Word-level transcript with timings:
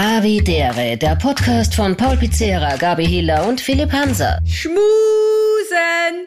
Havidere, 0.00 0.96
der 0.96 1.16
Podcast 1.16 1.74
von 1.74 1.96
Paul 1.96 2.16
Pizzera, 2.16 2.76
Gabi 2.76 3.04
Hiller 3.04 3.48
und 3.48 3.60
Philipp 3.60 3.90
Hanser. 3.90 4.38
Schmusen, 4.46 4.78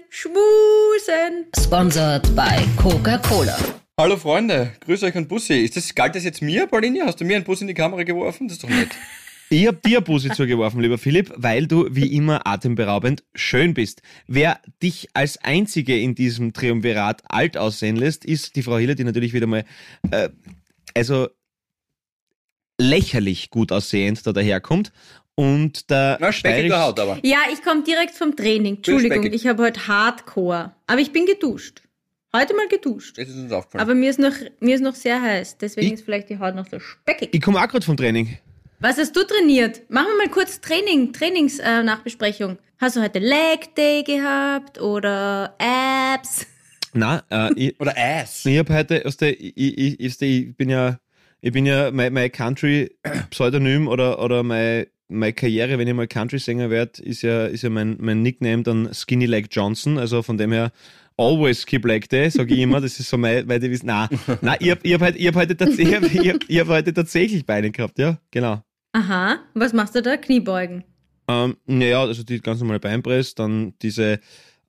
schmusen. 0.09 1.46
Sponsored 1.58 2.36
by 2.36 2.65
Coca-Cola. 2.76 3.57
Hallo 3.97 4.18
Freunde, 4.18 4.73
grüß 4.81 5.04
euch 5.04 5.15
und 5.15 5.29
Bussi. 5.29 5.54
Ist 5.54 5.78
das, 5.78 5.96
galt 5.96 6.15
das 6.15 6.26
jetzt 6.26 6.42
mir, 6.42 6.68
Paulinia? 6.68 7.05
Hast 7.05 7.21
du 7.21 7.23
mir 7.23 7.38
einen 7.38 7.46
Bus 7.46 7.62
in 7.62 7.68
die 7.68 7.73
Kamera 7.73 8.04
geworfen? 8.04 8.49
Das 8.49 8.57
ist 8.57 8.63
doch 8.65 8.70
nett. 8.70 8.89
Ich 9.50 9.68
hab 9.68 9.82
dir 9.82 10.00
Busi 10.00 10.30
zugeworfen, 10.32 10.82
lieber 10.82 10.98
Philipp, 10.98 11.34
weil 11.36 11.68
du 11.68 11.88
wie 11.92 12.16
immer 12.16 12.48
atemberaubend 12.48 13.24
schön 13.36 13.74
bist. 13.74 14.02
Wer 14.26 14.62
dich 14.82 15.10
als 15.14 15.38
Einzige 15.44 15.98
in 15.98 16.16
diesem 16.16 16.54
Triumvirat 16.54 17.24
alt 17.28 17.58
aussehen 17.58 17.98
lässt, 17.98 18.24
ist 18.24 18.56
die 18.56 18.64
Frau 18.64 18.78
Hiller, 18.78 18.96
die 18.96 19.04
natürlich 19.04 19.34
wieder 19.34 19.48
mal, 19.48 19.66
äh, 20.12 20.30
also 20.94 21.28
lächerlich 22.82 23.50
gut 23.50 23.71
aussehend 23.71 24.25
da 24.25 24.34
daherkommt. 24.34 24.91
Und 25.36 25.89
der 25.89 26.18
Na, 26.19 26.32
speckige 26.32 26.78
Haut 26.79 27.00
aber. 27.00 27.18
Ja, 27.23 27.39
ich 27.51 27.61
komme 27.64 27.83
direkt 27.83 28.14
vom 28.15 28.36
Training. 28.36 28.75
Entschuldigung, 28.78 29.23
ich 29.32 29.47
habe 29.47 29.64
heute 29.64 29.87
Hardcore. 29.87 30.73
Aber 30.87 31.00
ich 31.00 31.11
bin 31.14 31.25
geduscht. 31.25 31.82
Heute 32.36 32.53
mal 32.56 32.67
geduscht. 32.67 33.17
Das 33.17 33.28
ist 33.28 33.36
uns 33.36 33.52
aufgefallen. 33.52 33.81
Aber 33.81 33.94
mir 33.95 34.09
ist 34.09 34.20
noch, 34.20 34.33
mir 34.59 34.75
ist 34.75 34.81
noch 34.81 34.95
sehr 34.95 35.22
heiß. 35.22 35.58
Deswegen 35.58 35.88
Ich- 35.88 35.94
ist 35.94 36.06
vielleicht 36.06 36.30
die 36.30 36.38
Haut 36.39 36.56
noch 36.56 36.67
so 36.70 36.80
speckig. 36.80 37.30
Ich 37.33 37.42
komme 37.42 37.59
auch 37.59 37.67
gerade 37.67 37.86
vom 37.86 37.97
Training. 37.97 38.38
Was 38.80 38.98
hast 38.98 39.16
du 39.16 39.23
trainiert? 39.23 39.81
Machen 39.89 40.08
wir 40.17 40.25
mal 40.25 40.31
kurz 40.31 40.59
Training, 40.59 41.14
Trainingsnachbesprechung. 41.14 42.53
Äh, 42.53 42.58
hast 42.80 42.95
du 42.95 43.02
heute 43.02 43.20
Leg 43.20 43.75
Day 43.75 44.03
gehabt 44.03 44.80
oder 44.81 45.56
Abs? 45.59 46.45
Na, 46.94 47.23
äh, 47.30 47.53
ich, 47.56 47.80
Oder 47.80 47.94
Ass. 47.98 48.45
ich 48.45 48.58
habe 48.58 48.73
heute 48.73 49.06
aus 49.06 49.17
der, 49.17 49.39
ich, 49.39 49.53
ich, 49.56 50.00
ich, 50.00 50.22
ich 50.22 50.56
bin 50.58 50.70
ja, 50.70 51.00
ich 51.41 51.52
bin 51.52 51.66
ja 51.66 51.91
mein, 51.91 52.13
mein 52.13 52.31
Country-Pseudonym 52.31 53.88
oder, 53.88 54.23
oder 54.23 54.44
mein, 54.44 54.86
meine 55.09 55.33
Karriere, 55.33 55.77
wenn 55.77 55.88
ich 55.88 55.94
mal 55.94 56.08
Country-Sänger 56.08 56.69
werde, 56.69 57.02
ist 57.02 57.23
ja, 57.23 57.45
ist 57.45 57.64
ja 57.64 57.70
mein, 57.70 57.98
mein 58.00 58.22
Nickname 58.22 58.64
dann 58.64 58.94
Skinny 58.94 59.25
Like 59.25 59.48
Johnson. 59.52 59.98
Also 59.98 60.22
von 60.22 60.38
dem 60.38 60.52
her, 60.52 60.72
always 61.17 61.66
keep 61.66 61.86
like 61.86 62.08
day, 62.09 62.30
sage 62.30 62.53
ich 62.53 62.59
immer. 62.59 62.80
Das 62.80 63.00
ist 63.00 63.09
so 63.09 63.17
mein, 63.17 63.48
weil 63.48 63.59
die 63.59 63.72
wissen, 63.72 63.88
na, 63.88 64.08
na, 64.42 64.56
ich 64.59 64.70
habe 64.70 64.81
ich 64.83 64.94
hab 64.94 65.02
heute, 65.02 65.17
ich 65.17 65.28
hab 65.28 65.36
heute, 65.36 65.58
tatsächlich, 65.58 65.89
ich 65.89 65.95
hab, 65.95 66.03
ich 66.03 66.30
hab, 66.30 66.38
ich 66.48 66.59
hab 66.59 66.67
heute 66.67 66.94
tatsächlich 66.94 67.45
Beine 67.45 67.72
gehabt, 67.72 67.98
ja, 67.98 68.17
genau. 68.30 68.61
Aha. 68.94 69.39
Was 69.55 69.73
machst 69.73 69.95
du 69.95 70.02
da? 70.02 70.17
Kniebeugen. 70.17 70.83
Ähm, 71.28 71.58
naja, 71.66 72.02
also 72.02 72.23
die 72.23 72.39
ganz 72.39 72.59
normale 72.59 72.80
Beinpress, 72.80 73.36
dann 73.36 73.73
diese, 73.81 74.20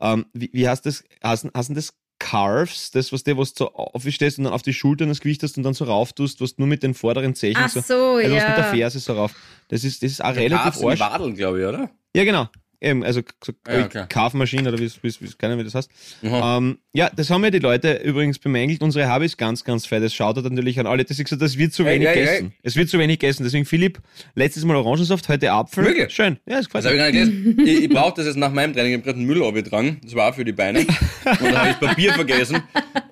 ähm, 0.00 0.26
wie, 0.32 0.50
wie 0.52 0.68
heißt 0.68 0.86
das, 0.86 1.04
hast 1.22 1.44
du 1.44 1.74
das 1.74 1.94
Carves, 2.22 2.90
das, 2.92 3.12
was 3.12 3.24
der, 3.24 3.36
was 3.36 3.52
du 3.54 3.64
so 3.64 3.74
aufstehst 3.74 4.38
und 4.38 4.44
dann 4.44 4.52
auf 4.52 4.62
die 4.62 4.72
Schultern 4.72 5.08
das 5.08 5.20
Gewicht 5.20 5.42
hast 5.42 5.56
und 5.56 5.64
dann 5.64 5.74
so 5.74 5.84
rauf 5.84 6.12
tust, 6.12 6.40
was 6.40 6.54
du 6.54 6.62
nur 6.62 6.68
mit 6.68 6.82
den 6.82 6.94
vorderen 6.94 7.34
Zehen 7.34 7.56
Ach 7.58 7.68
so, 7.68 7.80
so, 7.80 7.94
also 8.16 8.36
was 8.36 8.48
mit 8.48 8.56
der 8.56 8.64
ja. 8.64 8.72
Ferse 8.72 9.00
so 9.00 9.14
rauf. 9.14 9.34
Das 9.68 9.84
ist, 9.84 10.02
das 10.02 10.12
ist 10.12 10.20
auch 10.20 10.34
Calves 10.34 10.42
relativ 10.42 10.80
in 10.80 10.88
arsch. 10.88 11.00
Wadeln, 11.00 11.34
glaube 11.34 11.60
ich, 11.60 11.66
oder? 11.66 11.90
Ja, 12.14 12.24
genau. 12.24 12.48
Eben, 12.82 13.04
also 13.04 13.20
so 13.44 13.52
ja, 13.68 13.84
okay. 13.84 14.06
Carve-Maschine 14.08 14.68
oder 14.68 14.78
wie 14.80 14.86
es, 14.86 15.00
wie 15.04 15.06
es, 15.06 15.22
wie 15.22 15.26
es, 15.26 15.38
keine 15.38 15.52
Ahnung, 15.52 15.64
wie 15.64 15.70
das 15.70 15.76
heißt. 15.76 15.90
Ähm, 16.24 16.78
ja, 16.92 17.10
das 17.14 17.30
haben 17.30 17.44
ja 17.44 17.50
die 17.50 17.60
Leute 17.60 17.94
übrigens 18.02 18.40
bemängelt. 18.40 18.82
Unsere 18.82 19.06
Habe 19.06 19.24
ist 19.24 19.38
ganz, 19.38 19.62
ganz 19.62 19.86
fett. 19.86 20.02
Das 20.02 20.12
schaut 20.12 20.36
natürlich 20.42 20.80
an 20.80 20.88
alle. 20.88 21.04
Das 21.04 21.16
ist 21.16 21.24
gesagt, 21.24 21.42
das 21.42 21.56
wird 21.56 21.72
zu 21.72 21.84
Ey, 21.84 21.94
wenig 21.94 22.08
ey, 22.08 22.14
ey. 22.14 22.20
gegessen. 22.24 22.52
Es 22.64 22.74
wird 22.74 22.88
zu 22.88 22.98
wenig 22.98 23.20
gegessen. 23.20 23.44
Deswegen, 23.44 23.66
Philipp, 23.66 24.00
letztes 24.34 24.64
Mal 24.64 24.74
Orangensaft, 24.74 25.28
heute 25.28 25.52
Apfel. 25.52 25.84
Wirklich? 25.84 26.12
Schön. 26.12 26.38
Ja, 26.44 26.56
das 26.56 26.66
gefällt 26.66 26.84
Das 26.84 26.92
habe 26.92 26.96
ich 26.96 27.14
gar 27.14 27.22
nicht 27.22 27.54
gelesen. 27.54 27.66
Ich, 27.68 27.84
ich 27.84 27.88
brauche 27.88 28.14
das 28.16 28.26
jetzt 28.26 28.36
nach 28.36 28.52
meinem 28.52 28.72
Training. 28.72 28.92
Ich 28.92 28.96
habe 28.96 29.04
gerade 29.04 29.18
einen 29.18 29.28
Müll 29.28 29.44
abgetragen. 29.44 30.00
Das 30.02 30.16
war 30.16 30.30
auch 30.30 30.34
für 30.34 30.44
die 30.44 30.52
Beine. 30.52 30.80
Und 30.80 30.88
dann 31.24 31.56
habe 31.56 31.70
ich 31.70 31.76
das 31.76 31.88
Papier 31.88 32.12
vergessen. 32.14 32.62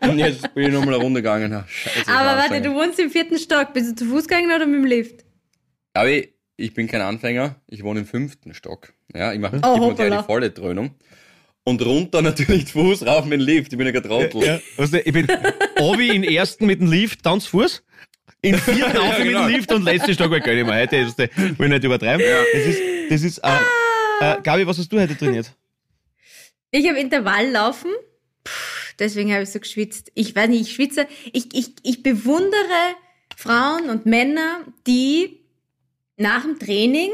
Und 0.01 0.19
jetzt 0.19 0.53
bin 0.53 0.65
ich 0.67 0.73
nochmal 0.73 0.95
eine 0.95 1.03
Runde 1.05 1.23
gegangen. 1.23 1.63
Scheiße, 1.69 2.11
Aber 2.11 2.37
warte, 2.41 2.61
du 2.61 2.75
wohnst 2.75 2.99
im 2.99 3.11
vierten 3.11 3.39
Stock. 3.39 3.73
Bist 3.73 3.93
du 3.93 3.95
zu 3.95 4.07
Fuß 4.07 4.27
gegangen 4.27 4.51
oder 4.51 4.67
mit 4.67 4.81
dem 4.81 4.87
Lift? 4.87 5.25
Aber 5.95 6.09
ich, 6.09 6.31
ich 6.61 6.75
bin 6.75 6.87
kein 6.87 7.01
Anfänger. 7.01 7.57
Ich 7.67 7.83
wohne 7.83 8.01
im 8.01 8.07
fünften 8.07 8.55
Stock. 8.55 8.93
Ja, 9.15 9.33
ich 9.33 9.41
mache 9.41 9.61
Oh, 9.65 9.77
oh, 9.81 9.95
gleich 9.95 10.17
die 10.17 10.25
volle 10.25 10.51
Dröhnung. 10.51 10.95
Und 11.65 11.85
runter 11.85 12.23
natürlich 12.23 12.67
zu 12.67 12.73
Fuß 12.81 13.07
rauf 13.07 13.25
mit 13.25 13.41
dem 13.41 13.47
Lift. 13.47 13.73
Ich 13.73 13.79
bin 13.79 13.87
ja 13.87 13.93
gerade 13.93 14.09
Trottel. 14.09 14.45
Ja, 14.45 14.61
weißt 14.77 14.95
du, 14.95 15.01
ich 15.01 15.13
bin 15.13 15.27
Obi 15.81 16.09
in 16.11 16.25
ersten 16.25 16.67
mit 16.67 16.81
dem 16.81 16.91
Lift, 16.91 17.25
dann 17.25 17.41
zu 17.41 17.51
Fuß. 17.51 17.83
In 18.43 18.57
vierten 18.57 18.79
mit 19.19 19.27
genau. 19.27 19.47
dem 19.47 19.55
Lift 19.55 19.73
und 19.73 19.85
letzten 19.85 20.15
Stock 20.15 20.31
war 20.31 20.41
gar 20.41 20.55
nicht 20.55 20.67
mehr. 20.67 20.81
Heute 20.81 20.97
ist 20.97 21.19
der, 21.19 21.31
will 21.37 21.69
nicht 21.69 21.85
übertreiben. 21.85 22.25
Das 22.53 22.67
ist, 22.67 22.81
das 23.11 23.23
ist, 23.23 23.39
äh, 23.39 23.51
äh, 24.21 24.41
Gabi, 24.43 24.67
was 24.67 24.79
hast 24.79 24.91
du 24.91 25.01
heute 25.01 25.17
trainiert? 25.17 25.53
Ich 26.71 26.89
habe 26.89 26.99
Intervalllaufen. 26.99 27.91
Puh, 28.45 28.51
deswegen 28.99 29.33
habe 29.33 29.43
ich 29.43 29.51
so 29.51 29.61
geschwitzt. 29.61 30.13
Ich 30.15 30.35
weiß 30.35 30.49
nicht, 30.49 30.63
ich 30.63 30.75
schwitze. 30.75 31.07
Ich, 31.33 31.55
ich, 31.55 31.75
ich 31.83 32.03
bewundere 32.03 32.95
Frauen 33.37 33.91
und 33.91 34.07
Männer, 34.07 34.61
die 34.87 35.40
nach 36.21 36.43
dem 36.43 36.59
Training, 36.59 37.11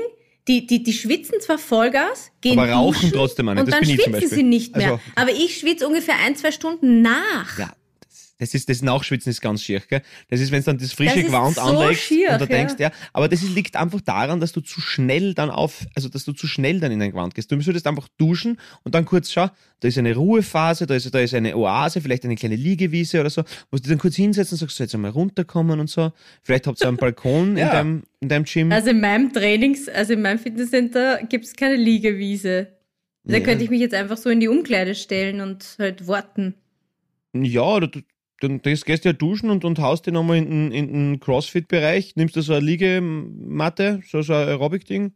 die, 0.49 0.67
die, 0.67 0.83
die 0.83 0.93
schwitzen 0.93 1.41
zwar 1.41 1.59
Vollgas, 1.59 2.31
gehen 2.41 2.59
Aber 2.59 2.71
rauchen 2.71 2.93
duschen 3.00 3.12
trotzdem 3.12 3.47
nicht. 3.47 3.59
Und 3.59 3.67
Das 3.69 3.75
dann 3.75 3.84
schwitzen 3.84 4.28
sie 4.28 4.43
nicht 4.43 4.77
mehr. 4.77 4.93
Also- 4.93 5.00
Aber 5.17 5.31
ich 5.33 5.59
schwitze 5.59 5.87
ungefähr 5.89 6.17
ein, 6.25 6.37
zwei 6.37 6.53
Stunden 6.53 7.03
nach. 7.03 7.59
Ja, 7.59 7.72
das, 8.38 8.54
ist, 8.54 8.69
das 8.69 8.82
Nachschwitzen 8.82 9.30
ist 9.30 9.41
ganz 9.41 9.62
schier, 9.62 9.80
gell? 9.80 10.02
Das 10.28 10.41
ist, 10.41 10.50
wenn 10.52 10.60
du 10.60 10.66
dann 10.66 10.78
das 10.78 10.92
frische 10.92 11.16
Das 11.20 11.26
Gewand 11.26 11.54
so 11.56 11.60
anlegst 11.62 12.02
schier, 12.04 12.30
und 12.32 12.41
da 12.41 12.47
denkst, 12.47 12.74
ja, 12.78 12.91
aber 13.12 13.28
das 13.28 13.42
liegt 13.42 13.76
einfach 13.76 14.00
daran, 14.00 14.41
dass 14.41 14.52
du 14.52 14.60
zu 14.60 14.80
schnell 14.80 15.32
dann 15.34 15.50
auf, 15.50 15.86
also, 15.94 16.08
dass 16.08 16.24
du 16.24 16.32
zu 16.32 16.47
schnell 16.47 16.80
dann 16.80 16.92
in 16.92 16.98
dein 17.00 17.12
Gewand 17.12 17.34
gehst. 17.34 17.50
Du 17.50 17.60
solltest 17.60 17.86
einfach 17.86 18.08
duschen 18.19 18.58
und 18.84 18.94
dann 18.94 19.04
kurz 19.04 19.30
schau, 19.32 19.48
da 19.80 19.88
ist 19.88 19.97
eine 19.98 20.14
Ruhephase, 20.14 20.86
da 20.86 20.94
ist, 20.94 21.14
da 21.14 21.19
ist 21.20 21.34
eine 21.34 21.56
Oase, 21.56 22.00
vielleicht 22.00 22.24
eine 22.24 22.34
kleine 22.36 22.56
Liegewiese 22.56 23.20
oder 23.20 23.30
so, 23.30 23.42
wo 23.70 23.76
du 23.76 23.82
dich 23.82 23.88
dann 23.91 23.98
kurz 23.98 24.16
hinsetzt 24.16 24.53
und 24.53 24.58
sagst, 24.58 24.76
so, 24.76 24.84
jetzt 24.84 24.94
einmal 24.94 25.10
runterkommen 25.12 25.80
und 25.80 25.88
so. 25.88 26.12
Vielleicht 26.42 26.66
habt 26.66 26.82
ihr 26.82 26.88
einen 26.88 26.97
Balkon 26.98 27.53
in 27.53 27.58
Ja. 27.58 27.70
deinem, 27.72 28.03
in 28.20 28.28
deinem 28.28 28.44
Gym. 28.44 28.72
Also 28.72 28.91
in 28.91 29.00
meinem 29.00 29.32
Trainings, 29.32 29.88
also 29.88 30.12
in 30.12 30.22
meinem 30.22 30.38
Fitnesscenter 30.38 31.22
gibt 31.28 31.44
es 31.47 31.54
keine 31.56 31.76
Liegewiese. 31.76 32.68
Da 33.24 33.38
Ja. 33.38 33.42
könnte 33.42 33.64
ich 33.64 33.70
mich 33.70 33.80
jetzt 33.80 33.94
einfach 33.94 34.16
so 34.18 34.30
in 34.30 34.41
die 34.41 34.48
Umkleide 34.48 34.94
stellen 34.94 35.41
und 35.41 35.76
halt 35.78 36.06
warten. 36.06 36.54
Ja, 37.34 37.62
oder 37.62 37.88
du, 37.88 38.00
dann 38.41 38.60
gehst 38.62 38.84
gehst 38.86 39.04
du 39.04 39.08
ja 39.08 39.12
duschen 39.12 39.50
und, 39.50 39.64
und 39.64 39.78
haust 39.78 40.06
dir 40.06 40.12
nochmal 40.12 40.36
in, 40.38 40.70
den- 40.70 40.72
in 40.72 40.92
den 40.92 41.20
Crossfit-Bereich, 41.20 42.16
nimmst 42.16 42.36
da 42.36 42.42
so 42.42 42.52
eine 42.54 42.64
Liegematte, 42.64 44.00
so, 44.08 44.22
so 44.22 44.32
ein 44.34 44.48
Aerobic-Ding, 44.48 45.12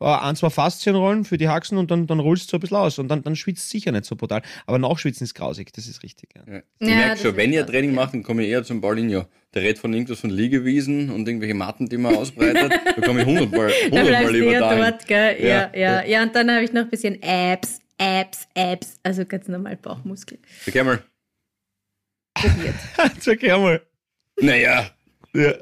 äh, 0.00 0.04
ein, 0.04 0.36
zwei 0.36 0.50
Faszienrollen 0.50 1.24
für 1.24 1.36
die 1.36 1.48
Haxen 1.48 1.76
und 1.78 1.90
dann, 1.90 2.06
dann 2.06 2.20
rollst 2.20 2.46
du 2.46 2.50
so 2.52 2.56
ein 2.56 2.60
bisschen 2.60 2.76
aus 2.76 2.98
und 2.98 3.08
dann, 3.08 3.22
dann 3.22 3.36
schwitzt 3.36 3.68
sicher 3.70 3.92
nicht 3.92 4.04
so 4.06 4.16
brutal. 4.16 4.40
Aber 4.66 4.78
nachschwitzen 4.78 5.24
ist 5.24 5.34
grausig, 5.34 5.72
das 5.72 5.86
ist 5.86 6.02
richtig. 6.02 6.30
Ja. 6.36 6.42
Ja. 6.54 6.58
Ich 6.78 6.88
Ja, 6.88 6.94
merke 6.94 7.20
schon, 7.22 7.36
wenn 7.36 7.52
ihr 7.52 7.66
Training 7.66 7.90
ja. 7.90 7.96
macht, 7.96 8.14
dann 8.14 8.22
komme 8.22 8.44
ich 8.44 8.50
eher 8.50 8.62
zum 8.64 8.80
Paulinho. 8.80 9.24
Der 9.52 9.62
redet 9.62 9.78
von 9.78 9.92
irgendwas 9.92 10.20
von 10.20 10.30
Liegewiesen 10.30 11.10
und 11.10 11.26
irgendwelche 11.28 11.54
Matten, 11.54 11.88
die 11.88 11.96
man 11.98 12.14
ausbreitet. 12.14 12.70
da 12.96 13.00
komme 13.02 13.20
ich 13.20 13.26
hundertmal, 13.26 13.72
Da 13.90 13.98
hundertmal 13.98 14.26
du 14.26 14.32
lieber 14.32 14.52
eher 14.52 14.60
dahin. 14.60 14.78
dort, 14.84 15.06
gell? 15.06 15.36
Ja, 15.40 15.46
Ja, 15.48 15.70
ja, 15.74 16.04
ja. 16.06 16.22
und 16.22 16.34
dann 16.34 16.50
habe 16.50 16.64
ich 16.64 16.72
noch 16.72 16.82
ein 16.82 16.88
bisschen 16.90 17.18
Abs, 17.22 17.80
Abs, 17.98 18.46
Abs, 18.56 18.94
also 19.02 19.26
ganz 19.26 19.48
normal 19.48 19.76
Bauchmuskeln 19.76 20.40
Okay, 20.66 20.82
mal. 20.84 21.02
Probiert. 22.34 22.74
Sag 23.20 23.42
her 23.42 23.58
mal. 23.58 23.80
Naja, 24.40 24.90
Ja. 25.34 25.54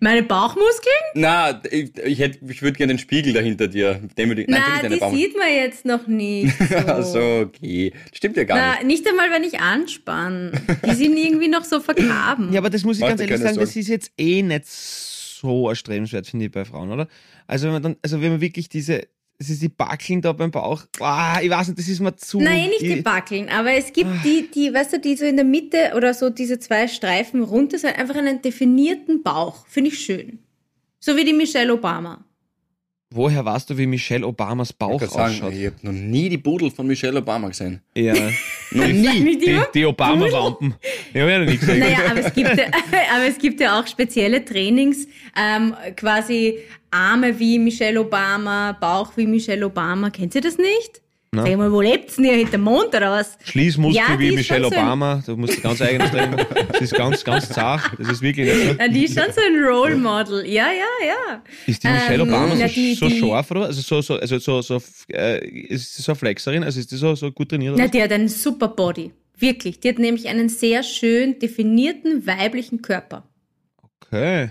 Meine 0.00 0.24
Bauchmuskeln? 0.24 0.92
na, 1.14 1.62
ich, 1.70 1.96
ich, 1.96 2.18
hätt- 2.18 2.40
ich 2.48 2.60
würde 2.60 2.76
gerne 2.76 2.94
den 2.94 2.98
Spiegel 2.98 3.32
dahinter 3.32 3.68
dir. 3.68 4.00
Dem 4.18 4.36
ich, 4.36 4.48
nein, 4.48 4.60
deine 4.82 4.94
die 4.96 5.00
Baum. 5.00 5.14
sieht 5.16 5.36
man 5.38 5.46
jetzt 5.48 5.84
noch 5.84 6.08
nicht. 6.08 6.52
So. 6.68 6.74
Also, 6.76 7.20
okay. 7.46 7.92
Stimmt 8.12 8.36
ja 8.36 8.42
gar 8.42 8.56
Na, 8.58 8.72
nicht. 8.82 9.04
nicht 9.04 9.08
einmal, 9.08 9.30
wenn 9.30 9.44
ich 9.44 9.60
anspann. 9.60 10.50
Die 10.84 10.94
sind 10.94 11.16
irgendwie 11.16 11.46
noch 11.46 11.62
so 11.62 11.78
vergraben. 11.78 12.52
ja, 12.52 12.58
aber 12.58 12.68
das 12.70 12.82
muss 12.82 12.96
ich 12.96 13.00
Mach 13.02 13.10
ganz 13.10 13.20
ehrlich 13.20 13.36
sagen, 13.36 13.54
das 13.54 13.68
Sorgen. 13.68 13.78
ist 13.80 13.88
jetzt 13.88 14.10
eh 14.18 14.42
nicht 14.42 14.66
so 14.66 15.68
erstrebenswert, 15.68 16.26
finde 16.26 16.46
ich, 16.46 16.50
bei 16.50 16.64
Frauen, 16.64 16.90
oder? 16.90 17.06
Also 17.46 17.66
wenn 17.66 17.72
man 17.74 17.82
dann, 17.84 17.96
also 18.02 18.20
wenn 18.20 18.32
man 18.32 18.40
wirklich 18.40 18.68
diese, 18.68 19.06
das 19.38 19.50
ist 19.50 19.62
die 19.62 19.68
Backeln 19.68 20.20
da 20.20 20.32
beim 20.32 20.50
Bauch, 20.50 20.84
ah, 21.00 21.40
ich 21.42 21.50
weiß 21.50 21.68
nicht, 21.68 21.78
das 21.78 21.88
ist 21.88 22.00
mir 22.00 22.14
zu. 22.16 22.40
Nein, 22.40 22.68
nicht 22.68 22.82
die 22.82 22.98
ich, 22.98 23.04
Backeln, 23.04 23.48
aber 23.48 23.72
es 23.72 23.92
gibt 23.92 24.10
die, 24.24 24.48
die, 24.54 24.72
weißt 24.72 24.92
du, 24.94 25.00
die 25.00 25.16
so 25.16 25.24
in 25.24 25.36
der 25.36 25.44
Mitte 25.44 25.92
oder 25.96 26.14
so 26.14 26.30
diese 26.30 26.58
zwei 26.58 26.86
Streifen 26.86 27.42
runter 27.42 27.78
sind, 27.78 27.98
einfach 27.98 28.16
einen 28.16 28.40
definierten 28.40 29.22
Bauch. 29.22 29.66
Finde 29.66 29.90
ich 29.90 29.98
schön. 29.98 30.38
So 31.00 31.16
wie 31.16 31.24
die 31.24 31.32
Michelle 31.32 31.72
Obama. 31.72 32.24
Woher 33.14 33.44
weißt 33.44 33.68
du, 33.68 33.76
wie 33.76 33.86
Michelle 33.86 34.26
Obamas 34.26 34.70
Ich 34.70 34.76
Bauch 34.76 34.98
kann 34.98 35.08
sagen, 35.10 35.34
ausschaut? 35.34 35.52
ich 35.52 35.66
habe 35.66 35.76
noch 35.82 35.92
nie 35.92 36.28
die 36.30 36.38
Pudel 36.38 36.70
von 36.70 36.86
Michelle 36.86 37.18
Obama 37.18 37.48
gesehen. 37.48 37.82
Ja. 37.94 38.14
Noch 38.70 38.86
nie. 38.86 39.20
nicht 39.20 39.42
Die, 39.46 39.60
die 39.74 39.84
Obama-Wampen. 39.84 40.74
Ich 41.12 41.20
habe 41.20 41.30
ja 41.30 41.38
noch 41.40 41.46
nie 41.46 41.58
gesehen. 41.58 41.80
Naja, 41.80 41.98
aber 42.10 42.20
es 42.20 42.32
gibt 42.32 42.56
ja, 42.56 42.64
aber 43.14 43.26
es 43.28 43.36
gibt 43.36 43.60
ja 43.60 43.78
auch 43.78 43.86
spezielle 43.86 44.42
Trainings, 44.42 45.06
ähm, 45.36 45.74
quasi 45.94 46.60
Arme 46.92 47.38
wie 47.38 47.58
Michelle 47.58 48.00
Obama, 48.00 48.72
Bauch 48.80 49.16
wie 49.16 49.26
Michelle 49.26 49.66
Obama. 49.66 50.10
Kennt 50.10 50.34
ihr 50.34 50.40
das 50.40 50.58
nicht? 50.58 51.00
Na. 51.34 51.46
Sag 51.46 51.56
mal, 51.56 51.72
wo 51.72 51.80
lebt's 51.80 52.16
denn 52.16 52.26
ihr 52.26 52.34
hinter 52.34 52.52
dem 52.52 52.60
Mond 52.60 52.88
oder 52.88 53.10
was? 53.10 53.38
Schließmuskel 53.44 53.96
Ja, 54.06 54.18
wie 54.18 54.32
Michelle 54.32 54.64
so 54.64 54.66
Obama. 54.68 55.22
Du 55.24 55.34
musst 55.34 55.62
ganz 55.62 55.80
eigenes 55.80 56.10
trainieren. 56.10 56.46
Das 56.70 56.82
ist 56.82 56.94
ganz, 56.94 57.24
ganz 57.24 57.48
zart. 57.48 57.90
Das 57.98 58.06
ist 58.10 58.20
wirklich 58.20 58.46
nicht 58.54 58.68
so. 58.72 58.74
Ja, 58.78 58.88
die 58.88 59.04
ist 59.06 59.18
schon 59.18 59.32
so 59.32 59.40
ein 59.40 59.64
Role 59.64 59.96
Model. 59.96 60.44
Ja, 60.46 60.66
ja, 60.66 61.06
ja. 61.06 61.42
Ist 61.66 61.82
die 61.82 61.88
Michelle 61.88 62.22
Ähm, 62.24 62.28
Obama 62.28 62.54
na, 62.54 62.68
so, 62.68 62.74
die- 62.74 62.94
so 62.94 63.08
die- 63.08 63.18
scharf, 63.18 63.50
oder? 63.50 63.64
Also 63.64 63.80
so, 63.80 64.02
so, 64.02 64.16
also 64.20 64.38
so, 64.38 64.60
so, 64.60 64.82
äh, 65.10 65.42
ist 65.48 65.94
sie 65.96 66.02
so 66.02 66.14
Flexerin? 66.14 66.64
Also 66.64 66.78
ist 66.80 66.92
die 66.92 66.96
so, 66.96 67.14
so 67.14 67.32
gut 67.32 67.48
trainiert? 67.48 67.76
Na, 67.78 67.88
die 67.88 68.02
hat 68.02 68.12
einen 68.12 68.28
super 68.28 68.68
Body. 68.68 69.10
Wirklich. 69.38 69.80
Die 69.80 69.88
hat 69.88 69.98
nämlich 69.98 70.28
einen 70.28 70.50
sehr 70.50 70.82
schön 70.82 71.38
definierten 71.38 72.26
weiblichen 72.26 72.82
Körper. 72.82 73.26
Okay. 74.02 74.50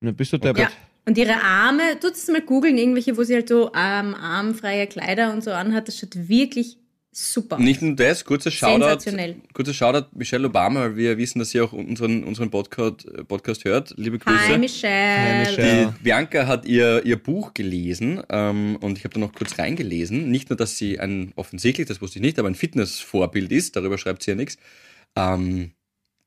Na, 0.00 0.12
bist 0.12 0.32
du 0.32 0.38
deppert. 0.38 0.70
Ja. 0.70 0.76
Und 1.06 1.18
ihre 1.18 1.42
Arme, 1.42 2.00
tut 2.00 2.12
es 2.12 2.28
mal 2.28 2.40
googeln, 2.40 2.78
irgendwelche, 2.78 3.16
wo 3.16 3.24
sie 3.24 3.34
halt 3.34 3.48
so 3.48 3.68
ähm, 3.74 4.14
armfreie 4.14 4.86
Kleider 4.86 5.32
und 5.32 5.44
so 5.44 5.50
anhat, 5.50 5.88
das 5.88 5.98
schaut 5.98 6.28
wirklich 6.28 6.78
super. 7.12 7.58
Nicht 7.58 7.82
nur 7.82 7.94
das, 7.94 8.24
kurzer 8.24 8.50
Shoutout, 8.50 8.84
Sensationell. 8.84 9.36
kurzer 9.52 9.74
Shoutout 9.74 10.08
Michelle 10.16 10.46
Obama, 10.46 10.80
weil 10.80 10.96
wir 10.96 11.18
wissen, 11.18 11.38
dass 11.38 11.50
sie 11.50 11.60
auch 11.60 11.72
unseren, 11.72 12.24
unseren 12.24 12.50
Podcast, 12.50 13.06
äh, 13.06 13.22
Podcast 13.22 13.64
hört. 13.64 13.94
Liebe 13.96 14.18
Grüße. 14.18 14.48
Hi 14.48 14.58
Michelle. 14.58 15.44
Hi, 15.44 15.50
Michelle. 15.50 15.94
Die 15.98 16.02
Bianca 16.04 16.46
hat 16.46 16.64
ihr, 16.64 17.04
ihr 17.04 17.16
Buch 17.16 17.54
gelesen 17.54 18.22
ähm, 18.30 18.76
und 18.80 18.98
ich 18.98 19.04
habe 19.04 19.14
da 19.14 19.20
noch 19.20 19.32
kurz 19.32 19.58
reingelesen. 19.58 20.30
Nicht 20.30 20.50
nur, 20.50 20.56
dass 20.56 20.76
sie 20.76 20.98
ein 20.98 21.32
offensichtlich, 21.36 21.86
das 21.86 22.00
wusste 22.00 22.18
ich 22.18 22.22
nicht, 22.22 22.38
aber 22.38 22.48
ein 22.48 22.54
Fitnessvorbild 22.54 23.52
ist, 23.52 23.76
darüber 23.76 23.98
schreibt 23.98 24.22
sie 24.22 24.32
ja 24.32 24.36
nichts. 24.36 24.56
Ähm, 25.16 25.72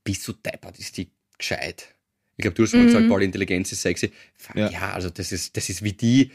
bist 0.04 0.26
du 0.28 0.34
deppert, 0.34 0.80
ist 0.80 0.98
die 0.98 1.10
gescheit. 1.38 1.97
Ich 2.38 2.44
glaube, 2.44 2.56
du 2.56 2.64
hast 2.64 2.72
schon 2.72 2.82
mal 2.82 2.86
gesagt, 2.86 3.10
Paul, 3.10 3.24
Intelligenz 3.24 3.72
ist 3.72 3.82
sexy. 3.82 4.12
Ja, 4.56 4.70
Ja. 4.70 4.92
also 4.92 5.10
das 5.10 5.32
ist, 5.32 5.58
das 5.58 5.70
ist 5.70 5.84
wie 5.84 5.94
die 5.94 6.32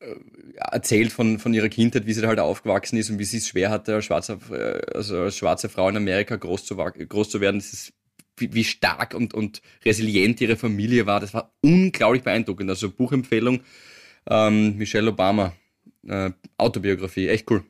äh, 0.00 0.14
erzählt 0.56 1.12
von, 1.12 1.38
von 1.38 1.54
ihrer 1.54 1.68
Kindheit, 1.68 2.06
wie 2.06 2.12
sie 2.12 2.20
da 2.22 2.28
halt 2.28 2.40
aufgewachsen 2.40 2.96
ist 2.96 3.08
und 3.08 3.18
wie 3.20 3.24
sie 3.24 3.36
es 3.38 3.48
schwer 3.48 3.70
hatte, 3.70 3.94
als 3.94 4.04
schwarze, 4.06 4.38
äh, 4.50 4.96
also 4.96 5.20
als 5.20 5.36
schwarze 5.36 5.68
Frau 5.68 5.88
in 5.88 5.96
Amerika 5.96 6.34
groß 6.36 6.64
zu, 6.66 6.76
groß 6.76 7.30
zu 7.30 7.40
werden. 7.40 7.60
Das 7.60 7.72
ist, 7.72 7.92
wie, 8.36 8.52
wie 8.52 8.64
stark 8.64 9.14
und, 9.14 9.32
und 9.32 9.62
resilient 9.84 10.40
ihre 10.40 10.56
Familie 10.56 11.06
war. 11.06 11.20
Das 11.20 11.34
war 11.34 11.54
unglaublich 11.60 12.24
beeindruckend. 12.24 12.68
Also 12.68 12.90
Buchempfehlung, 12.90 13.60
ähm, 14.28 14.76
Michelle 14.76 15.10
Obama, 15.10 15.54
äh, 16.08 16.30
Autobiografie, 16.56 17.28
echt 17.28 17.48
cool. 17.50 17.64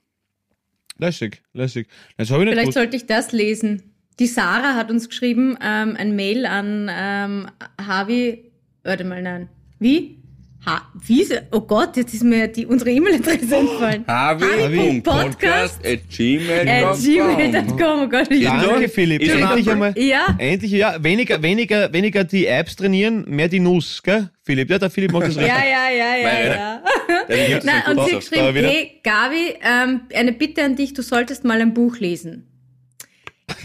Lässig, 0.98 1.42
lässig. 1.52 1.88
Vielleicht 2.16 2.60
gewusst. 2.60 2.74
sollte 2.74 2.96
ich 2.96 3.06
das 3.06 3.32
lesen. 3.32 3.91
Die 4.18 4.26
Sarah 4.26 4.74
hat 4.74 4.90
uns 4.90 5.08
geschrieben, 5.08 5.56
ähm, 5.62 5.96
ein 5.98 6.14
Mail 6.14 6.46
an 6.46 6.90
ähm, 6.92 7.46
Harvey. 7.84 8.50
Warte 8.84 9.04
mal, 9.04 9.22
nein. 9.22 9.48
Wie? 9.78 10.18
Ha, 10.64 10.80
wie? 11.06 11.22
ist- 11.22 11.42
Oh 11.50 11.62
Gott, 11.62 11.96
jetzt 11.96 12.14
ist 12.14 12.22
mir 12.22 12.46
die, 12.46 12.66
unsere 12.66 12.90
E-Mail-Adresse 12.92 13.56
entfallen. 13.56 14.04
Harvey.podcast 14.06 15.84
at 15.84 15.92
At 15.92 16.08
gmail.com. 16.08 17.02
gmail.com. 17.02 18.02
Oh 18.02 18.08
Gott, 18.08 18.30
ich 18.30 18.44
Danke, 18.44 18.88
Philipp. 18.88 19.22
Ist 19.22 19.34
Endlich 19.34 19.68
einmal. 19.70 19.92
Ja, 19.98 20.36
Endlich, 20.38 20.70
ja, 20.72 21.02
weniger, 21.02 21.42
weniger, 21.42 21.92
weniger 21.92 22.22
die 22.22 22.46
Apps 22.46 22.76
trainieren, 22.76 23.24
mehr 23.28 23.48
die 23.48 23.58
Nuss, 23.58 24.02
gell, 24.04 24.28
Philipp? 24.44 24.70
Ja, 24.70 24.78
der 24.78 24.90
Philipp 24.90 25.10
macht 25.12 25.26
das 25.26 25.34
ja, 25.34 25.42
richtig. 25.46 25.58
ja, 25.58 25.90
ja, 25.90 26.16
ja, 26.16 26.16
ja. 26.16 26.82
Ja, 27.28 27.60
Nein, 27.64 27.82
und 27.98 28.04
sie 28.06 28.14
hat 28.14 28.20
geschrieben, 28.20 28.54
hey, 28.66 29.00
Gabi, 29.02 29.54
ähm, 29.62 30.02
eine 30.14 30.32
Bitte 30.32 30.62
an 30.62 30.76
dich, 30.76 30.94
du 30.94 31.02
solltest 31.02 31.44
mal 31.44 31.60
ein 31.60 31.74
Buch 31.74 31.98
lesen. 31.98 32.46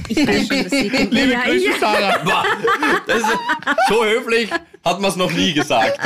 Ich 0.09 0.17
weiß 0.17 0.47
schon, 0.47 0.63
dass 0.63 0.71
sie... 0.71 0.89
Liebe 0.89 1.31
ja, 1.31 1.43
Grüße, 1.43 1.65
ja. 1.65 1.79
Sarah. 1.79 2.17
Boah, 2.23 2.45
das 3.05 3.17
ist 3.17 3.27
so 3.89 4.05
höflich, 4.05 4.49
hat 4.83 5.01
man 5.01 5.11
es 5.11 5.15
noch 5.15 5.31
nie 5.31 5.53
gesagt. 5.53 5.99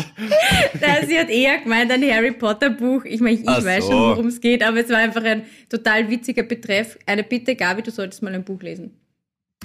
Sie 1.07 1.19
hat 1.19 1.29
eher 1.29 1.59
gemeint, 1.59 1.91
ein 1.91 2.03
Harry 2.03 2.31
Potter 2.31 2.69
Buch. 2.69 3.05
Ich 3.05 3.21
meine, 3.21 3.39
ich 3.39 3.47
Ach 3.47 3.63
weiß 3.63 3.85
so. 3.85 3.91
schon, 3.91 4.01
worum 4.01 4.27
es 4.27 4.41
geht, 4.41 4.63
aber 4.63 4.77
es 4.77 4.89
war 4.89 4.97
einfach 4.97 5.23
ein 5.23 5.45
total 5.69 6.09
witziger 6.09 6.43
Betreff. 6.43 6.97
Eine 7.05 7.23
Bitte, 7.23 7.55
Gabi, 7.55 7.81
du 7.81 7.91
solltest 7.91 8.23
mal 8.23 8.33
ein 8.33 8.43
Buch 8.43 8.61
lesen. 8.61 8.99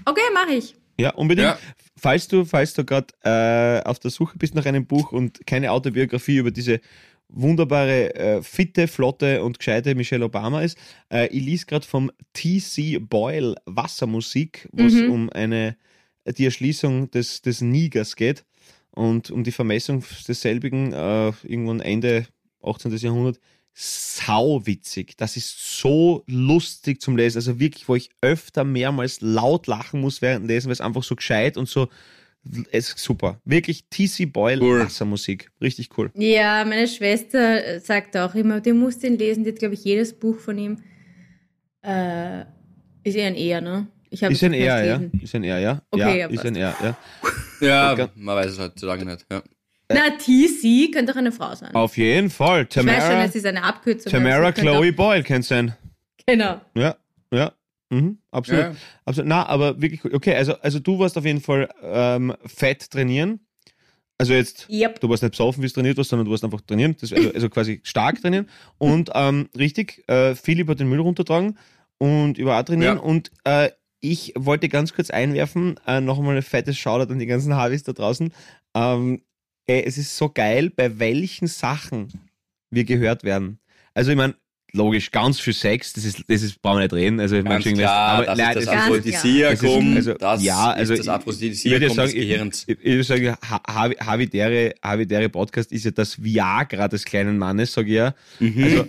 Okay, 0.05 0.21
mache 0.35 0.53
ich. 0.53 0.75
Ja, 0.99 1.11
unbedingt. 1.15 1.49
Ja. 1.49 1.59
Falls 1.99 2.29
du, 2.29 2.45
falls 2.45 2.75
du 2.75 2.85
gerade 2.85 3.07
äh, 3.25 3.87
auf 3.89 3.99
der 3.99 4.11
Suche 4.11 4.39
bist 4.39 4.55
nach 4.55 4.67
einem 4.67 4.87
Buch 4.87 5.13
und 5.13 5.47
keine 5.47 5.73
Autobiografie 5.73 6.37
über 6.37 6.51
diese 6.51 6.81
wunderbare, 7.29 8.15
äh, 8.15 8.43
fitte, 8.43 8.89
flotte 8.89 9.43
und 9.43 9.59
gescheite 9.59 9.95
Michelle 9.95 10.25
Obama 10.25 10.63
ist, 10.63 10.79
äh, 11.13 11.27
ich 11.29 11.43
lies 11.45 11.67
gerade 11.67 11.87
vom 11.87 12.11
T.C. 12.33 12.99
Boyle 12.99 13.55
Wassermusik, 13.67 14.69
wo 14.73 14.85
es 14.85 14.95
Mhm. 14.95 15.11
um 15.11 15.31
eine 15.31 15.77
die 16.39 16.45
Erschließung 16.45 17.11
des, 17.13 17.41
des 17.43 17.61
Nigers 17.61 18.17
geht 18.17 18.45
und 18.91 19.31
um 19.31 19.45
die 19.45 19.53
Vermessung 19.53 20.03
desselbigen 20.27 20.93
äh, 20.93 21.29
irgendwann 21.45 21.81
Ende 21.81 22.27
18. 22.63 22.97
Jahrhundert. 22.97 23.39
Sauwitzig. 23.75 25.17
Das 25.17 25.37
ist 25.37 25.79
so 25.81 26.25
lustig 26.27 27.01
zum 27.01 27.17
Lesen. 27.17 27.39
Also 27.39 27.61
wirklich, 27.61 27.89
wo 27.89 27.95
ich 27.95 28.11
öfter 28.23 28.65
mehrmals 28.65 29.21
laut 29.21 29.67
lachen 29.67 30.01
muss 30.01 30.23
während 30.23 30.45
dem 30.45 30.49
Lesen, 30.49 30.67
weil 30.67 30.73
es 30.73 30.81
einfach 30.81 31.03
so 31.03 31.15
gescheit 31.15 31.57
und 31.57 31.69
so. 31.69 31.89
Es 32.71 32.89
ist 32.89 32.99
super. 32.99 33.41
Wirklich 33.45 33.85
TC 33.91 34.33
Boyle 34.33 34.61
Cool. 34.63 34.81
Wassermusik. 34.81 35.51
Richtig 35.61 35.91
cool. 35.97 36.11
Ja, 36.15 36.65
meine 36.65 36.89
Schwester 36.89 37.65
äh, 37.65 37.81
sagt 37.81 38.17
auch 38.17 38.35
immer, 38.35 38.61
du 38.61 38.75
musst 38.75 39.03
ihn 39.05 39.19
lesen. 39.19 39.45
Die 39.45 39.51
hat, 39.51 39.59
glaube 39.59 39.75
ich, 39.75 39.85
jedes 39.85 40.13
Buch 40.13 40.39
von 40.39 40.59
ihm. 40.59 40.79
Äh, 41.83 42.43
ist 43.05 43.15
eher 43.15 43.29
ein 43.29 43.35
Eher, 43.35 43.61
ne? 43.61 43.87
Ich 44.11 44.23
habe 44.23 44.33
Ist 44.33 44.43
ein 44.45 44.53
es 44.53 44.61
R, 44.61 44.99
nicht 44.99 45.15
ja. 45.15 45.21
Ist 45.23 45.35
ein 45.35 45.45
R, 45.45 45.59
ja. 45.59 45.83
Okay, 45.91 46.01
ja, 46.03 46.15
ja, 46.15 46.27
ist 46.29 46.45
ein 46.45 46.57
R, 46.57 46.75
ja. 46.83 46.97
Ja, 47.61 48.09
man 48.15 48.37
weiß 48.37 48.53
es 48.53 48.59
heutzutage 48.59 49.05
nicht. 49.05 49.27
Ja. 49.31 49.43
Na, 49.89 50.11
TC 50.17 50.93
könnte 50.93 51.13
auch 51.13 51.17
eine 51.17 51.33
Frau 51.33 51.55
sein. 51.55 51.75
Auf 51.75 51.97
jeden 51.97 52.31
Fall. 52.31 52.67
ich 52.69 52.77
weiß 52.77 52.85
schon, 52.85 52.87
Tamara, 52.87 53.25
es 53.25 53.35
ist 53.35 53.47
eine 53.47 53.63
Abkürzung. 53.63 54.11
Tamara 54.11 54.47
sie 54.49 54.53
könnte 54.53 54.61
Chloe 54.63 54.93
Boyle 54.93 55.23
kann 55.23 55.43
sein. 55.43 55.71
Auch, 55.71 56.25
genau. 56.27 56.61
Ja, 56.75 56.97
ja. 57.33 57.53
Mhm, 57.91 58.19
absolut. 58.31 58.61
Ja. 58.61 58.75
absolut. 59.05 59.29
Na, 59.29 59.47
aber 59.47 59.81
wirklich 59.81 60.05
cool. 60.05 60.15
Okay, 60.15 60.35
also, 60.35 60.55
also 60.61 60.79
du 60.79 60.99
warst 60.99 61.17
auf 61.17 61.25
jeden 61.25 61.41
Fall 61.41 61.69
ähm, 61.83 62.35
fett 62.45 62.91
trainieren. 62.91 63.41
Also 64.19 64.33
jetzt, 64.33 64.69
Yep. 64.71 65.01
du 65.01 65.09
warst 65.11 65.23
nicht 65.23 65.33
besoffen, 65.33 65.63
wie 65.63 65.67
du 65.67 65.75
trainiert 65.75 65.99
hast, 65.99 66.09
sondern 66.09 66.25
du 66.25 66.31
warst 66.33 66.43
einfach 66.43 66.63
trainieren. 66.63 66.97
Das, 67.01 67.13
also, 67.13 67.31
also 67.33 67.49
quasi 67.51 67.81
stark 67.85 68.21
trainieren. 68.21 68.49
Und 68.79 69.11
ähm, 69.15 69.49
richtig, 69.57 70.03
äh, 70.09 70.35
viel 70.35 70.59
über 70.59 70.75
den 70.75 70.89
Müll 70.89 71.01
runtertragen 71.01 71.59
und 71.99 72.39
über 72.39 72.59
auch 72.59 72.63
trainieren. 72.63 72.97
Ja. 72.97 73.03
Und 73.03 73.31
äh, 73.45 73.71
ich 74.01 74.33
wollte 74.37 74.69
ganz 74.69 74.95
kurz 74.95 75.11
einwerfen, 75.11 75.79
äh, 75.87 76.01
noch 76.01 76.19
einmal 76.19 76.37
ein 76.37 76.43
fettes 76.43 76.79
Shoutout 76.79 77.13
an 77.13 77.19
die 77.19 77.27
ganzen 77.27 77.55
Harvis 77.55 77.83
da 77.83 77.93
draußen. 77.93 78.33
Ähm, 78.75 79.23
ey, 79.67 79.83
es 79.85 79.99
ist 79.99 80.17
so 80.17 80.29
geil, 80.31 80.71
bei 80.71 80.99
welchen 80.99 81.47
Sachen 81.47 82.09
wir 82.71 82.85
gehört 82.85 83.23
werden. 83.23 83.59
Also 83.95 84.11
ich 84.11 84.17
meine, 84.17 84.35
logisch, 84.77 85.11
ganz 85.11 85.41
viel 85.41 85.53
Sex, 85.53 85.93
das 85.95 86.05
ist, 86.05 86.23
das 86.29 86.43
ist, 86.43 86.63
brauchen 86.63 86.77
wir 86.79 86.83
nicht 86.85 86.93
reden. 86.93 87.19
Also 87.19 87.37
ich 87.37 87.45
meine 87.45 87.63
Ganz 87.65 87.77
klar, 87.79 88.09
aber 88.17 88.27
das 88.27 88.39
nein, 88.39 88.57
ist 88.59 88.67
das 88.69 88.75
Aphrodisiakum, 88.77 89.95
Das 89.95 90.07
ist- 90.07 90.09
also, 90.09 90.15
das 90.15 90.43
ja, 90.45 90.71
also 90.71 90.95
das 90.97 91.05
ich- 91.07 91.11
Aphrodisiakum 91.11 91.81
des 91.81 91.95
sagen, 91.97 92.13
Gehirns. 92.13 92.65
Ich, 92.67 92.79
ich 92.81 92.85
würde 92.85 93.05
sagen, 93.05 93.37
Ha- 93.51 93.63
Havi- 93.67 93.99
Havidere, 93.99 94.75
Havidere 94.83 95.29
Podcast 95.29 95.73
ist 95.73 95.85
ja 95.85 95.91
das 95.91 96.23
Viagra 96.23 96.89
des 96.89 97.05
kleinen 97.05 97.39
Mannes, 97.39 97.73
sage 97.73 97.89
ich 97.89 97.95
ja. 97.97 98.15
Also, 98.41 98.87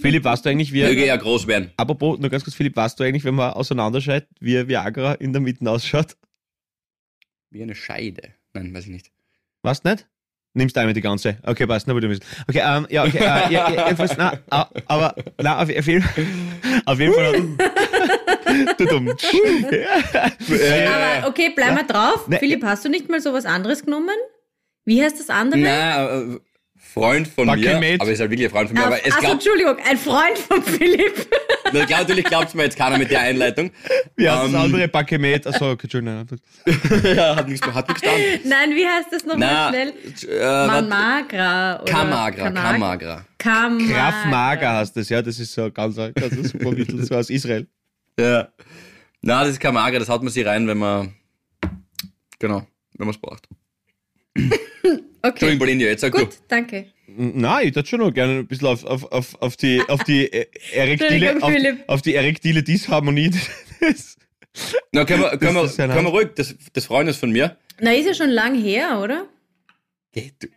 Philipp, 0.00 0.24
weißt 0.24 0.46
du 0.46 0.50
eigentlich, 0.50 0.72
wie, 0.72 0.82
Möge 0.82 1.06
ja 1.06 1.16
groß 1.16 1.46
werden. 1.46 1.70
apropos, 1.76 2.18
nur 2.18 2.30
ganz 2.30 2.44
kurz, 2.44 2.54
Philipp, 2.54 2.76
weißt 2.76 2.98
du 2.98 3.04
eigentlich, 3.04 3.24
wenn 3.24 3.34
man 3.34 3.52
auseinanderscheidet, 3.52 4.28
wie 4.40 4.66
Viagra 4.68 5.14
in 5.14 5.32
der 5.32 5.42
Mitte 5.42 5.68
ausschaut? 5.70 6.16
Wie 7.50 7.62
eine 7.62 7.74
Scheide. 7.74 8.34
Nein, 8.54 8.72
weiß 8.72 8.84
ich 8.84 8.90
nicht. 8.90 9.10
Du 9.62 9.70
nicht? 9.88 10.06
Nimmst 10.52 10.74
du 10.76 10.80
einmal 10.80 10.94
die 10.94 11.00
ganze. 11.00 11.38
Okay, 11.44 11.64
passt, 11.66 11.86
na, 11.86 11.94
du 11.94 12.08
bist. 12.08 12.24
Okay, 12.48 12.60
ähm, 12.64 12.86
ja, 12.90 13.04
okay, 13.04 13.18
äh, 13.18 13.22
ja, 13.22 13.70
ja, 13.70 13.84
jedenfalls, 13.84 14.16
na, 14.16 14.32
a- 14.50 14.68
aber, 14.86 15.14
na, 15.40 15.62
auf, 15.62 15.68
auf, 15.68 15.86
jeden, 15.86 16.04
auf 16.86 16.98
jeden 16.98 17.14
Fall 17.14 17.32
du 18.78 18.86
dumm. 18.86 19.08
Aber 20.48 21.28
okay, 21.28 21.52
bleib 21.54 21.74
mal 21.74 21.86
drauf. 21.86 22.26
Ne, 22.26 22.38
Philipp, 22.38 22.64
hast 22.64 22.84
du 22.84 22.88
nicht 22.88 23.08
mal 23.08 23.20
sowas 23.20 23.44
anderes 23.44 23.84
genommen? 23.84 24.16
Wie 24.84 25.02
heißt 25.02 25.20
das 25.20 25.30
andere? 25.30 25.60
Na, 25.60 26.20
äh, 26.20 26.38
Freund 26.82 27.28
von 27.28 27.46
Backemate. 27.46 27.78
mir, 27.78 28.00
aber 28.00 28.10
ist 28.10 28.18
halt 28.20 28.30
wirklich 28.30 28.48
ein 28.48 28.50
Freund 28.50 28.68
von 28.68 28.76
mir, 28.78 28.86
aber 28.86 29.06
es 29.06 29.14
Achso, 29.14 29.30
Entschuldigung, 29.32 29.76
ein 29.88 29.96
Freund 29.96 30.36
von 30.38 30.60
Philipp. 30.62 31.28
na, 31.72 31.84
glaub- 31.84 32.00
natürlich 32.00 32.24
glaubt 32.24 32.52
mir 32.54 32.64
jetzt 32.64 32.76
keiner 32.76 32.98
mit 32.98 33.10
der 33.12 33.20
Einleitung. 33.20 33.70
Wie 34.16 34.28
heißt 34.28 34.42
das 34.44 34.48
Ähm, 34.48 34.56
andere 34.56 34.88
Paket? 34.88 35.46
Achso, 35.46 35.70
okay, 35.72 35.84
Entschuldigung. 35.84 36.26
ja, 37.14 37.36
hat 37.36 37.48
nichts, 37.48 37.64
hat 37.66 37.86
nichts 37.88 38.02
getan. 38.02 38.18
Nein, 38.44 38.70
wie 38.74 38.86
heißt 38.86 39.06
das 39.12 39.24
nochmal 39.24 39.68
schnell? 39.68 39.92
äh, 40.28 40.66
Man 40.66 40.68
wat- 40.68 40.88
Magra. 40.88 41.82
oder 41.82 41.92
Kamagra, 41.92 42.50
Kamagra. 42.50 43.24
Kamagra. 43.38 43.94
Graf 43.94 44.24
Mager 44.26 44.76
heißt 44.78 44.96
das, 44.96 45.08
ja, 45.08 45.22
das 45.22 45.38
ist 45.38 45.52
so 45.52 45.70
ganz, 45.70 45.94
ganz 45.96 46.50
super 46.50 46.72
Mittel, 46.72 47.04
so 47.04 47.14
aus 47.14 47.30
Israel. 47.30 47.68
Ja. 48.18 48.48
Na, 49.22 49.42
das 49.44 49.50
ist 49.52 49.60
Kamagra, 49.60 49.98
das 49.98 50.08
haut 50.08 50.22
man 50.24 50.32
sich 50.32 50.44
rein, 50.44 50.66
wenn 50.66 50.78
man, 50.78 51.14
genau, 52.38 52.66
wenn 52.96 53.06
man 53.06 53.14
es 53.14 53.18
braucht. 53.20 53.46
Okay, 55.22 55.28
Entschuldigung, 55.28 55.58
Bolinio, 55.58 55.86
jetzt 55.88 56.00
sag 56.00 56.12
gut, 56.12 56.28
danke. 56.48 56.86
Nein, 57.06 57.68
ich 57.68 57.74
würde 57.74 57.88
schon 57.88 58.00
noch 58.00 58.12
gerne 58.12 58.38
ein 58.38 58.46
bisschen 58.46 58.68
auf, 58.68 58.84
auf, 58.84 59.10
auf, 59.12 59.42
auf 59.42 59.56
die, 59.56 59.82
auf 59.88 60.04
die 60.04 60.32
äh, 60.32 60.46
erektile, 60.72 61.36
auf, 61.42 61.52
auf 61.88 62.02
die 62.02 62.14
erektile 62.14 62.62
Disharmonie. 62.62 63.30
du. 63.80 63.88
Na, 64.92 65.04
können 65.04 65.22
wir, 65.22 65.36
können 65.38 65.54
wir, 65.54 65.64
ist 65.64 65.76
können 65.76 65.92
wir 65.94 66.10
ruhig, 66.10 66.28
das, 66.36 66.54
das 66.72 66.86
Freundes 66.86 67.16
von 67.16 67.30
mir. 67.30 67.56
Na, 67.80 67.92
ist 67.92 68.06
ja 68.06 68.14
schon 68.14 68.30
lang 68.30 68.60
her, 68.60 69.00
oder? 69.02 69.26
Hey, 70.12 70.32
du- 70.38 70.48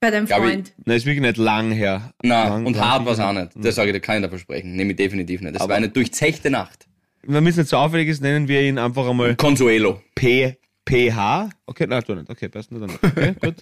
Bei 0.00 0.10
deinem 0.10 0.26
Freund. 0.26 0.72
Nein, 0.84 0.96
ist 0.96 1.06
wirklich 1.06 1.22
nicht 1.22 1.36
lang 1.36 1.72
her. 1.72 2.12
Na, 2.22 2.48
lang, 2.48 2.66
und 2.66 2.76
lang 2.76 2.84
hart 2.84 3.06
war 3.06 3.12
es 3.12 3.20
auch 3.20 3.32
nicht. 3.32 3.50
Das 3.56 3.74
sage 3.74 3.90
ich 3.90 3.94
dir 3.94 4.00
keiner 4.00 4.28
versprechen. 4.28 4.74
Nehme 4.76 4.92
ich 4.92 4.96
definitiv 4.96 5.40
nicht. 5.40 5.54
Das 5.54 5.62
Aber- 5.62 5.70
war 5.70 5.76
eine 5.76 5.88
durchzechte 5.88 6.50
Nacht. 6.50 6.86
Wenn 7.22 7.44
es 7.46 7.56
nicht 7.56 7.68
so 7.68 7.76
auffällig 7.78 8.08
ist, 8.08 8.22
nennen 8.22 8.46
wir 8.46 8.62
ihn 8.62 8.78
einfach 8.78 9.08
einmal 9.08 9.34
Consuelo. 9.34 10.00
P, 10.14 10.56
PH. 10.88 11.50
Okay, 11.66 11.86
nein, 11.86 12.02
du 12.06 12.14
nicht. 12.14 12.30
Okay, 12.30 12.48
passt 12.48 12.70
nur 12.72 12.80
dann. 12.80 12.90
nicht. 12.90 13.04
Okay, 13.04 13.34
gut. 13.42 13.56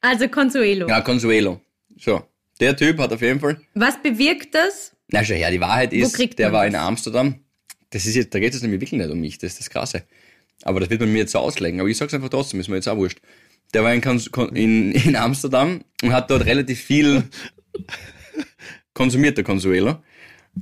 Also 0.00 0.28
Consuelo. 0.28 0.88
Ja, 0.88 1.00
Consuelo. 1.00 1.60
So. 1.98 2.22
Der 2.60 2.76
Typ 2.76 2.98
hat 2.98 3.12
auf 3.12 3.22
jeden 3.22 3.40
Fall. 3.40 3.60
Was 3.74 4.00
bewirkt 4.02 4.54
das? 4.54 4.92
Na 5.08 5.24
schau 5.24 5.34
her, 5.34 5.50
die 5.50 5.60
Wahrheit 5.60 5.92
ist, 5.92 6.16
der 6.38 6.52
war 6.52 6.64
das? 6.64 6.74
in 6.74 6.80
Amsterdam. 6.80 7.40
Das 7.90 8.06
ist 8.06 8.14
jetzt, 8.14 8.34
da 8.34 8.38
geht 8.38 8.54
es 8.54 8.62
nämlich 8.62 8.80
wirklich 8.80 8.98
nicht 9.00 9.10
um 9.10 9.20
mich, 9.20 9.38
das 9.38 9.52
ist 9.52 9.60
das 9.60 9.70
Krasse. 9.70 10.04
Aber 10.62 10.78
das 10.78 10.90
wird 10.90 11.00
man 11.00 11.10
mir 11.12 11.20
jetzt 11.20 11.32
so 11.32 11.38
auslegen. 11.38 11.80
Aber 11.80 11.88
ich 11.88 11.96
sag's 11.96 12.14
einfach 12.14 12.28
trotzdem, 12.28 12.60
ist 12.60 12.68
mir 12.68 12.76
jetzt 12.76 12.88
auch 12.88 12.96
wurscht. 12.96 13.18
Der 13.74 13.82
war 13.82 13.92
in, 13.94 14.02
in, 14.54 14.92
in 14.92 15.16
Amsterdam 15.16 15.80
und 16.02 16.12
hat 16.12 16.30
dort 16.30 16.44
relativ 16.44 16.80
viel 16.80 17.24
konsumiert, 18.94 19.36
der 19.36 19.44
Consuelo. 19.44 20.02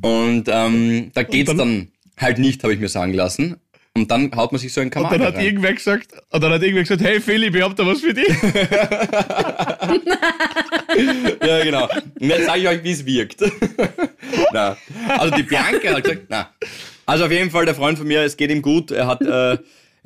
Und 0.00 0.44
ähm, 0.48 1.10
da 1.14 1.22
geht's 1.24 1.48
dann- 1.48 1.58
dann, 1.58 1.88
halt 2.18 2.38
nicht, 2.38 2.62
habe 2.62 2.74
ich 2.74 2.80
mir 2.80 2.88
sagen 2.88 3.14
lassen. 3.14 3.56
Und 3.94 4.10
dann 4.10 4.30
haut 4.36 4.52
man 4.52 4.60
sich 4.60 4.72
so 4.72 4.80
einen 4.80 4.88
Und 4.88 4.92
Kamera 4.92 5.18
dann 5.18 5.26
hat 5.26 5.34
rein. 5.36 5.44
irgendwer 5.44 5.72
gesagt, 5.72 6.12
und 6.30 6.42
dann 6.42 6.52
hat 6.52 6.62
irgendwer 6.62 6.82
gesagt, 6.84 7.02
hey 7.02 7.20
Philipp, 7.20 7.54
ich 7.56 7.62
hab 7.62 7.74
da 7.74 7.86
was 7.86 8.00
für 8.00 8.14
dich. 8.14 8.28
Ja, 11.46 11.62
genau. 11.62 11.88
Und 12.20 12.28
jetzt 12.28 12.46
sage 12.46 12.60
ich 12.60 12.68
euch, 12.68 12.82
wie 12.84 12.90
es 12.90 13.06
wirkt. 13.06 13.40
na. 14.52 14.76
Also 15.16 15.34
die 15.36 15.42
Bianca 15.42 15.90
hat 15.94 16.02
gesagt, 16.04 16.26
na. 16.28 16.50
Also 17.06 17.24
auf 17.26 17.30
jeden 17.30 17.50
Fall, 17.50 17.64
der 17.64 17.74
Freund 17.74 17.98
von 17.98 18.06
mir, 18.06 18.22
es 18.22 18.36
geht 18.36 18.50
ihm 18.50 18.62
gut, 18.62 18.90
er 18.90 19.06
hat, 19.06 19.22
äh, 19.22 19.52
er 19.52 19.58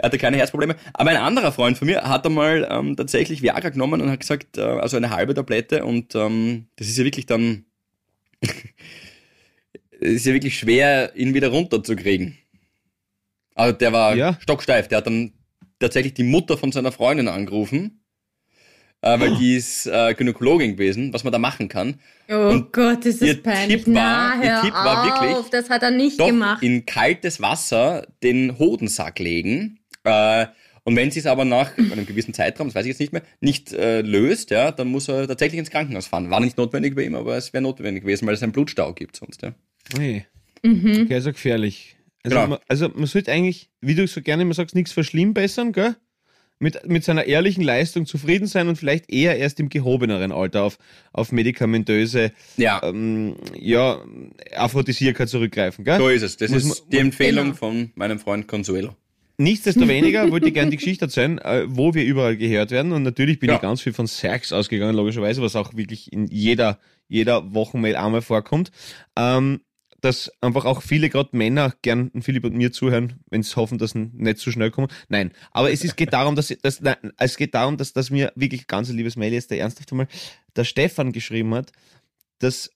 hatte 0.03 0.19
keine 0.19 0.37
Herzprobleme. 0.37 0.77
Aber 0.93 1.11
ein 1.11 1.17
anderer 1.17 1.53
Freund 1.53 1.79
von 1.79 1.87
mir 1.87 2.03
hat 2.03 2.27
einmal 2.27 2.69
ähm, 2.71 2.97
tatsächlich 2.97 3.43
Viagra 3.43 3.71
genommen 3.71 4.01
und 4.01 4.11
hat 4.11 4.21
gesagt, 4.21 4.59
äh, 4.59 4.63
also 4.63 4.97
eine 4.97 5.11
halbe 5.11 5.35
Tablette 5.35 5.85
und 5.85 6.15
ähm, 6.15 6.67
das 6.77 6.89
ist 6.89 6.99
ja 6.99 7.05
wirklich 7.05 7.27
dann, 7.27 7.65
ist 10.03 10.27
ja 10.27 10.33
wirklich 10.35 10.59
schwer, 10.59 11.13
ihn 11.17 11.35
wieder 11.35 11.49
runterzukriegen. 11.49 12.39
Also 13.55 13.77
der 13.77 13.93
war 13.93 14.15
Ja. 14.17 14.39
stocksteif, 14.41 14.89
der 14.89 14.99
hat 14.99 15.07
dann 15.07 15.33
tatsächlich 15.79 16.15
die 16.15 16.23
Mutter 16.25 16.57
von 16.57 16.73
seiner 16.73 16.93
Freundin 16.93 17.29
angerufen, 17.29 18.03
äh, 19.03 19.19
weil 19.21 19.37
die 19.37 19.57
ist 19.57 19.87
äh, 19.87 20.15
Gynäkologin 20.15 20.73
gewesen, 20.73 21.13
was 21.13 21.25
man 21.25 21.33
da 21.33 21.39
machen 21.39 21.69
kann. 21.69 22.01
Oh 22.31 22.35
Und 22.51 22.73
Gott, 22.73 23.05
ist 23.05 23.21
das 23.21 23.29
ihr 23.29 23.43
peinlich. 23.43 23.85
Tipp 23.85 23.95
war- 23.95 24.37
Na, 24.37 24.45
ihr 24.45 24.61
Tipp 24.63 24.73
war 24.75 25.03
auf, 25.03 25.21
wirklich, 25.23 25.51
das 25.51 25.69
hat 25.71 25.83
er 25.83 25.91
nicht 25.91 26.19
Doch 26.19 26.29
gemacht. 26.29 26.63
in 26.63 26.87
kaltes 26.87 27.41
Wasser 27.41 28.07
den 28.23 28.59
Hodensack 28.59 29.19
legen. 29.19 29.81
Äh, 30.05 30.47
und 30.85 30.97
wenn 30.97 31.11
sie 31.11 31.21
es 31.21 31.27
aber 31.27 31.45
nach 31.45 31.77
einem 31.79 32.07
gewissen 32.07 32.33
Zeitraum, 32.33 32.69
das 32.69 32.75
weiß 32.75 32.87
ich 32.87 32.91
jetzt 32.91 33.01
nicht 33.01 33.13
mehr, 33.13 33.23
nicht 33.41 33.73
äh, 33.73 34.01
löst, 34.01 34.51
ja, 34.51 34.71
dann 34.73 34.89
muss 34.89 35.09
er 35.09 35.27
tatsächlich 35.29 35.59
ins 35.59 35.71
Krankenhaus 35.71 36.07
fahren. 36.07 36.31
War 36.31 36.41
nicht 36.41 36.57
notwendig 36.57 36.95
bei 36.95 37.03
ihm, 37.05 37.15
aber 37.17 37.37
es 37.37 37.53
wäre 37.53 37.63
notwendig 37.63 38.03
gewesen, 38.05 38.27
weil 38.27 38.35
es 38.35 38.43
einen 38.43 38.53
Blutstau 38.53 38.93
gibt 38.95 39.17
sonst. 39.17 39.43
Ja. 39.43 39.53
Nee. 39.97 40.27
Mhm. 40.63 41.03
Okay, 41.05 41.15
also 41.15 41.33
gefährlich. 41.33 41.97
Also, 42.23 42.37
Genau. 42.37 42.49
man, 42.51 42.59
also 42.69 42.89
man 42.89 43.07
sollte 43.07 43.33
eigentlich, 43.33 43.69
wie 43.81 43.95
du 43.95 44.07
so 44.07 44.23
gerne 44.23 44.43
immer 44.43 44.55
sagst, 44.55 44.75
nichts 44.75 44.93
verschlimmbessern, 44.93 45.73
gell? 45.73 45.97
Mit, 46.61 46.87
mit 46.89 47.03
seiner 47.03 47.25
ehrlichen 47.25 47.65
Leistung 47.65 48.07
zufrieden 48.07 48.47
sein 48.47 48.69
und 48.69 48.77
vielleicht 48.77 49.11
eher 49.11 49.37
erst 49.37 49.59
im 49.59 49.69
gehobeneren 49.69 50.31
Alter 50.31 50.63
auf, 50.63 50.79
auf 51.13 51.33
medikamentöse 51.33 52.31
ja, 52.57 52.81
ähm, 52.85 53.35
ja, 53.59 54.01
Aphrodisiaka 54.55 55.27
zurückgreifen, 55.27 55.85
gell? 55.85 55.99
so 55.99 56.09
ist 56.09 56.23
es. 56.23 56.37
Das 56.37 56.53
muss 56.53 56.63
ist 56.65 56.81
man- 56.83 56.91
die 56.91 56.99
Empfehlung 56.99 57.45
Genau. 57.47 57.57
von 57.57 57.91
meinem 57.97 58.21
Freund 58.21 58.47
Consuelo. 58.47 58.95
Nichtsdestoweniger 59.39 60.31
wollte 60.31 60.47
ich 60.49 60.55
gerne 60.55 60.71
die 60.71 60.77
Geschichte 60.77 61.07
erzählen, 61.07 61.39
äh, 61.39 61.65
wo 61.67 61.95
wir 61.95 62.05
überall 62.05 62.37
gehört 62.37 62.71
werden. 62.71 62.93
Und 62.93 63.03
natürlich 63.03 63.41
bin 63.41 63.49
Ja. 63.51 63.57
ich 63.57 63.63
ganz 63.63 63.81
viel 63.81 63.93
von 63.93 64.07
Sex 64.07 64.53
ausgegangen, 64.53 64.95
logischerweise, 64.95 65.43
was 65.43 65.57
auch 65.57 65.75
wirklich 65.75 66.13
in 66.13 66.29
jeder, 66.29 66.79
jeder 67.09 67.53
Wochenmail 67.55 67.97
einmal 67.97 68.23
vorkommt. 68.23 68.71
Ähm, 69.19 69.63
dass 70.03 70.33
einfach 70.41 70.65
auch 70.65 70.83
viele, 70.83 71.09
gerade 71.09 71.31
Männer, 71.37 71.73
gern 71.81 72.11
Philipp 72.21 72.45
und 72.45 72.57
mir 72.57 72.73
zuhören, 72.73 73.21
wenn 73.31 73.43
sie 73.43 73.55
hoffen, 73.57 73.79
dass 73.79 73.93
sie 73.93 74.11
nicht 74.13 74.39
so 74.39 74.51
schnell 74.51 74.73
kommen. 74.73 74.89
Nein, 75.09 75.33
aber 75.53 75.73
es 75.73 75.85
ist, 75.85 75.97
geht 75.97 76.13
darum, 76.13 76.35
dass, 76.35 76.49
dass 76.61 76.81
nein, 76.81 77.13
es 77.19 77.37
geht 77.37 77.55
darum, 77.55 77.77
dass, 77.77 77.93
dass 77.93 78.11
mir 78.11 78.33
wirklich 78.35 78.67
ganz 78.67 78.91
ein 78.91 78.97
liebes 78.97 79.17
Mail 79.17 79.33
jetzt 79.33 79.51
der 79.53 79.61
ernsthaft 79.61 79.93
einmal, 79.93 80.09
der 80.57 80.65
Stefan 80.65 81.13
geschrieben 81.13 81.55
hat, 81.55 81.71
dass 82.41 82.71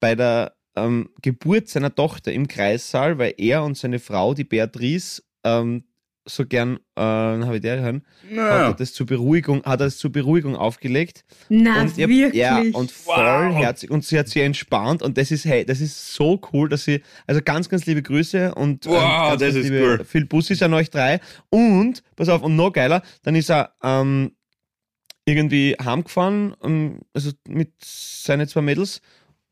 bei 0.00 0.16
der 0.16 0.56
ähm, 0.74 1.10
Geburt 1.22 1.68
seiner 1.68 1.94
Tochter 1.94 2.32
im 2.32 2.48
Kreissaal, 2.48 3.18
weil 3.18 3.34
er 3.38 3.62
und 3.62 3.78
seine 3.78 4.00
Frau, 4.00 4.34
die 4.34 4.44
Beatrice, 4.44 5.22
ähm, 5.44 5.84
so 6.26 6.46
gern 6.46 6.78
äh, 6.96 7.00
habe 7.02 7.56
ich 7.56 7.60
der 7.60 7.80
hören, 7.82 8.02
hat 8.30 8.36
er 8.70 8.74
das 8.74 8.94
zur 8.94 9.06
Beruhigung, 9.06 9.58
hat 9.64 9.80
er 9.80 9.86
das 9.86 9.98
zur 9.98 10.10
Beruhigung 10.10 10.56
aufgelegt. 10.56 11.24
Na, 11.50 11.82
und 11.82 11.98
ihr- 11.98 12.08
wirklich. 12.08 12.40
Ja, 12.40 12.58
und 12.60 12.92
Wow. 13.04 13.14
vollherzig. 13.14 13.90
Und 13.90 14.04
sie 14.04 14.18
hat 14.18 14.28
sie 14.28 14.40
entspannt 14.40 15.02
und 15.02 15.18
das 15.18 15.30
ist, 15.30 15.44
hey, 15.44 15.64
das 15.66 15.80
ist 15.80 16.14
so 16.14 16.40
cool, 16.52 16.68
dass 16.68 16.84
sie, 16.84 17.02
also 17.26 17.40
ganz, 17.44 17.68
ganz 17.68 17.84
liebe 17.86 18.02
Grüße 18.02 18.54
und 18.54 18.86
ähm, 18.86 18.92
Wow, 18.92 19.00
ganz, 19.30 19.40
das 19.40 19.54
ganz 19.54 19.64
ist 19.66 19.70
liebe, 19.70 19.84
cool. 19.98 20.04
viel 20.04 20.24
Bussis 20.26 20.62
an 20.62 20.72
euch 20.74 20.88
drei. 20.90 21.20
Und, 21.50 22.02
pass 22.16 22.28
auf, 22.30 22.42
und 22.42 22.56
noch 22.56 22.72
geiler, 22.72 23.02
dann 23.22 23.34
ist 23.34 23.50
er 23.50 23.74
ähm, 23.82 24.32
irgendwie 25.26 25.74
heimgefahren, 25.82 26.54
ähm, 26.62 27.00
also 27.12 27.30
mit 27.48 27.72
seinen 27.82 28.46
zwei 28.48 28.60
Mädels 28.62 29.00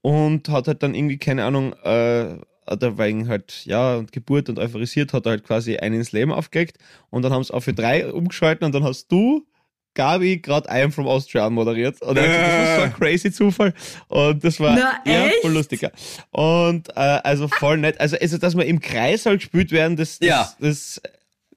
und 0.02 0.48
hat 0.48 0.68
halt 0.68 0.82
dann 0.82 0.94
irgendwie, 0.94 1.18
keine 1.18 1.44
Ahnung, 1.44 1.72
äh, 1.84 2.36
hat 2.72 2.82
er 2.82 2.98
wegen 2.98 3.28
halt, 3.28 3.64
ja, 3.64 3.96
und 3.96 4.12
Geburt 4.12 4.48
und 4.48 4.58
euphorisiert, 4.58 5.12
hat 5.12 5.26
er 5.26 5.30
halt 5.30 5.44
quasi 5.44 5.76
einen 5.76 5.96
ins 5.96 6.12
Leben 6.12 6.32
aufgelegt 6.32 6.78
und 7.10 7.22
dann 7.22 7.32
haben 7.32 7.44
sie 7.44 7.54
auch 7.54 7.60
für 7.62 7.72
drei 7.74 8.06
umgeschalten 8.10 8.64
und 8.66 8.74
dann 8.74 8.84
hast 8.84 9.06
du, 9.12 9.46
Gabi, 9.94 10.38
gerade 10.38 10.68
I 10.70 10.82
Am 10.82 10.90
From 10.92 11.06
Austria 11.06 11.50
moderiert 11.50 12.00
und 12.00 12.16
er 12.16 12.22
hat 12.22 12.30
gesagt, 12.30 12.52
das 12.52 12.68
war 12.68 12.76
so 12.76 12.82
ein 12.84 12.92
crazy 12.94 13.30
Zufall 13.32 13.74
und 14.08 14.42
das 14.42 14.58
war 14.58 14.74
Na, 14.74 15.10
ja, 15.10 15.26
echt? 15.26 15.42
voll 15.42 15.52
lustig. 15.52 15.82
Ja. 15.82 15.90
Und 16.30 16.88
äh, 16.90 16.92
also 17.22 17.46
voll 17.48 17.76
nett, 17.76 18.00
also, 18.00 18.16
also 18.18 18.38
dass 18.38 18.56
wir 18.56 18.64
im 18.64 18.80
Kreis 18.80 19.26
halt 19.26 19.40
gespielt 19.40 19.70
werden, 19.70 19.96
das, 19.96 20.18
das, 20.18 20.28
Ja. 20.28 20.52
das, 20.60 21.00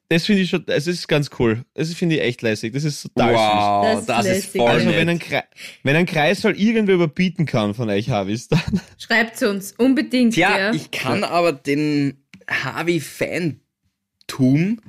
das 0.09 0.25
finde 0.25 0.43
ich 0.43 0.49
schon, 0.49 0.63
es 0.67 0.87
ist 0.87 1.07
ganz 1.07 1.29
cool. 1.39 1.63
Das 1.73 1.93
finde 1.93 2.15
ich 2.15 2.21
echt 2.21 2.41
lässig. 2.41 2.73
Das 2.73 2.83
ist 2.83 3.03
total 3.03 3.33
süß. 3.33 3.39
Wow, 3.39 4.05
Das 4.05 4.25
das, 4.25 4.37
ist 4.37 4.55
voll 4.55 4.69
Also 4.69 4.89
wenn 4.89 5.09
ein. 5.09 5.19
Kreis, 5.19 5.43
wenn 5.83 5.95
ein 5.95 6.05
Kreis 6.05 6.43
halt 6.43 6.59
irgendwer 6.59 6.95
überbieten 6.95 7.45
kann 7.45 7.73
von 7.73 7.89
euch 7.89 8.09
Harvis, 8.09 8.47
dann 8.47 8.61
Schreibt 8.97 9.41
uns 9.43 9.73
unbedingt. 9.73 10.35
Tja, 10.35 10.57
ja. 10.57 10.73
ich 10.73 10.91
kann 10.91 11.23
aber 11.23 11.53
den 11.53 12.23
Harvey-Fantum, 12.49 14.81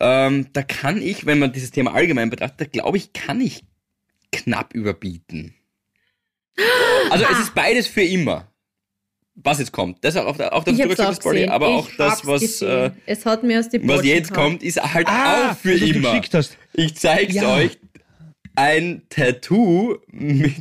ähm, 0.00 0.46
da 0.52 0.62
kann 0.62 1.02
ich, 1.02 1.26
wenn 1.26 1.38
man 1.38 1.52
dieses 1.52 1.70
Thema 1.70 1.94
allgemein 1.94 2.30
betrachtet, 2.30 2.72
glaube 2.72 2.96
ich, 2.96 3.12
kann 3.12 3.40
ich 3.40 3.64
knapp 4.32 4.74
überbieten. 4.74 5.54
Also 7.10 7.24
es 7.30 7.38
ist 7.38 7.54
beides 7.54 7.86
für 7.86 8.02
immer. 8.02 8.50
Was 9.44 9.58
jetzt 9.60 9.72
kommt. 9.72 9.98
Das 10.02 10.16
auch, 10.16 10.38
auch 10.38 10.64
das 10.64 10.74
ich 10.78 10.82
hab's 10.82 10.98
auch 11.00 11.14
Story, 11.14 11.36
gesehen. 11.36 11.50
aber 11.50 11.68
ich 11.68 11.74
auch 11.76 11.88
das, 11.96 12.26
was, 12.26 12.60
äh, 12.62 12.90
es 13.06 13.24
hat 13.24 13.42
mir 13.44 13.60
aus 13.60 13.68
die 13.68 13.86
was 13.86 14.04
jetzt 14.04 14.34
kommt, 14.34 14.62
ist 14.62 14.82
halt 14.82 15.06
Ah, 15.08 15.52
auch 15.52 15.56
für 15.56 15.72
immer. 15.72 16.10
geschickt 16.10 16.34
hast. 16.34 16.56
Ich 16.74 16.94
zeig's 16.96 17.34
Ja. 17.34 17.54
euch. 17.54 17.78
Ein 18.56 19.02
Tattoo 19.08 19.98
mit, 20.10 20.54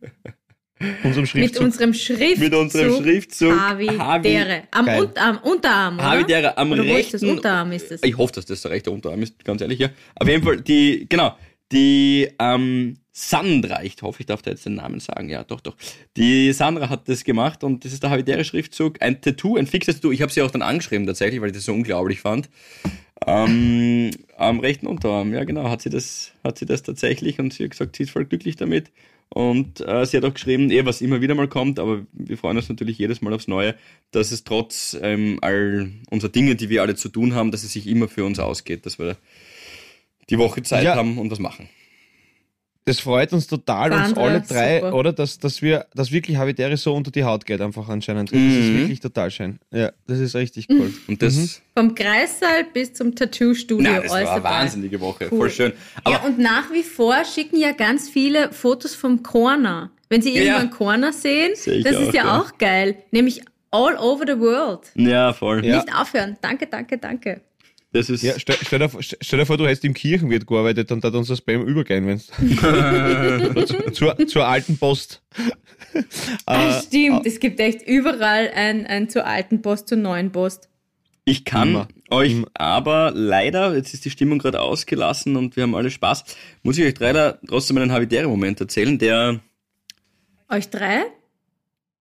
unserem 1.04 1.22
Mit 1.22 1.28
Schriftzug. 1.30 1.64
unserem 1.64 1.92
Schriftzug. 1.94 2.38
mit 2.38 2.54
unserem 2.54 3.02
Schriftzug 3.02 3.52
Havidere. 3.60 4.62
Am 4.70 4.86
Geil. 4.86 5.00
Unter, 5.02 5.22
am 5.22 5.38
Unterarm, 5.38 5.94
oder? 5.96 6.04
Havidere 6.10 6.56
am 6.58 6.72
oder 6.72 6.86
wo 6.86 6.94
ist 6.96 7.12
das? 7.14 7.20
rechten 7.22 7.36
Unterarm 7.36 7.72
ist 7.72 7.90
es. 7.92 8.02
Ich 8.02 8.16
hoffe, 8.16 8.32
dass 8.34 8.46
das 8.46 8.62
der 8.62 8.70
rechte 8.70 8.90
Unterarm 8.90 9.22
ist, 9.22 9.44
ganz 9.44 9.60
ehrlich, 9.60 9.78
ja. 9.78 9.88
Auf 10.14 10.28
jeden 10.28 10.42
Fall, 10.44 10.60
die, 10.62 11.06
genau, 11.08 11.36
die 11.72 12.28
ähm, 12.38 12.96
Sandra, 13.18 13.82
ich 13.82 13.96
hoffe, 14.02 14.20
ich 14.20 14.26
darf 14.26 14.42
da 14.42 14.50
jetzt 14.50 14.66
den 14.66 14.74
Namen 14.74 15.00
sagen, 15.00 15.30
ja, 15.30 15.42
doch, 15.42 15.62
doch. 15.62 15.74
Die 16.18 16.52
Sandra 16.52 16.90
hat 16.90 17.08
das 17.08 17.24
gemacht 17.24 17.64
und 17.64 17.82
das 17.82 17.94
ist 17.94 18.02
der 18.02 18.10
habitäre 18.10 18.44
Schriftzug, 18.44 19.00
ein 19.00 19.22
Tattoo, 19.22 19.56
ein 19.56 19.66
fixes 19.66 19.94
Tattoo. 19.96 20.12
Ich 20.12 20.20
habe 20.20 20.30
sie 20.30 20.42
auch 20.42 20.50
dann 20.50 20.60
angeschrieben 20.60 21.06
tatsächlich, 21.06 21.40
weil 21.40 21.48
ich 21.48 21.54
das 21.54 21.64
so 21.64 21.72
unglaublich 21.72 22.20
fand. 22.20 22.50
Ähm, 23.26 24.10
am 24.36 24.60
rechten 24.60 24.86
Unterarm, 24.86 25.32
ja 25.32 25.44
genau, 25.44 25.70
hat 25.70 25.80
sie 25.80 25.88
das, 25.88 26.32
hat 26.44 26.58
sie 26.58 26.66
das 26.66 26.82
tatsächlich 26.82 27.38
und 27.38 27.54
sie 27.54 27.64
hat 27.64 27.70
gesagt, 27.70 27.96
sie 27.96 28.02
ist 28.02 28.10
voll 28.10 28.26
glücklich 28.26 28.56
damit. 28.56 28.90
Und 29.30 29.80
äh, 29.80 30.04
sie 30.04 30.18
hat 30.18 30.24
auch 30.26 30.34
geschrieben, 30.34 30.70
eh, 30.70 30.84
was 30.84 31.00
immer 31.00 31.22
wieder 31.22 31.34
mal 31.34 31.48
kommt, 31.48 31.78
aber 31.78 32.04
wir 32.12 32.36
freuen 32.36 32.58
uns 32.58 32.68
natürlich 32.68 32.98
jedes 32.98 33.22
Mal 33.22 33.32
aufs 33.32 33.48
Neue, 33.48 33.74
dass 34.10 34.30
es 34.30 34.44
trotz 34.44 34.94
ähm, 35.00 35.38
all 35.40 35.90
unserer 36.10 36.30
Dinge, 36.30 36.54
die 36.54 36.68
wir 36.68 36.82
alle 36.82 36.96
zu 36.96 37.08
tun 37.08 37.34
haben, 37.34 37.50
dass 37.50 37.64
es 37.64 37.72
sich 37.72 37.86
immer 37.86 38.08
für 38.08 38.26
uns 38.26 38.38
ausgeht, 38.38 38.84
dass 38.84 38.98
wir 38.98 39.16
die 40.28 40.36
Woche 40.36 40.62
Zeit 40.62 40.84
Ja. 40.84 40.96
haben 40.96 41.16
und 41.16 41.30
was 41.30 41.38
machen. 41.38 41.70
Das 42.88 43.00
freut 43.00 43.32
uns 43.32 43.48
total, 43.48 43.90
uns 43.92 44.00
Sandra, 44.10 44.22
alle 44.22 44.40
drei, 44.42 44.80
super. 44.80 44.94
oder? 44.94 45.12
Dass, 45.12 45.40
dass 45.40 45.60
wir, 45.60 45.86
dass 45.92 46.12
wirklich 46.12 46.36
Habitäre 46.36 46.76
so 46.76 46.94
unter 46.94 47.10
die 47.10 47.24
Haut 47.24 47.44
geht, 47.44 47.60
einfach 47.60 47.88
anscheinend. 47.88 48.30
Das 48.30 48.38
ist 48.38 48.44
Mhm. 48.44 48.78
wirklich 48.78 49.00
total 49.00 49.30
schön. 49.32 49.58
Ja, 49.72 49.90
das 50.06 50.20
ist 50.20 50.36
richtig 50.36 50.68
cool. 50.70 50.92
Und 51.08 51.20
das, 51.20 51.34
Mhm. 51.34 51.48
Vom 51.76 51.94
Kreissaal 51.96 52.64
bis 52.72 52.94
zum 52.94 53.14
Tattoo-Studio. 53.16 53.92
das 54.02 54.08
war 54.10 54.16
alles 54.18 54.28
eine 54.30 54.44
wahnsinnige 54.44 55.00
Woche, 55.00 55.24
Cool. 55.32 55.38
voll 55.38 55.50
schön. 55.50 55.72
Aber 56.04 56.14
ja, 56.14 56.22
und 56.22 56.38
nach 56.38 56.72
wie 56.72 56.84
vor 56.84 57.24
schicken 57.24 57.58
ja 57.58 57.72
ganz 57.72 58.08
viele 58.08 58.52
Fotos 58.52 58.94
vom 58.94 59.22
Corner. 59.24 59.90
Wenn 60.08 60.22
sie 60.22 60.30
irgendwo 60.36 60.52
Ja. 60.52 60.58
einen 60.58 60.70
Corner 60.70 61.12
sehen, 61.12 61.56
Sehe 61.56 61.78
ich 61.78 61.84
das 61.84 61.96
auch, 61.96 62.00
ist 62.02 62.14
ja, 62.14 62.24
ja. 62.24 62.40
auch 62.40 62.56
geil. 62.58 62.96
Nämlich 63.10 63.42
all 63.72 63.96
over 63.98 64.24
the 64.28 64.38
world. 64.38 64.82
ja, 64.94 65.32
voll. 65.32 65.64
Ja. 65.66 65.76
Nicht 65.82 65.92
aufhören. 65.92 66.36
Danke, 66.40 66.68
danke, 66.68 66.98
danke. 66.98 67.40
Das 67.92 68.10
ist, 68.10 68.22
Ja, 68.22 68.38
stell, 68.38 68.56
stell, 68.62 68.78
dir, 68.80 68.88
vor- 68.88 69.00
stell 69.02 69.38
dir 69.38 69.46
vor, 69.46 69.56
du 69.56 69.64
hättest 69.66 69.84
im 69.84 69.94
Kirchenwirt 69.94 70.46
gearbeitet 70.46 70.90
und 70.92 71.02
da 71.02 71.08
hat 71.08 71.14
unser 71.14 71.36
Spam 71.36 71.62
übergehen, 71.66 72.06
wenn's 72.06 72.26
zu, 72.26 73.90
zur, 73.92 74.26
zur 74.26 74.46
alten 74.46 74.76
Post. 74.76 75.22
Ah, 76.44 76.68
Äh, 76.78 76.82
stimmt, 76.82 77.26
es 77.26 77.40
gibt 77.40 77.58
echt 77.60 77.82
überall 77.86 78.50
ein, 78.54 78.86
ein 78.86 79.08
zur 79.08 79.24
alten 79.26 79.62
Post, 79.62 79.88
zur 79.88 79.98
neuen 79.98 80.30
Post. 80.32 80.68
Ich 81.24 81.44
kann 81.44 81.68
Immer. 81.70 81.88
euch 82.10 82.32
Immer. 82.32 82.48
aber 82.54 83.12
leider, 83.14 83.74
jetzt 83.74 83.94
ist 83.94 84.04
die 84.04 84.10
Stimmung 84.10 84.38
gerade 84.38 84.60
ausgelassen 84.60 85.36
und 85.36 85.56
wir 85.56 85.62
haben 85.62 85.74
alle 85.74 85.90
Spaß, 85.90 86.24
muss 86.62 86.78
ich 86.78 86.84
euch 86.84 86.98
leider 87.00 87.40
trotzdem 87.48 87.78
einen 87.78 87.92
Habitäre-Moment 87.92 88.60
erzählen, 88.60 88.98
der 88.98 89.40
Euch 90.48 90.68
drei? 90.70 91.02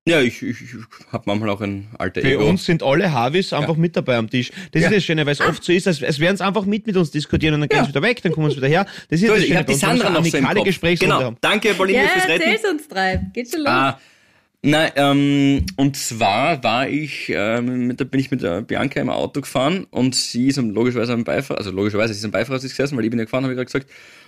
Ja, 0.08 0.22
ich, 0.22 0.44
ich, 0.44 0.62
ich 0.62 0.70
habe 1.12 1.24
manchmal 1.26 1.50
auch 1.50 1.62
ein 1.62 1.88
alter 1.98 2.22
Für 2.22 2.28
Ego. 2.34 2.46
uns 2.48 2.64
sind 2.64 2.84
alle 2.84 3.12
Harvis 3.12 3.54
einfach 3.54 3.76
mit 3.76 3.96
dabei 3.96 4.18
am 4.18 4.30
Tisch. 4.30 4.52
Das 4.72 4.84
Ja. 4.84 4.90
ist 4.90 4.96
das 4.98 5.04
Schöne, 5.04 5.26
weil 5.26 5.34
es 5.34 5.42
oft 5.42 5.64
so 5.64 5.72
ist, 5.74 5.88
als, 5.88 6.04
als 6.04 6.20
wären 6.20 6.38
sie 6.38 6.46
einfach 6.46 6.66
mit 6.66 6.86
mit 6.86 6.96
uns 6.96 7.10
diskutieren 7.10 7.56
und 7.56 7.62
dann 7.62 7.70
gehen 7.70 7.84
sie 7.86 7.90
wieder 7.90 8.04
weg, 8.04 8.22
dann 8.22 8.32
kommen 8.32 8.52
sie 8.52 8.58
wieder 8.58 8.68
her. 8.68 8.86
Das 9.10 9.20
ist 9.20 9.28
So, 9.28 9.34
das 9.34 9.40
ich 9.42 9.48
Schöne. 9.48 9.60
habe 9.60 9.72
die 9.74 9.80
Sandra 9.80 10.08
so 10.10 10.14
noch 10.14 10.26
so 10.26 10.38
im 10.38 10.46
Kopf. 10.46 10.64
Gesprächsrunde 10.64 11.16
Genau. 11.16 11.26
haben. 11.26 11.38
Danke, 11.42 11.74
Pauline, 11.74 12.04
Ja, 12.04 12.08
fürs 12.10 12.28
Retten. 12.28 12.42
erzähl's 12.52 12.72
uns 12.72 12.88
drei. 12.88 13.20
Geht 13.34 13.50
schon 13.50 13.62
los. 13.62 13.68
Ah, 13.70 14.00
nein, 14.62 14.92
ähm, 14.96 15.66
und 15.76 15.98
zwar 15.98 16.64
war 16.64 16.88
ich, 16.88 17.32
ähm, 17.34 17.88
mit, 17.88 18.00
da 18.00 18.04
bin 18.04 18.20
ich 18.20 18.30
mit 18.30 18.44
der 18.44 18.62
Bianca 18.62 19.02
im 19.02 19.10
Auto 19.10 19.42
gefahren 19.42 19.88
und 19.90 20.14
sie 20.14 20.50
ist 20.50 20.58
logischerweise 20.58 21.14
am 21.14 21.24
Beifahrer, 21.24 21.58
also 21.58 21.72
logischerweise 21.72 22.14
sie 22.14 22.20
ist 22.20 22.26
am 22.26 22.30
Beifahrersitz 22.32 22.70
gesessen, 22.78 22.96
weil 22.96 23.06
ich 23.06 23.10
bin 23.10 23.18
ja 23.18 23.26
gefahren, 23.26 23.44
habe 23.44 23.54
ich 23.54 23.58
gerade 23.58 23.66
gesagt. 23.66 23.88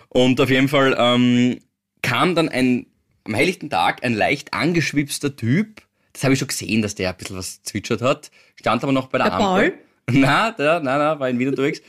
Und 0.09 0.41
auf 0.41 0.49
jeden 0.49 0.69
Fall 0.69 0.95
ähm, 0.97 1.59
kam 2.01 2.33
dann 2.33 2.49
ein, 2.49 2.87
am 3.27 3.33
helllichten 3.33 3.69
Tag 3.69 4.03
ein 4.03 4.13
leicht 4.13 4.53
angeschwipster 4.53 5.35
Typ, 5.35 5.81
das 6.13 6.23
habe 6.23 6.33
ich 6.33 6.39
schon 6.39 6.47
gesehen, 6.47 6.81
dass 6.81 6.95
der 6.95 7.09
ein 7.09 7.17
bisschen 7.17 7.37
was 7.37 7.61
zwitschert 7.61 8.01
hat, 8.01 8.31
stand 8.55 8.83
aber 8.83 8.91
noch 8.91 9.07
bei 9.07 9.17
der, 9.17 9.27
Der 9.27 9.35
Ampel. 9.35 9.71
Paul? 9.71 9.79
Na, 10.19 10.51
der, 10.51 10.79
nein, 10.79 10.99
nein, 10.99 11.19
war 11.19 11.29
in 11.29 11.37
Wien 11.37 11.49
unterwegs. 11.49 11.81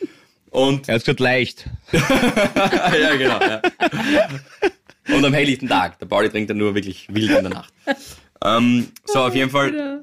Und 0.50 0.88
Er 0.88 0.96
hat 0.96 1.02
gesagt, 1.02 1.20
leicht. 1.20 1.68
ja, 1.92 3.14
genau. 3.16 3.40
Ja. 3.40 3.62
Und 5.14 5.24
am 5.24 5.32
helllichten 5.32 5.68
Tag. 5.68 5.98
Der 6.00 6.06
Pauli 6.06 6.28
trinkt 6.28 6.50
dann 6.50 6.56
nur 6.56 6.74
wirklich 6.74 7.06
wild 7.10 7.30
in 7.30 7.44
der 7.44 7.54
Nacht. 7.54 7.72
Ähm, 8.44 8.88
so, 9.04 9.20
auf 9.20 9.34
jeden 9.34 9.50
Fall 9.50 10.02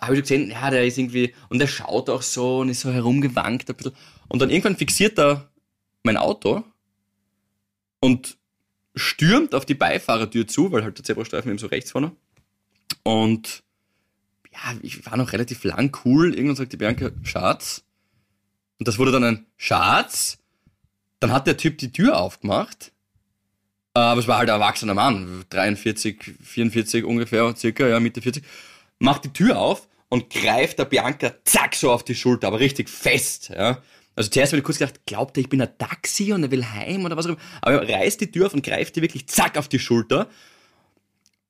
habe 0.00 0.14
ich 0.14 0.18
schon 0.18 0.22
gesehen, 0.22 0.50
ja, 0.50 0.70
der 0.70 0.86
ist 0.86 0.98
irgendwie, 0.98 1.34
und 1.48 1.58
der 1.58 1.66
schaut 1.66 2.08
auch 2.10 2.22
so 2.22 2.58
und 2.60 2.68
ist 2.68 2.80
so 2.80 2.92
herumgewankt 2.92 3.68
ein 3.68 3.76
bisschen. 3.76 3.92
Und 4.28 4.40
dann 4.40 4.50
irgendwann 4.50 4.76
fixiert 4.76 5.18
er 5.18 5.48
mein 6.04 6.16
Auto 6.16 6.62
und 8.00 8.37
stürmt 8.98 9.54
auf 9.54 9.64
die 9.64 9.74
Beifahrertür 9.74 10.46
zu, 10.46 10.72
weil 10.72 10.84
halt 10.84 10.98
der 10.98 11.04
Zebrastreifen 11.04 11.50
eben 11.50 11.58
so 11.58 11.66
rechts 11.66 11.92
vorne. 11.92 12.12
Und 13.02 13.62
ja, 14.52 14.74
ich 14.82 15.06
war 15.06 15.16
noch 15.16 15.32
relativ 15.32 15.64
lang 15.64 15.96
cool. 16.04 16.34
Irgendwann 16.34 16.56
sagt 16.56 16.72
die 16.72 16.76
Bianca, 16.76 17.10
Schatz. 17.22 17.84
Und 18.78 18.88
das 18.88 18.98
wurde 18.98 19.12
dann 19.12 19.24
ein 19.24 19.46
Schatz. 19.56 20.38
Dann 21.20 21.32
hat 21.32 21.46
der 21.46 21.56
Typ 21.56 21.78
die 21.78 21.92
Tür 21.92 22.18
aufgemacht. 22.18 22.92
Aber 23.94 24.20
es 24.20 24.28
war 24.28 24.38
halt 24.38 24.48
ein 24.48 24.60
erwachsener 24.60 24.94
Mann, 24.94 25.44
43, 25.50 26.34
44 26.42 27.04
ungefähr, 27.04 27.54
circa, 27.56 27.88
ja, 27.88 27.98
Mitte 27.98 28.22
40. 28.22 28.44
Macht 29.00 29.24
die 29.24 29.32
Tür 29.32 29.58
auf 29.58 29.88
und 30.08 30.30
greift 30.30 30.78
der 30.78 30.84
Bianca 30.84 31.32
zack 31.44 31.74
so 31.74 31.90
auf 31.90 32.04
die 32.04 32.14
Schulter, 32.14 32.46
aber 32.48 32.60
richtig 32.60 32.88
fest, 32.88 33.48
ja. 33.48 33.82
Also 34.18 34.30
zuerst 34.30 34.52
habe 34.52 34.58
ich 34.58 34.64
kurz 34.64 34.78
gedacht, 34.78 35.00
glaubt 35.06 35.36
er, 35.36 35.42
ich 35.42 35.48
bin 35.48 35.62
ein 35.62 35.68
Taxi 35.78 36.32
und 36.32 36.42
er 36.42 36.50
will 36.50 36.64
heim 36.64 37.04
oder 37.04 37.16
was 37.16 37.26
auch 37.26 37.30
immer. 37.30 37.38
Aber 37.62 37.88
er 37.88 38.00
reißt 38.00 38.20
die 38.20 38.30
Tür 38.30 38.46
auf 38.46 38.54
und 38.54 38.64
greift 38.64 38.96
die 38.96 39.02
wirklich 39.02 39.28
zack 39.28 39.56
auf 39.56 39.68
die 39.68 39.78
Schulter. 39.78 40.28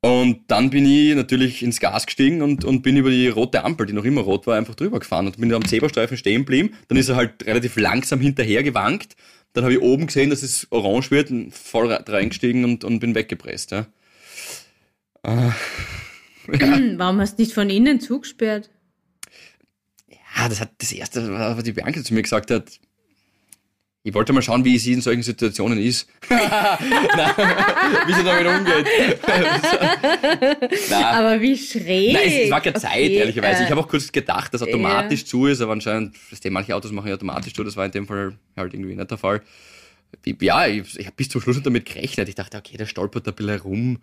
Und 0.01 0.43
dann 0.49 0.71
bin 0.71 0.85
ich 0.87 1.15
natürlich 1.17 1.63
ins 1.63 1.81
Gas 1.81 2.07
gestiegen 2.07 2.43
und, 2.43 2.65
und 2.65 2.83
bin 2.83 2.97
über 2.97 3.11
die 3.11 3.29
rote 3.29 3.65
Ampel, 3.65 3.87
die 3.87 3.93
noch 3.95 4.05
immer 4.05 4.21
rot 4.21 4.47
war, 4.47 4.57
einfach 4.57 4.75
drüber 4.75 5.01
gefahren 5.01 5.27
und 5.27 5.41
bin 5.41 5.53
am 5.53 5.67
Zebrastreifen 5.67 6.17
stehen 6.17 6.43
geblieben. 6.43 6.75
Dann 6.89 6.99
ist 6.99 7.09
er 7.09 7.17
halt 7.17 7.45
relativ 7.47 7.77
langsam 7.77 8.21
hinterher 8.21 8.63
gewankt. 8.63 9.17
Dann 9.55 9.65
habe 9.65 9.73
ich 9.73 9.81
oben 9.81 10.07
gesehen, 10.07 10.31
dass 10.31 10.43
es 10.43 10.69
orange 10.71 11.11
wird, 11.11 11.31
und 11.31 11.53
voll 11.53 11.91
re- 11.91 12.05
reingestiegen 12.07 12.65
und, 12.65 12.85
und 12.85 13.01
bin 13.01 13.15
weggepresst. 13.15 13.73
Ja. 13.73 13.87
Hm, 15.25 16.99
Warum 16.99 17.21
hast 17.21 17.39
du 17.39 17.43
nicht 17.43 17.55
von 17.55 17.69
innen 17.69 17.99
zugesperrt? 17.99 18.71
Ja, 20.37 20.49
das 20.49 20.61
hat 20.61 20.71
das 20.79 20.93
erste, 20.93 21.33
was 21.33 21.63
die 21.65 21.73
Bianca 21.73 22.03
zu 22.03 22.15
mir 22.15 22.23
gesagt 22.23 22.51
hat. 22.51 22.65
Ich 24.05 24.15
wollte 24.15 24.33
mal 24.33 24.41
schauen, 24.43 24.65
wie 24.65 24.79
sie 24.79 24.93
in 24.93 25.01
solchen 25.03 25.23
Situationen 25.23 25.79
ist. 25.79 26.09
Nein, 26.31 26.41
wie 28.07 28.15
sie 28.15 28.25
damit 28.25 28.47
umgeht. 28.47 28.87
Aber 30.95 31.41
wie 31.41 31.57
schräg. 31.59 32.13
Nein, 32.15 32.23
es, 32.27 32.35
es 32.45 32.51
war 32.51 32.61
keine 32.61 32.79
Zeit, 32.81 32.93
Okay, 32.95 33.17
ehrlicherweise. 33.17 33.63
äh, 33.63 33.65
Ich 33.65 33.71
habe 33.71 33.81
auch 33.81 33.89
kurz 33.89 34.11
gedacht, 34.11 34.55
dass 34.55 34.63
automatisch 34.63 35.25
zu 35.27 35.47
ist, 35.47 35.61
aber 35.61 35.73
anscheinend, 35.73 36.17
das 36.31 36.41
manche 36.49 36.75
Autos 36.75 36.93
machen 36.93 37.09
ja 37.09 37.15
automatisch 37.15 37.53
zu, 37.53 37.65
das 37.65 37.77
war 37.77 37.85
in 37.85 37.91
dem 37.93 38.07
Fall 38.07 38.39
halt 38.57 38.73
irgendwie 38.73 38.95
nicht 38.95 39.11
der 39.11 39.19
Fall. 39.19 39.43
Ja, 40.41 40.67
ich, 40.67 40.99
ich 40.99 41.05
habe 41.07 41.17
bis 41.17 41.29
zum 41.29 41.41
Schluss 41.43 41.57
nicht 41.57 41.67
damit 41.67 41.85
gerechnet. 41.85 42.29
Ich 42.29 42.35
dachte, 42.35 42.57
okay, 42.57 42.77
der 42.79 42.87
stolpert 42.87 43.27
da 43.27 43.33
ein 43.33 43.35
bisschen 43.35 43.51
herum. 43.51 43.99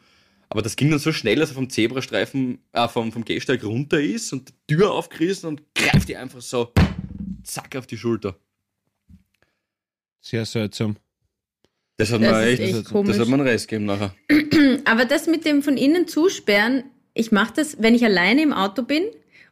Aber 0.50 0.62
das 0.62 0.76
ging 0.76 0.90
dann 0.90 1.00
so 1.00 1.12
schnell, 1.12 1.38
dass 1.38 1.50
er 1.50 1.56
vom 1.56 1.70
Zebrastreifen, 1.70 2.60
äh, 2.72 2.88
vom, 2.88 3.12
vom 3.12 3.26
Gehsteig 3.26 3.64
runter 3.64 4.00
ist 4.00 4.32
und 4.34 4.50
die 4.50 4.76
Tür 4.76 4.92
aufgerissen 4.92 5.50
und 5.50 5.64
greift 5.74 6.08
die 6.08 6.18
einfach 6.18 6.42
so 6.42 6.72
zack 7.44 7.76
auf 7.76 7.88
die 7.88 7.98
Schulter. 7.98 8.38
Sehr 10.22 10.46
seltsam. 10.46 10.98
Das 11.98 12.12
hat 12.12 12.22
Das 12.22 12.42
ist 12.42 12.46
echt, 12.46 12.62
echt 12.62 12.76
das, 12.78 12.86
komisch. 12.86 13.16
das 13.16 13.26
hat 13.26 13.34
einen 13.34 13.48
Rest 13.48 13.68
gegeben 13.68 13.86
nachher. 13.86 14.16
Aber 14.86 15.06
das 15.06 15.28
mit 15.28 15.46
dem 15.46 15.62
von 15.62 15.78
innen 15.78 16.08
zusperren, 16.08 16.84
ich 17.14 17.32
mache 17.32 17.54
das, 17.56 17.82
wenn 17.82 17.96
ich 17.96 18.04
alleine 18.04 18.42
im 18.42 18.52
Auto 18.52 18.84
bin 18.84 19.04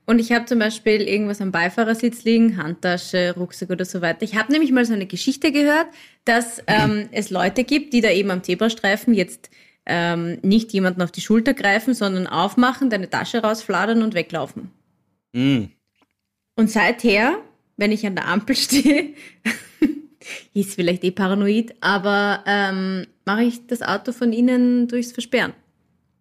und 0.06 0.20
ich 0.20 0.34
habe 0.34 0.46
zum 0.46 0.60
Beispiel 0.60 1.02
irgendwas 1.02 1.40
am 1.40 1.52
Beifahrersitz 1.52 2.26
liegen, 2.26 2.58
Handtasche, 2.58 3.34
Rucksack 3.38 3.70
oder 3.70 3.86
so 3.86 4.02
weiter. 4.02 4.24
Ich 4.24 4.36
habe 4.36 4.52
nämlich 4.52 4.72
mal 4.72 4.84
so 4.84 4.94
eine 4.94 5.06
Geschichte 5.06 5.52
gehört, 5.54 5.88
dass 6.26 6.62
ähm, 6.68 7.08
es 7.12 7.30
Leute 7.30 7.64
gibt, 7.64 7.94
die 7.94 8.02
da 8.02 8.10
eben 8.10 8.32
am 8.32 8.44
Zebrastreifen 8.44 9.14
jetzt 9.14 9.50
ähm, 9.86 10.40
nicht 10.42 10.72
jemanden 10.74 11.02
auf 11.02 11.12
die 11.12 11.22
Schulter 11.22 11.54
greifen, 11.54 11.94
sondern 11.94 12.28
aufmachen, 12.28 12.90
deine 12.90 13.10
Tasche 13.10 13.42
rausfladern 13.42 14.02
und 14.02 14.14
weglaufen. 14.14 14.72
Mm. 15.34 15.66
Und 16.56 16.70
seither, 16.70 17.40
wenn 17.78 17.92
ich 17.92 18.06
an 18.06 18.16
der 18.16 18.28
Ampel 18.28 18.56
stehe, 18.56 19.14
ist 20.54 20.76
vielleicht 20.76 21.04
eh 21.04 21.12
paranoid, 21.12 21.76
aber 21.82 22.44
ähm, 22.46 23.08
mache 23.26 23.44
ich 23.44 23.68
das 23.68 23.82
Auto 23.82 24.12
von 24.12 24.32
innen 24.32 24.88
durchs 24.88 25.12
Versperren. 25.12 25.54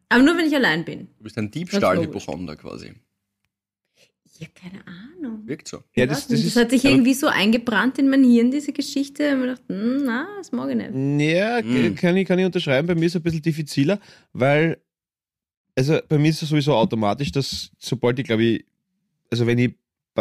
Aber 0.08 0.22
nur, 0.22 0.36
wenn 0.36 0.46
ich 0.46 0.54
allein 0.54 0.84
bin. 0.84 1.08
Du 1.18 1.24
bist 1.24 1.38
ein. 1.38 1.50
Diebstahl-Hypochonder 1.50 2.56
quasi. 2.56 2.92
Ja, 4.42 4.48
keine 4.54 4.82
Ahnung. 4.86 5.46
Wirkt 5.46 5.68
so. 5.68 5.82
Ja, 5.94 6.06
das, 6.06 6.26
das 6.26 6.42
das 6.42 6.56
hat 6.56 6.70
sich 6.70 6.84
irgendwie 6.84 7.14
so 7.14 7.28
eingebrannt 7.28 7.98
in 7.98 8.08
mein 8.10 8.24
Hirn, 8.24 8.50
diese 8.50 8.72
Geschichte. 8.72 9.34
Und 9.34 9.44
ich 9.44 9.50
dachte, 9.50 9.64
hm, 9.68 10.02
na, 10.04 10.26
das 10.38 10.50
mag 10.52 10.68
ich 10.70 10.76
nicht. 10.76 10.90
Ja, 11.32 11.60
Mm. 11.62 11.94
kann, 11.94 12.16
ich, 12.16 12.26
kann 12.26 12.38
ich 12.38 12.44
unterschreiben. 12.46 12.88
Bei 12.88 12.94
mir 12.94 13.06
ist 13.06 13.12
es 13.14 13.20
ein 13.20 13.22
bisschen 13.22 13.42
diffiziler, 13.42 14.00
weil, 14.32 14.78
also 15.76 15.98
bei 16.08 16.18
mir 16.18 16.30
ist 16.30 16.42
es 16.42 16.48
sowieso 16.48 16.74
automatisch, 16.74 17.30
dass 17.32 17.70
sobald 17.78 18.18
ich, 18.18 18.24
glaube 18.26 18.42
ich, 18.44 18.64
also 19.30 19.46
wenn 19.46 19.58
ich 19.58 19.74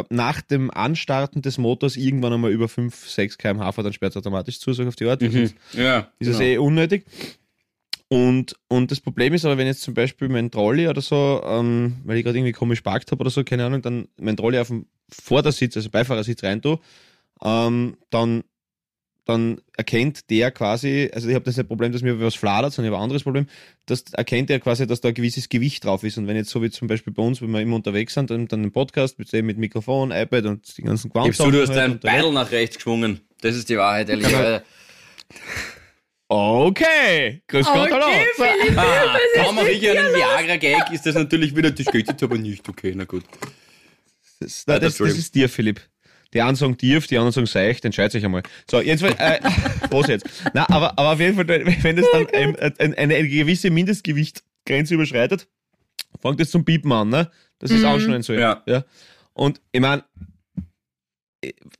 nach 0.10 0.40
dem 0.42 0.72
Anstarten 0.72 1.42
des 1.42 1.58
Motors 1.58 1.98
irgendwann 1.98 2.32
einmal 2.34 2.52
über 2.52 2.70
5, 2.70 3.10
6 3.10 3.38
km/h 3.38 3.72
fahre, 3.74 3.84
dann 3.84 3.94
sperrt 3.94 4.14
es 4.14 4.18
automatisch 4.18 4.60
zu, 4.60 4.72
so 4.72 4.84
auf 4.88 4.96
die 4.96 5.06
Art. 5.06 5.22
Sonst 5.22 5.56
Ja. 5.74 6.12
ist 6.20 6.28
es 6.30 6.38
genau. 6.38 6.50
eh 6.50 6.58
unnötig. 6.58 7.06
Und, 8.12 8.58
und 8.68 8.92
das 8.92 9.00
Problem 9.00 9.34
ist 9.34 9.46
aber, 9.46 9.58
wenn 9.58 9.68
jetzt 9.68 9.84
zum 9.84 9.94
Beispiel 9.94 10.28
mein 10.28 10.52
Trolley 10.52 10.90
oder 10.90 11.00
so, 11.00 11.42
ähm, 11.46 12.02
weil 12.04 12.18
ich 12.18 12.26
gerade 12.26 12.38
irgendwie 12.38 12.52
komisch 12.52 12.82
parkt 12.82 13.10
habe 13.10 13.22
oder 13.22 13.30
so, 13.30 13.46
keine 13.46 13.66
Ahnung, 13.66 13.82
dann 13.82 14.10
mein 14.20 14.36
Trolley 14.36 14.60
auf 14.60 14.68
dem 14.68 14.86
Vordersitz, 15.08 15.78
also 15.78 15.90
Beifahrersitz 15.90 16.44
rein 16.44 16.62
tue, 16.62 16.78
ähm, 17.42 17.96
dann, 18.10 18.44
dann 19.24 19.62
erkennt 19.78 20.30
der 20.30 20.52
quasi, 20.52 21.10
also 21.14 21.30
ich 21.30 21.36
habe 21.36 21.46
das 21.46 21.56
nicht 21.56 21.70
Problem, 21.70 21.94
dass 21.94 22.02
mir 22.02 22.20
was 22.20 22.36
fladert, 22.36 22.74
sondern 22.74 22.92
ich 22.92 22.94
habe 22.94 23.02
ein 23.02 23.04
anderes 23.06 23.24
Problem, 23.24 23.48
das 23.86 24.04
erkennt 24.12 24.50
er 24.50 24.60
quasi, 24.60 24.86
dass 24.86 25.00
da 25.00 25.08
ein 25.08 25.14
gewisses 25.14 25.48
Gewicht 25.48 25.86
drauf 25.86 26.04
ist. 26.04 26.18
Und 26.18 26.28
wenn 26.28 26.36
jetzt 26.36 26.50
so 26.50 26.62
wie 26.62 26.70
zum 26.70 26.90
Beispiel 26.90 27.14
bei 27.14 27.24
uns, 27.24 27.42
wenn 27.42 27.52
wir 27.52 27.62
immer 27.62 27.78
unterwegs 27.78 28.16
sind, 28.16 28.30
dann, 28.30 28.46
dann 28.50 28.66
im 28.66 28.74
Podcast 28.74 29.20
mit, 29.20 29.32
mit 29.32 29.58
Mikrofon, 29.58 30.12
iPad 30.12 30.48
und 30.48 30.78
die 30.78 30.82
ganzen 30.82 31.14
Gibst 31.14 31.40
du, 31.40 31.50
du 31.50 31.62
hast 31.62 31.70
deinen 31.70 31.94
und 31.94 32.04
der- 32.04 32.10
Beidel 32.10 32.34
nach 32.34 32.52
rechts 32.52 32.76
geschwungen. 32.76 33.22
Das 33.40 33.56
ist 33.56 33.70
die 33.70 33.78
Wahrheit, 33.78 34.10
ehrlicherweise. 34.10 34.64
Okay, 36.34 37.42
grüß 37.46 37.66
Gott, 37.66 37.92
Okay, 37.92 37.94
hallo. 37.94 38.06
Philipp, 38.38 38.78
Ah, 38.78 39.18
kaum 39.36 39.54
mache 39.56 39.72
ich 39.72 39.90
einen 39.90 40.14
Viagra-Gag, 40.16 40.90
ist 40.94 41.06
das 41.06 41.16
natürlich 41.16 41.54
wieder, 41.54 41.72
das 41.72 41.86
geht 41.88 42.08
jetzt 42.08 42.24
aber 42.24 42.38
nicht, 42.38 42.70
okay, 42.70 42.94
na 42.96 43.04
gut. 43.04 43.26
Das, 44.40 44.64
na, 44.66 44.76
Weiter, 44.76 44.86
das, 44.86 44.98
das 44.98 45.18
ist 45.18 45.36
dir, 45.36 45.50
Philipp. 45.50 45.82
Die 46.34 46.42
einen 46.42 46.56
sagen 46.56 46.78
tief, 46.78 47.08
die 47.08 47.18
anderen 47.18 47.34
sagen 47.34 47.48
seicht, 47.48 47.84
entscheidet 47.84 48.14
sich 48.14 48.24
einmal. 48.24 48.44
So, 48.70 48.80
jetzt, 48.80 49.04
äh, 49.04 49.40
was 49.90 50.08
jetzt? 50.08 50.26
Na, 50.54 50.70
aber, 50.70 50.98
aber 50.98 51.12
auf 51.12 51.20
jeden 51.20 51.36
Fall, 51.36 51.48
wenn 51.84 51.96
das 51.98 52.06
dann 52.14 52.26
ein, 52.28 52.56
ein, 52.56 52.78
eine, 52.80 53.16
eine 53.16 53.28
gewisse 53.28 53.70
Mindestgewichtsgrenze 53.70 54.94
überschreitet, 54.94 55.50
fängt 56.22 56.40
es 56.40 56.50
zum 56.50 56.64
Piepen 56.64 56.94
an, 56.94 57.10
ne? 57.10 57.30
Das 57.60 57.72
ist 57.72 57.82
Mhm. 57.82 57.88
anscheinend 57.88 58.24
so. 58.24 58.32
Ja. 58.32 58.64
ja. 58.66 58.86
Und 59.34 59.60
ich 59.74 59.82
meine, 59.82 60.06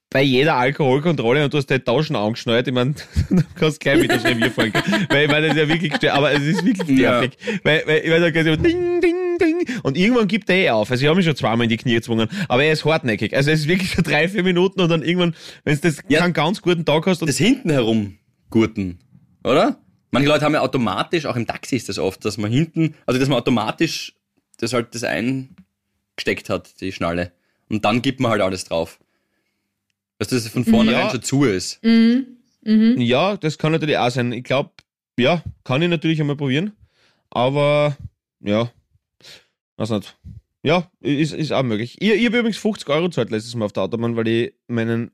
bei 0.10 0.24
jeder 0.24 0.56
Alkoholkontrolle 0.56 1.44
und 1.46 1.54
du 1.54 1.58
hast 1.58 1.68
deine 1.68 1.84
Taschen 1.84 2.16
angeschnallt, 2.16 2.68
ich 2.68 2.74
meine, 2.74 2.96
du 3.30 3.44
kannst 3.56 3.80
gleich 3.80 4.02
wieder 4.02 4.20
schnell 4.20 4.40
wir 4.40 4.50
fahren. 4.52 4.74
Weil 5.10 5.26
ich 5.26 5.32
meine, 5.32 5.48
das 5.48 5.56
ist 5.56 5.62
ja 5.62 5.68
wirklich, 5.70 6.12
aber 6.12 6.32
es 6.32 6.42
ist 6.44 6.66
wirklich 6.66 6.88
Ja. 7.00 7.22
nervig. 7.22 7.38
Weil, 7.64 7.84
weil, 7.86 7.98
ich 8.00 8.10
meine, 8.10 8.22
da 8.22 8.32
geht 8.32 8.46
so 8.46 8.56
ding, 8.56 9.02
ding, 9.02 9.38
ding. 9.40 9.66
Und 9.84 9.98
irgendwann 9.98 10.28
gibt 10.28 10.50
er 10.50 10.56
eh 10.56 10.70
auf. 10.72 10.90
Also 10.90 11.04
ich 11.04 11.08
habe 11.08 11.18
mich 11.18 11.26
schon 11.26 11.36
zweimal 11.36 11.66
in 11.66 11.70
die 11.70 11.78
Knie 11.78 11.94
gezwungen, 11.94 12.28
aber 12.48 12.64
er 12.64 12.74
ist 12.74 12.86
hartnäckig. 12.86 13.36
Also 13.36 13.52
es 13.52 13.62
ist 13.62 13.68
wirklich 13.68 13.92
so 13.96 14.02
drei, 14.02 14.28
vier 14.28 14.44
Minuten 14.44 14.82
und 14.82 14.90
dann 14.90 15.04
irgendwann, 15.04 15.36
wenn 15.64 15.76
du 15.76 15.82
das 15.82 15.98
Ja. 16.08 16.20
keinen 16.22 16.34
ganz 16.34 16.62
guten 16.62 16.84
Tag 16.84 17.06
hast 17.06 17.22
und 17.22 17.28
Das 17.30 17.38
hinten 17.38 17.70
herum 17.70 18.18
Gurten, 18.50 19.00
oder? 19.44 19.78
Manche 20.10 20.28
Leute 20.28 20.44
haben 20.44 20.54
ja 20.56 20.62
automatisch, 20.62 21.26
auch 21.26 21.36
im 21.38 21.46
Taxi 21.48 21.76
ist 21.78 21.88
das 21.88 21.98
oft, 22.00 22.26
dass 22.26 22.38
man 22.38 22.52
hinten, 22.52 22.96
also 23.06 23.18
dass 23.20 23.30
man 23.30 23.38
automatisch 23.38 24.14
das 24.58 24.74
halt 24.74 24.94
das 24.94 25.04
eingesteckt 25.04 26.50
hat, 26.50 26.82
die 26.82 26.92
Schnalle. 26.92 27.32
Und 27.70 27.86
dann 27.86 28.02
gibt 28.02 28.20
man 28.20 28.32
halt 28.32 28.42
alles 28.42 28.66
drauf. 28.66 29.00
Dass 30.22 30.44
das 30.44 30.48
von 30.50 30.64
vornherein 30.64 31.06
Ja. 31.06 31.10
schon 31.10 31.24
zu 31.24 31.44
ist. 31.46 31.84
Mhm. 31.84 32.28
Mhm. 32.64 33.02
Ja, 33.02 33.38
das 33.38 33.58
kann 33.58 33.72
natürlich 33.72 33.98
auch 33.98 34.12
sein. 34.12 34.32
Ich 34.34 34.44
glaube, 34.44 34.70
ja, 35.18 35.42
kann 35.64 35.82
ich 35.82 35.90
natürlich 35.90 36.22
einmal 36.22 36.36
probieren. 36.36 36.74
Aber 37.32 37.98
ja, 38.40 38.72
weiß 39.78 39.90
nicht. 39.90 40.16
Ja, 40.62 40.92
ist, 41.00 41.34
ist 41.34 41.52
auch 41.52 41.64
möglich. 41.64 41.98
Ich, 42.00 42.12
ich 42.12 42.26
habe 42.28 42.38
übrigens 42.38 42.58
50 42.58 42.88
Euro 42.90 43.06
gezahlt 43.06 43.32
letztes 43.32 43.56
Mal 43.56 43.66
auf 43.66 43.74
der 43.74 43.82
Autobahn, 43.84 44.16
weil 44.16 44.28
ich 44.28 44.54
meinen 44.68 45.10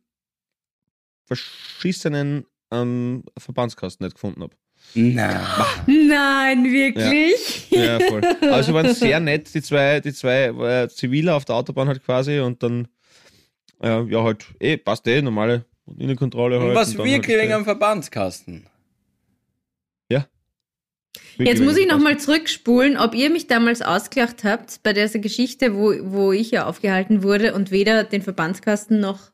verschissenen 1.26 2.46
ähm, 2.72 3.24
Verbandskasten 3.38 4.06
nicht 4.06 4.16
gefunden 4.16 4.42
habe. 4.44 4.56
Na. 4.94 5.66
Nein, 5.86 6.66
wirklich? 6.66 7.70
Ja, 7.72 8.00
voll. 8.00 8.22
Aber 8.42 8.64
sie 8.64 8.74
waren 8.74 8.94
sehr 8.94 9.20
nett, 9.20 9.54
die 9.54 9.62
zwei, 9.62 10.00
die 10.02 10.14
zwei 10.14 10.46
äh, 10.48 10.90
Ziviler 10.90 11.36
auf 11.36 11.46
der 11.46 11.56
Autobahn 11.56 11.88
halt 11.88 12.04
quasi 12.04 12.40
und 12.40 12.62
dann, 12.64 12.88
äh, 13.82 14.04
ja, 14.04 14.24
halt, 14.24 14.46
eh, 14.60 14.78
passt 14.78 15.08
eh, 15.08 15.22
normale 15.22 15.66
Innenkontrolle 15.98 16.60
halt. 16.60 16.76
Was 16.76 16.96
und 16.96 17.06
wirklich 17.06 17.36
halt, 17.36 17.44
wegen 17.46 17.54
am 17.54 17.64
Verbandskasten? 17.64 18.68
Jetzt 21.38 21.62
muss 21.62 21.78
ich 21.78 21.88
nochmal 21.88 22.18
zurückspulen, 22.18 22.98
ob 22.98 23.14
ihr 23.14 23.30
mich 23.30 23.48
damals 23.48 23.82
ausgelacht 23.82 24.44
habt 24.44 24.82
bei 24.84 24.94
dieser 24.94 25.20
Geschichte, 25.20 25.76
wo, 25.76 25.94
wo 26.04 26.32
ich 26.32 26.52
ja 26.52 26.66
aufgehalten 26.66 27.24
wurde 27.24 27.54
und 27.54 27.72
weder 27.72 28.04
den 28.04 28.22
Verbandskasten 28.22 29.00
noch 29.00 29.32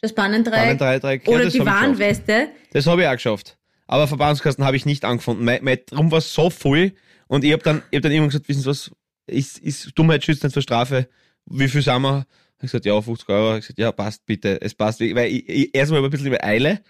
das 0.00 0.12
Pannendreieck, 0.12 0.80
ja, 0.80 1.32
oder 1.32 1.44
das 1.44 1.52
die. 1.52 1.64
Warnweste. 1.64 2.48
Das 2.72 2.86
habe 2.86 3.02
ich 3.02 3.08
auch 3.08 3.12
geschafft. 3.12 3.56
Aber 3.86 4.08
Verbandskasten 4.08 4.64
habe 4.64 4.76
ich 4.76 4.84
nicht 4.84 5.04
angefunden. 5.04 5.44
Mein, 5.44 5.62
mein 5.62 5.78
Raum 5.94 6.10
war 6.10 6.20
so 6.20 6.50
voll 6.50 6.92
und 7.28 7.44
ich 7.44 7.52
habe 7.52 7.62
dann, 7.62 7.82
ich 7.90 7.96
hab 7.96 8.02
dann 8.02 8.12
irgendwann 8.12 8.30
gesagt, 8.30 8.48
wissen 8.48 8.62
Sie 8.62 8.68
was, 8.68 8.90
ist, 9.26 9.58
ist 9.58 9.92
Dummheit 9.96 10.24
schützt 10.24 10.42
nicht 10.42 10.52
zur 10.52 10.62
Strafe. 10.62 11.08
Wie 11.46 11.68
viel 11.68 11.82
sind 11.82 12.02
wir? 12.02 12.26
Ich 12.58 12.62
gesagt, 12.62 12.86
ja, 12.86 13.00
50 13.00 13.28
Euro. 13.28 13.56
Ich 13.56 13.62
gesagt, 13.62 13.78
ja, 13.78 13.92
passt 13.92 14.24
bitte, 14.26 14.60
es 14.60 14.74
passt. 14.74 15.00
Weil 15.00 15.30
ich, 15.30 15.48
ich 15.48 15.74
erstmal 15.74 16.02
ein 16.02 16.10
bisschen 16.10 16.26
über 16.26 16.42
Eile. 16.42 16.80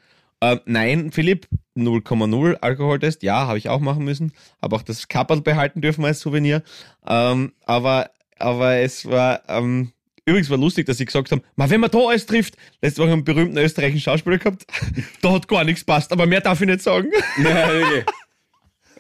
Ähm, 0.41 0.61
nein, 0.67 1.13
Philipp, 1.13 1.49
0,0 1.77 2.55
Alkoholtest. 2.57 3.23
Ja, 3.23 3.47
habe 3.47 3.59
ich 3.59 3.69
auch 3.69 3.81
machen 3.81 4.05
müssen. 4.05 4.33
Habe 4.61 4.77
auch 4.77 4.83
das 4.83 5.09
Kapperl 5.09 5.41
behalten 5.41 5.81
dürfen 5.81 6.05
als 6.05 6.21
Souvenir. 6.21 6.63
Ähm, 7.07 7.53
aber, 7.65 8.11
aber 8.39 8.77
es 8.77 9.07
war, 9.07 9.43
ähm, 9.49 9.93
übrigens 10.27 10.51
war 10.51 10.59
lustig, 10.59 10.87
dass 10.87 10.99
sie 10.99 11.07
gesagt 11.07 11.33
haben, 11.33 11.43
"Ma, 11.57 11.69
wenn 11.71 11.81
man 11.81 11.91
da 11.91 11.99
alles 11.99 12.27
trifft, 12.27 12.57
letzte 12.83 13.03
Woche 13.03 13.13
einen 13.13 13.25
berühmten 13.25 13.57
österreichischen 13.57 14.03
Schauspieler 14.03 14.39
gehabt, 14.39 14.67
da 15.23 15.33
hat 15.33 15.49
gar 15.49 15.65
nichts 15.65 15.85
passt, 15.85 16.13
aber 16.13 16.27
mehr 16.27 16.43
darf 16.43 16.61
ich 16.61 16.67
nicht 16.67 16.83
sagen. 16.83 17.09
Ja, 17.43 17.73
wirklich. 17.73 18.05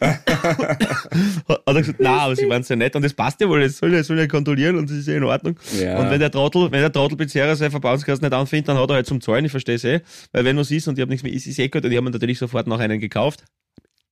Hat 0.00 1.61
er 1.66 1.74
gesagt, 1.74 1.98
na, 2.00 2.18
aber 2.18 2.37
sie 2.37 2.48
waren 2.48 2.62
sehr 2.62 2.76
nett 2.76 2.94
und 2.96 3.02
das 3.02 3.14
passt 3.14 3.40
ja 3.40 3.48
wohl, 3.48 3.62
das 3.62 3.78
soll 3.78 3.94
ja, 3.94 4.02
soll 4.02 4.18
ja 4.18 4.26
kontrollieren 4.26 4.76
und 4.76 4.90
das 4.90 4.98
ist 4.98 5.09
ja 5.09 5.14
in 5.14 5.24
Ordnung. 5.24 5.59
Ja. 5.80 5.98
Und 5.98 6.11
wenn 6.11 6.20
der 6.20 6.30
Trottel, 6.30 6.70
wenn 6.70 6.80
der 6.80 6.92
Trottel 6.92 7.16
Pizzeria 7.16 7.56
seine 7.56 7.70
Verbandskasten 7.70 8.26
nicht 8.26 8.37
anfindet, 8.37 8.68
dann 8.68 8.78
hat 8.78 8.90
er 8.90 8.96
halt 8.96 9.06
zum 9.06 9.20
Zahlen, 9.20 9.44
ich 9.44 9.50
verstehe 9.50 9.76
es 9.76 9.85
eh, 9.85 10.00
weil 10.32 10.44
wenn 10.44 10.56
was 10.59 10.70
ist 10.70 10.87
und 10.88 10.98
ich 10.98 11.02
habe 11.02 11.11
nichts 11.11 11.22
mehr, 11.22 11.32
ist, 11.32 11.46
ist 11.46 11.59
eh 11.59 11.68
gut 11.68 11.85
und 11.85 11.90
ich 11.90 11.96
habe 11.96 12.04
mir 12.04 12.11
natürlich 12.11 12.38
sofort 12.38 12.66
noch 12.66 12.78
einen 12.78 13.00
gekauft. 13.00 13.44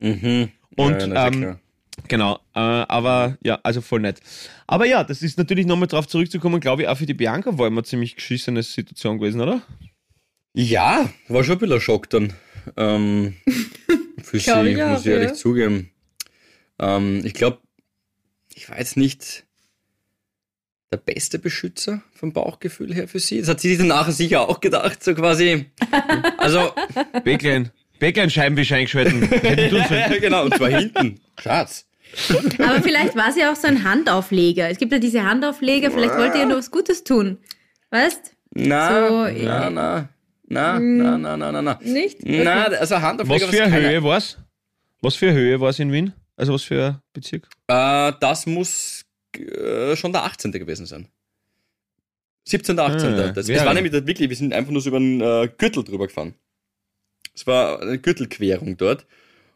Mhm. 0.00 0.48
Und, 0.76 1.00
ja, 1.00 1.06
ja 1.06 1.26
ähm. 1.26 1.56
Genau, 2.08 2.40
äh, 2.54 2.58
aber 2.58 3.38
ja, 3.44 3.60
also 3.62 3.80
voll 3.80 4.00
nett. 4.00 4.20
Aber 4.66 4.84
ja, 4.84 5.04
das 5.04 5.22
ist 5.22 5.38
natürlich 5.38 5.66
nochmal 5.66 5.86
drauf 5.86 6.08
zurückzukommen, 6.08 6.60
glaube 6.60 6.82
ich, 6.82 6.88
auch 6.88 6.96
für 6.96 7.06
die 7.06 7.14
Bianca 7.14 7.56
war 7.56 7.68
immer 7.68 7.78
eine 7.78 7.84
ziemlich 7.84 8.16
geschissene 8.16 8.62
Situation 8.62 9.18
gewesen, 9.18 9.40
oder? 9.40 9.62
Ja, 10.54 11.08
war 11.28 11.44
schon 11.44 11.54
ein 11.54 11.58
bisschen 11.58 11.74
ein 11.74 11.80
Schock 11.80 12.10
dann. 12.10 12.32
Ähm, 12.76 13.34
für 14.24 14.38
sie, 14.38 14.50
auch, 14.52 14.88
muss 14.88 15.00
ich 15.00 15.06
ehrlich 15.06 15.28
ja. 15.28 15.34
zugeben. 15.34 15.90
Ähm, 16.78 17.22
ich 17.24 17.34
glaube, 17.34 17.58
ich 18.54 18.68
war 18.68 18.78
jetzt 18.78 18.96
nicht 18.96 19.44
der 20.90 20.96
beste 20.98 21.38
Beschützer 21.38 22.02
vom 22.12 22.32
Bauchgefühl 22.32 22.94
her 22.94 23.08
für 23.08 23.18
sie. 23.18 23.40
Das 23.40 23.48
hat 23.48 23.60
sie 23.60 23.70
sich 23.70 23.78
dann 23.78 23.88
nachher 23.88 24.12
sicher 24.12 24.48
auch 24.48 24.60
gedacht, 24.60 25.02
so 25.02 25.14
quasi. 25.14 25.66
Also, 26.38 26.72
Bäcklein, 27.24 27.70
Bäcklein 27.98 28.30
Scheibenwisch 28.30 28.72
eingeschalten. 28.72 29.28
Ja, 29.32 30.18
genau, 30.20 30.44
und 30.44 30.54
zwar 30.54 30.68
hinten. 30.68 31.20
Schatz. 31.40 31.86
Aber 32.58 32.80
vielleicht 32.82 33.16
war 33.16 33.32
sie 33.32 33.44
auch 33.44 33.56
so 33.56 33.66
ein 33.66 33.82
Handaufleger. 33.82 34.68
Es 34.68 34.78
gibt 34.78 34.92
ja 34.92 34.98
diese 34.98 35.24
Handaufleger, 35.24 35.90
vielleicht 35.90 36.16
wollte 36.16 36.38
ihr 36.38 36.46
nur 36.46 36.58
was 36.58 36.70
Gutes 36.70 37.02
tun. 37.02 37.38
Weißt? 37.90 38.32
Na, 38.52 39.08
So, 39.08 39.28
na, 39.44 39.98
äh, 39.98 40.04
na, 40.46 40.78
na, 40.78 41.18
na, 41.18 41.36
na, 41.36 41.36
na, 41.36 41.52
na, 41.52 41.62
na. 41.62 41.80
Nicht? 41.82 42.24
Na, 42.24 42.64
also 42.64 43.00
Handaufleger. 43.00 43.46
Was 43.46 43.54
für 43.54 43.62
was 43.62 43.72
eine 43.72 43.88
Höhe 43.88 44.02
war's? 44.02 44.38
Was 45.00 45.16
für 45.16 45.28
eine 45.28 45.38
Höhe 45.38 45.60
war's 45.60 45.78
in 45.78 45.92
Wien? 45.92 46.12
Also 46.36 46.52
was 46.52 46.62
für 46.62 46.84
ein 46.84 47.00
Bezirk? 47.12 47.48
Äh, 47.68 48.12
das 48.20 48.46
muss 48.46 49.04
äh, 49.36 49.96
schon 49.96 50.12
der 50.12 50.24
18. 50.24 50.52
gewesen 50.52 50.86
sein. 50.86 51.08
17. 52.46 52.78
18. 52.78 53.14
Ah, 53.14 53.32
das, 53.32 53.46
das 53.46 53.64
war 53.64 53.72
nämlich 53.74 53.92
wirklich, 53.92 54.28
wir 54.28 54.36
sind 54.36 54.52
einfach 54.52 54.70
nur 54.70 54.82
so 54.82 54.90
über 54.90 54.98
einen 54.98 55.20
äh, 55.20 55.48
Gürtel 55.56 55.82
drüber 55.82 56.06
gefahren. 56.06 56.34
Es 57.34 57.46
war 57.46 57.80
eine 57.80 57.98
Gürtelquerung 57.98 58.76
dort. 58.76 59.06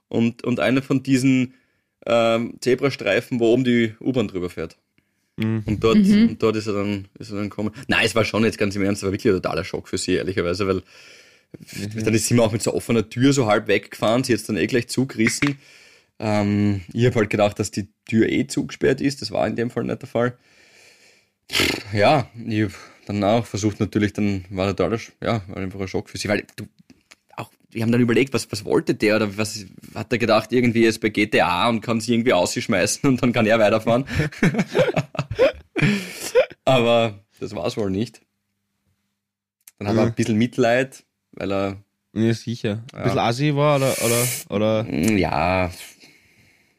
Und, 0.08 0.42
und 0.44 0.58
einer 0.58 0.80
von 0.80 1.02
diesen 1.02 1.54
ähm, 2.06 2.56
Zebrastreifen, 2.60 3.40
wo 3.40 3.52
oben 3.52 3.64
die 3.64 3.94
U-Bahn 4.00 4.28
drüber 4.28 4.48
fährt. 4.48 4.78
Mhm. 5.38 5.62
Und 5.66 5.84
dort, 5.84 5.96
und 5.96 6.42
dort 6.42 6.56
ist 6.56 6.66
er 6.66 6.74
dann, 6.74 7.06
ist 7.18 7.30
er 7.30 7.36
dann 7.36 7.48
gekommen. 7.48 7.70
Nein, 7.86 8.04
es 8.04 8.14
war 8.14 8.24
schon 8.24 8.44
jetzt 8.44 8.58
ganz 8.58 8.74
im 8.74 8.82
Ernst, 8.82 9.02
es 9.02 9.06
war 9.06 9.12
wirklich 9.12 9.32
ein 9.32 9.40
totaler 9.40 9.64
Schock 9.64 9.88
für 9.88 9.98
sie, 9.98 10.14
ehrlicherweise, 10.14 10.66
weil 10.66 10.82
dann 12.04 12.12
ist 12.14 12.26
sie 12.26 12.34
mir 12.34 12.42
auch 12.42 12.52
mit 12.52 12.62
so 12.62 12.74
offener 12.74 13.08
Tür 13.08 13.32
so 13.32 13.46
halb 13.46 13.68
weggefahren, 13.68 14.24
sie 14.24 14.34
hat 14.34 14.48
dann 14.48 14.56
eh 14.56 14.66
gleich 14.66 14.88
zugerissen. 14.88 15.56
Ähm, 16.18 16.82
ich 16.92 17.06
habe 17.06 17.14
halt 17.14 17.30
gedacht, 17.30 17.58
dass 17.58 17.70
die 17.70 17.88
Tür 18.06 18.28
eh 18.28 18.46
zugesperrt 18.48 19.00
ist, 19.00 19.22
das 19.22 19.30
war 19.30 19.46
in 19.46 19.56
dem 19.56 19.70
Fall 19.70 19.84
nicht 19.84 20.02
der 20.02 20.08
Fall. 20.08 20.36
Ja, 21.94 22.28
ich 22.46 22.64
hab 22.64 22.72
dann 23.06 23.24
auch 23.24 23.46
versucht 23.46 23.80
natürlich, 23.80 24.12
dann 24.12 24.44
war 24.50 24.66
totaler, 24.66 24.98
ja, 25.22 25.42
war 25.46 25.56
einfach 25.58 25.80
ein 25.80 25.88
Schock 25.88 26.10
für 26.10 26.18
sie, 26.18 26.28
weil 26.28 26.44
du, 26.56 26.66
auch, 27.36 27.50
wir 27.70 27.82
haben 27.82 27.92
dann 27.92 28.00
überlegt, 28.00 28.34
was, 28.34 28.50
was 28.50 28.64
wollte 28.64 28.96
der 28.96 29.16
oder 29.16 29.38
was 29.38 29.64
hat 29.94 30.12
er 30.12 30.18
gedacht, 30.18 30.52
irgendwie 30.52 30.84
ist 30.84 31.00
bei 31.00 31.08
GTA 31.08 31.68
und 31.68 31.80
kann 31.80 32.00
sie 32.00 32.12
irgendwie 32.12 32.32
ausschmeißen 32.32 33.08
und 33.08 33.22
dann 33.22 33.32
kann 33.32 33.46
er 33.46 33.60
weiterfahren. 33.60 34.04
Aber 36.64 37.18
das 37.40 37.54
war's 37.54 37.76
wohl 37.76 37.90
nicht. 37.90 38.20
Dann 39.78 39.88
haben 39.88 39.96
wir 39.96 40.02
Mhm. 40.02 40.08
ein 40.08 40.14
bisschen 40.14 40.36
Mitleid, 40.38 41.04
weil 41.32 41.52
er, 41.52 41.76
Ja, 42.14 42.32
sicher. 42.34 42.82
Ein 42.92 42.98
Ja. 42.98 43.02
bisschen 43.04 43.18
assi 43.18 43.54
war 43.54 43.76
oder, 43.76 43.94
oder, 44.02 44.26
oder, 44.48 44.84
mm, 44.84 45.18
ja, 45.18 45.70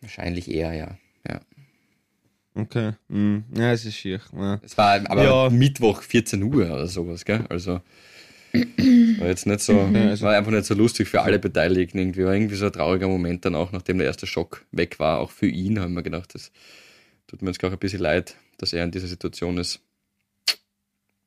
wahrscheinlich 0.02 0.50
eher, 0.52 0.74
ja. 0.74 0.98
ja. 1.28 1.40
okay. 2.56 2.94
Mhm. 3.08 3.44
Ja, 3.56 3.72
es 3.72 3.86
ist 3.86 3.96
schier. 3.96 4.20
Ja. 4.36 4.60
Es 4.64 4.78
war 4.78 4.96
aber 5.10 5.24
Ja. 5.24 5.50
Mittwoch 5.50 6.02
14 6.02 6.44
Uhr 6.44 6.66
oder 6.66 6.88
sowas, 6.88 7.24
gell? 7.24 7.46
Also 7.48 7.80
war 8.52 9.28
jetzt 9.28 9.46
nicht 9.46 9.60
so, 9.62 9.80
also- 9.80 10.26
war 10.26 10.36
einfach 10.36 10.52
nicht 10.52 10.66
so 10.66 10.74
lustig 10.74 11.08
für 11.08 11.22
alle 11.22 11.38
Beteiligten 11.40 12.00
irgendwie. 12.00 12.26
War 12.26 12.34
irgendwie 12.34 12.56
so 12.56 12.66
ein 12.66 12.74
trauriger 12.74 13.08
Moment 13.08 13.46
dann 13.46 13.56
auch, 13.56 13.72
nachdem 13.72 14.00
der 14.00 14.08
erste 14.08 14.26
Schock 14.28 14.66
weg 14.72 15.00
war, 15.00 15.20
auch 15.20 15.30
für 15.32 15.48
ihn, 15.48 15.80
haben 15.80 15.94
wir 15.94 16.02
gedacht, 16.04 16.34
das 16.34 16.52
tut 17.28 17.42
mir 17.44 17.52
jetzt 17.52 17.64
auch 17.64 17.72
ein 17.72 17.78
bisschen 17.78 18.02
leid, 18.02 18.36
dass 18.62 18.74
er 18.74 18.84
in 18.84 18.92
dieser 18.92 19.08
Situation 19.08 19.58
ist. 19.58 19.80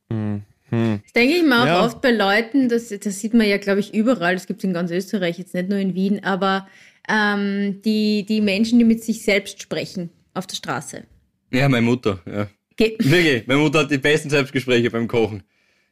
Mhm. 0.09 0.43
Hm. 0.71 1.01
Das 1.05 1.13
denke 1.13 1.37
ich 1.37 1.43
mal 1.45 1.63
auch 1.63 1.67
Ja. 1.67 1.85
oft 1.85 2.01
bei 2.01 2.11
Leuten, 2.13 2.69
das, 2.69 2.89
das 2.89 3.21
sieht 3.21 3.35
man 3.35 3.47
ja, 3.47 3.59
glaube 3.59 3.81
ich, 3.81 3.93
überall, 3.93 4.35
das 4.35 4.47
gibt 4.47 4.61
es 4.61 4.65
in 4.65 4.73
ganz 4.73 4.91
Österreich, 4.91 5.39
jetzt 5.39 5.53
nicht 5.55 5.69
nur 5.69 5.79
in 5.79 5.95
Wien, 5.95 6.25
aber 6.25 6.67
ähm, 7.09 7.83
die, 7.83 8.25
die 8.27 8.41
Menschen, 8.41 8.79
die 8.79 8.85
mit 8.87 9.05
sich 9.05 9.23
selbst 9.23 9.61
sprechen 9.61 10.09
auf 10.35 10.47
der 10.47 10.57
Straße. 10.57 11.05
Ja, 11.51 11.69
meine 11.69 11.85
Mutter, 11.85 12.21
ja. 12.27 12.49
Ge 12.77 12.97
Wirklich, 13.01 13.47
meine 13.47 13.61
Mutter 13.61 13.81
hat 13.81 13.91
die 13.91 13.99
besten 13.99 14.31
Selbstgespräche 14.31 14.91
beim 14.91 15.07
Kochen. 15.09 15.43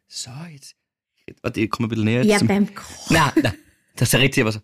So, 0.09 0.31
jetzt. 0.51 0.75
Warte, 1.43 1.61
ich 1.61 1.69
komme 1.71 1.87
ein 1.87 1.91
bisschen 1.91 2.05
näher. 2.07 2.25
ja, 2.25 2.39
zum- 2.39 2.49
beim 2.49 2.75
Kochen. 2.75 3.07
Na, 3.15 3.33
na, 3.43 3.53
das 3.97 4.15
redet 4.15 4.35
sie 4.35 4.41
aber 4.41 4.53
so. 4.53 4.61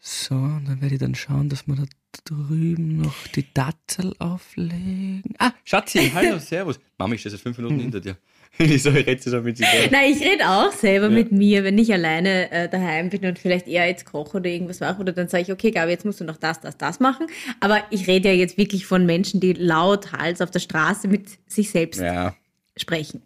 So, 0.00 0.34
und 0.34 0.64
dann 0.66 0.80
werde 0.82 0.96
ich 0.96 1.00
dann 1.00 1.14
schauen, 1.14 1.48
dass 1.48 1.68
wir 1.68 1.76
da 1.76 1.84
drüben 2.24 2.98
noch 2.98 3.26
die 3.34 3.46
Dattel 3.54 4.14
auflegen. 4.18 5.34
Ah, 5.38 5.52
Schatzi, 5.64 6.10
hallo, 6.14 6.38
servus. 6.38 6.78
Mama, 6.98 7.14
ich 7.14 7.20
stehe 7.20 7.30
seit 7.30 7.40
fünf 7.40 7.56
Minuten 7.58 7.78
hinter 7.80 8.00
dir. 8.00 8.16
Ich 8.58 8.82
so, 8.82 8.90
ich 8.90 9.06
rede 9.06 9.20
sie 9.22 9.30
so 9.30 9.40
mit 9.40 9.56
sich. 9.56 9.66
Nein, 9.90 10.12
ich 10.12 10.20
rede 10.20 10.46
auch 10.46 10.70
selber 10.72 11.06
Ja. 11.06 11.12
mit 11.14 11.32
mir, 11.32 11.64
wenn 11.64 11.78
ich 11.78 11.90
alleine 11.90 12.50
äh, 12.50 12.68
daheim 12.68 13.08
bin 13.08 13.24
und 13.24 13.38
vielleicht 13.38 13.66
eher 13.66 13.86
jetzt 13.86 14.04
koche 14.04 14.36
oder 14.36 14.50
irgendwas 14.50 14.80
mache. 14.80 15.00
Oder 15.00 15.12
dann 15.12 15.26
sage 15.28 15.44
ich, 15.44 15.52
okay, 15.52 15.70
Gabi, 15.70 15.90
jetzt 15.92 16.04
musst 16.04 16.20
du 16.20 16.24
noch 16.24 16.36
das, 16.36 16.60
das, 16.60 16.76
das 16.76 17.00
machen. 17.00 17.28
Aber 17.60 17.82
ich 17.88 18.06
rede 18.08 18.28
ja 18.28 18.34
jetzt 18.34 18.58
wirklich 18.58 18.84
von 18.84 19.06
Menschen, 19.06 19.40
die 19.40 19.54
laut 19.54 20.12
Hals 20.12 20.42
auf 20.42 20.50
der 20.50 20.58
Straße 20.60 21.08
mit 21.08 21.30
sich 21.50 21.70
selbst 21.70 21.98
Ja, 22.02 22.34
sprechen. 22.76 23.22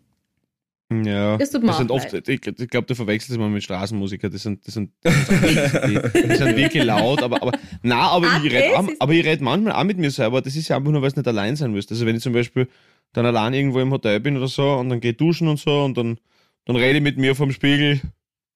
Ja, 0.93 1.37
Das 1.37 1.51
tut 1.51 1.65
mir 1.65 1.73
sind 1.73 1.91
oft, 1.91 2.13
ich, 2.13 2.29
ich 2.47 2.69
glaube, 2.69 2.87
du 2.87 2.95
verwechselst 2.95 3.33
es 3.33 3.39
mal 3.39 3.49
mit 3.51 3.65
Straßenmusiker, 3.65 4.31
das 4.31 4.43
sind, 4.45 4.65
das 4.67 4.75
sind, 4.75 4.93
die, 5.05 5.99
die 6.29 6.35
sind 6.37 6.57
wirklich 6.57 6.85
laut, 6.85 7.23
aber, 7.25 7.43
aber, 7.43 7.59
na, 7.83 8.03
aber 8.11 8.29
Ah, 8.29 8.41
ich 8.45 8.53
rede 8.53 8.69
das 8.69 8.77
auch, 8.77 8.89
ist- 8.89 9.01
aber 9.03 9.13
ich 9.13 9.25
red 9.27 9.41
manchmal 9.41 9.73
auch 9.73 9.83
mit 9.85 9.99
mir 9.99 10.13
selber, 10.13 10.41
das 10.43 10.55
ist 10.55 10.69
ja 10.69 10.77
einfach 10.77 10.93
nur, 10.93 11.03
weil 11.03 11.09
es 11.09 11.17
nicht 11.17 11.27
allein 11.27 11.57
sein 11.57 11.73
müsste. 11.73 11.95
Also 11.95 12.07
wenn 12.07 12.15
ich 12.15 12.23
zum 12.23 12.33
Beispiel 12.33 12.69
dann 13.13 13.27
allein 13.27 13.53
irgendwo 13.53 13.81
im 13.81 13.91
Hotel 13.91 14.21
bin 14.21 14.37
oder 14.37 14.47
so 14.47 14.75
und 14.75 14.89
dann 14.91 15.01
gehe 15.01 15.13
duschen 15.15 15.49
und 15.49 15.59
so 15.59 15.83
und 15.85 15.97
dann, 15.99 16.19
dann 16.67 16.77
rede 16.77 16.99
ich 16.99 17.03
mit 17.03 17.19
mir 17.19 17.35
vom 17.35 17.51
Spiegel, 17.51 18.01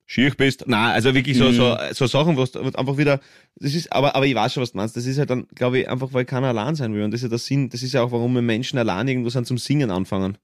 schier 0.07 0.33
bist. 0.37 0.65
Na, 0.69 0.93
also 0.93 1.13
wirklich 1.15 1.37
so, 1.37 1.47
Mhm. 1.47 1.53
so, 1.55 1.77
so 1.93 2.07
Sachen, 2.07 2.37
was 2.37 2.55
was 2.55 2.77
einfach 2.77 2.97
wieder, 2.97 3.19
das 3.57 3.75
ist, 3.75 3.93
aber, 3.93 4.15
aber 4.15 4.27
ich 4.27 4.37
weiß 4.37 4.53
schon, 4.55 4.63
was 4.63 4.71
du 4.71 4.77
meinst. 4.79 4.97
Das 4.97 5.05
ist 5.07 5.19
halt 5.19 5.31
dann, 5.31 5.49
glaube 5.57 5.81
ich, 5.81 5.89
einfach, 5.89 6.13
weil 6.13 6.25
keiner 6.25 6.49
allein 6.49 6.77
sein 6.77 6.95
will. 6.95 7.03
Und 7.03 7.11
das 7.11 7.19
ist 7.21 7.25
ja 7.25 7.29
der 7.29 7.39
Sinn, 7.39 7.71
das 7.71 7.83
ist 7.83 7.93
ja 7.93 8.03
auch, 8.05 8.13
warum 8.13 8.35
wir 8.35 8.43
Menschen 8.43 8.79
allein 8.79 9.09
irgendwo 9.09 9.31
sind 9.31 9.49
zum 9.49 9.59
Singen 9.59 9.91
anfangen. 9.91 10.39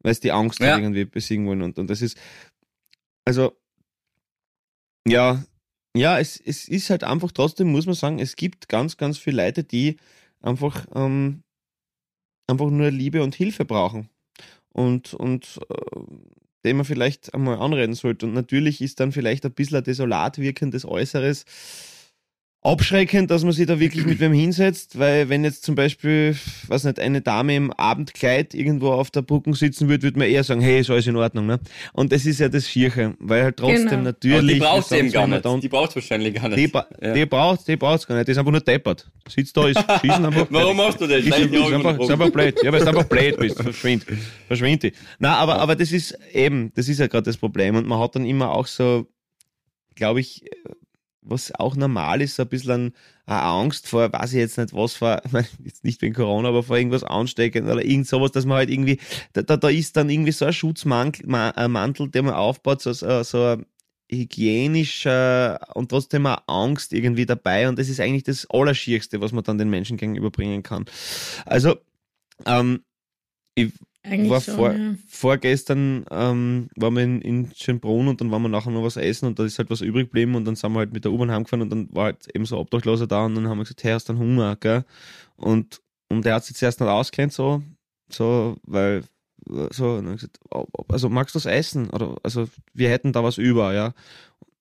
Weil 0.00 0.14
sie 0.14 0.20
die 0.20 0.32
Angst 0.32 0.60
Ja. 0.60 0.76
irgendwie 0.76 1.04
besiegen 1.04 1.46
wollen. 1.46 1.62
Und, 1.62 1.78
und 1.78 1.88
das 1.88 2.02
ist, 2.02 2.18
also, 3.24 3.56
ja, 5.06 5.44
ja, 5.96 6.18
es, 6.18 6.38
es 6.38 6.68
ist 6.68 6.90
halt 6.90 7.04
einfach 7.04 7.32
trotzdem, 7.32 7.68
muss 7.72 7.86
man 7.86 7.94
sagen, 7.94 8.18
es 8.18 8.36
gibt 8.36 8.68
ganz, 8.68 8.96
ganz 8.96 9.18
viele 9.18 9.44
Leute, 9.44 9.64
die 9.64 9.96
einfach 10.40 10.86
ähm, 10.94 11.42
einfach 12.46 12.70
nur 12.70 12.90
Liebe 12.90 13.22
und 13.22 13.34
Hilfe 13.34 13.64
brauchen. 13.64 14.08
Und, 14.68 15.14
und 15.14 15.58
äh, 15.70 16.00
den 16.64 16.76
man 16.76 16.84
vielleicht 16.84 17.32
einmal 17.32 17.58
anreden 17.58 17.94
sollte. 17.94 18.26
Und 18.26 18.34
natürlich 18.34 18.80
ist 18.80 19.00
dann 19.00 19.12
vielleicht 19.12 19.46
ein 19.46 19.52
bisschen 19.52 19.78
ein 19.78 19.84
desolat 19.84 20.38
wirkendes 20.38 20.84
Äußeres 20.84 21.44
abschreckend, 22.66 23.30
dass 23.30 23.44
man 23.44 23.52
sich 23.52 23.66
da 23.66 23.78
wirklich 23.78 24.04
mit 24.06 24.18
wem 24.18 24.32
hinsetzt, 24.32 24.98
weil 24.98 25.28
wenn 25.28 25.44
jetzt 25.44 25.64
zum 25.64 25.74
Beispiel, 25.74 26.36
was 26.66 26.84
nicht, 26.84 26.98
eine 26.98 27.20
Dame 27.20 27.54
im 27.54 27.72
Abendkleid 27.72 28.54
irgendwo 28.54 28.90
auf 28.90 29.10
der 29.10 29.22
Brücke 29.22 29.54
sitzen 29.54 29.88
würde, 29.88 30.02
würde 30.02 30.18
man 30.18 30.28
eher 30.28 30.42
sagen, 30.42 30.60
hey, 30.60 30.80
ist 30.80 30.90
alles 30.90 31.06
in 31.06 31.16
Ordnung, 31.16 31.46
ne? 31.46 31.60
Und 31.92 32.12
das 32.12 32.26
ist 32.26 32.40
ja 32.40 32.48
das 32.48 32.68
Schierche, 32.68 33.14
weil 33.20 33.44
halt 33.44 33.56
trotzdem 33.56 33.88
genau. 33.88 34.02
natürlich... 34.02 34.36
Aber 34.36 34.46
die 34.46 34.58
braucht 34.58 34.92
eben 34.92 35.12
gar 35.12 35.26
nicht, 35.28 35.44
dann, 35.44 35.60
die 35.60 35.68
braucht 35.68 35.94
wahrscheinlich 35.94 36.34
gar 36.34 36.48
nicht. 36.48 36.74
Die, 36.74 37.06
ja. 37.06 37.12
die 37.12 37.26
braucht 37.26 37.68
die 37.68 37.76
braucht's 37.76 38.06
gar 38.06 38.16
nicht, 38.16 38.26
die 38.26 38.32
ist 38.32 38.38
einfach 38.38 38.52
nur 38.52 38.60
deppert. 38.60 39.08
Sitzt 39.28 39.56
da, 39.56 39.68
ist 39.68 39.80
schießen 40.00 40.24
einfach... 40.24 40.46
Warum 40.50 40.76
machst 40.76 41.00
du 41.00 41.06
das? 41.06 41.18
Ist, 41.20 41.28
ist, 41.28 41.52
ist, 41.52 41.72
einfach, 41.72 41.98
ist 41.98 42.10
einfach 42.10 42.30
blöd, 42.30 42.58
ja, 42.62 42.72
weil 42.72 42.80
du 42.80 42.88
einfach 42.88 43.04
blöd 43.04 43.38
bist, 43.38 43.56
verschwind, 43.62 44.04
verschwind 44.48 44.82
die. 44.82 44.92
Nein, 45.20 45.32
aber, 45.32 45.60
aber 45.60 45.76
das 45.76 45.92
ist 45.92 46.18
eben, 46.32 46.72
das 46.74 46.88
ist 46.88 46.98
ja 46.98 47.06
gerade 47.06 47.24
das 47.24 47.36
Problem 47.36 47.76
und 47.76 47.86
man 47.86 48.00
hat 48.00 48.16
dann 48.16 48.26
immer 48.26 48.50
auch 48.50 48.66
so, 48.66 49.06
glaube 49.94 50.20
ich, 50.20 50.44
was 51.28 51.54
auch 51.54 51.76
normal 51.76 52.22
ist, 52.22 52.36
so 52.36 52.42
ein 52.42 52.48
bisschen 52.48 52.94
eine 53.26 53.42
Angst 53.42 53.88
vor, 53.88 54.12
weiß 54.12 54.32
ich 54.32 54.38
jetzt 54.38 54.58
nicht 54.58 54.72
was, 54.72 54.94
vor, 54.94 55.20
jetzt 55.64 55.84
nicht 55.84 56.00
wegen 56.02 56.14
Corona, 56.14 56.48
aber 56.48 56.62
vor 56.62 56.76
irgendwas 56.76 57.04
ansteckend 57.04 57.68
oder 57.68 57.84
irgend 57.84 58.06
sowas, 58.06 58.32
dass 58.32 58.46
man 58.46 58.58
halt 58.58 58.70
irgendwie, 58.70 58.98
da, 59.32 59.42
da 59.42 59.68
ist 59.68 59.96
dann 59.96 60.08
irgendwie 60.08 60.32
so 60.32 60.44
ein 60.44 60.52
Schutzmantel, 60.52 61.26
Mantel, 61.26 62.08
den 62.08 62.26
man 62.26 62.34
aufbaut, 62.34 62.82
so, 62.82 62.92
so, 62.92 63.22
so 63.22 63.42
ein 63.42 63.66
hygienischer 64.10 65.58
und 65.74 65.88
trotzdem 65.88 66.26
auch 66.26 66.38
Angst 66.46 66.92
irgendwie 66.92 67.26
dabei 67.26 67.68
und 67.68 67.78
das 67.78 67.88
ist 67.88 68.00
eigentlich 68.00 68.22
das 68.22 68.48
Allerschierste, 68.48 69.20
was 69.20 69.32
man 69.32 69.44
dann 69.44 69.58
den 69.58 69.70
Menschen 69.70 69.96
gegenüberbringen 69.96 70.62
kann. 70.62 70.84
Also, 71.44 71.76
ähm, 72.44 72.84
ich 73.56 73.72
eigentlich 74.06 74.30
war 74.30 74.40
schon, 74.40 74.54
vor, 74.54 74.72
ja. 74.72 74.94
vorgestern 75.08 76.04
ähm, 76.10 76.68
waren 76.76 76.94
wir 76.94 77.02
in, 77.02 77.20
in 77.20 77.50
Schönbrunn 77.54 78.08
und 78.08 78.20
dann 78.20 78.30
waren 78.30 78.42
wir 78.42 78.48
nachher 78.48 78.70
noch 78.70 78.82
was 78.82 78.96
essen 78.96 79.26
und 79.26 79.38
da 79.38 79.44
ist 79.44 79.58
halt 79.58 79.70
was 79.70 79.80
übrig 79.80 80.06
geblieben 80.06 80.34
und 80.34 80.44
dann 80.44 80.56
sind 80.56 80.72
wir 80.72 80.78
halt 80.78 80.92
mit 80.92 81.04
der 81.04 81.12
U-Bahn 81.12 81.30
heimgefahren 81.30 81.62
und 81.62 81.70
dann 81.70 81.88
war 81.92 82.04
halt 82.04 82.28
eben 82.34 82.44
so 82.44 82.58
Obdachloser 82.58 83.06
da 83.06 83.24
und 83.24 83.34
dann 83.34 83.48
haben 83.48 83.58
wir 83.58 83.64
gesagt, 83.64 83.84
hey, 83.84 83.92
hast 83.92 84.08
du 84.08 84.12
einen 84.12 84.22
Hunger, 84.22 84.56
gell? 84.56 84.84
Und, 85.36 85.80
und 86.08 86.24
der 86.24 86.34
hat 86.34 86.44
sich 86.44 86.56
zuerst 86.56 86.80
nicht 86.80 86.88
auskennt, 86.88 87.32
so, 87.32 87.62
so, 88.08 88.56
weil, 88.62 89.02
so, 89.70 90.02
gesagt, 90.02 90.38
also 90.88 91.08
magst 91.08 91.34
du 91.34 91.38
das 91.38 91.46
essen? 91.46 91.90
Oder, 91.90 92.16
also, 92.22 92.48
wir 92.74 92.90
hätten 92.90 93.12
da 93.12 93.22
was 93.22 93.38
über, 93.38 93.74
ja. 93.74 93.94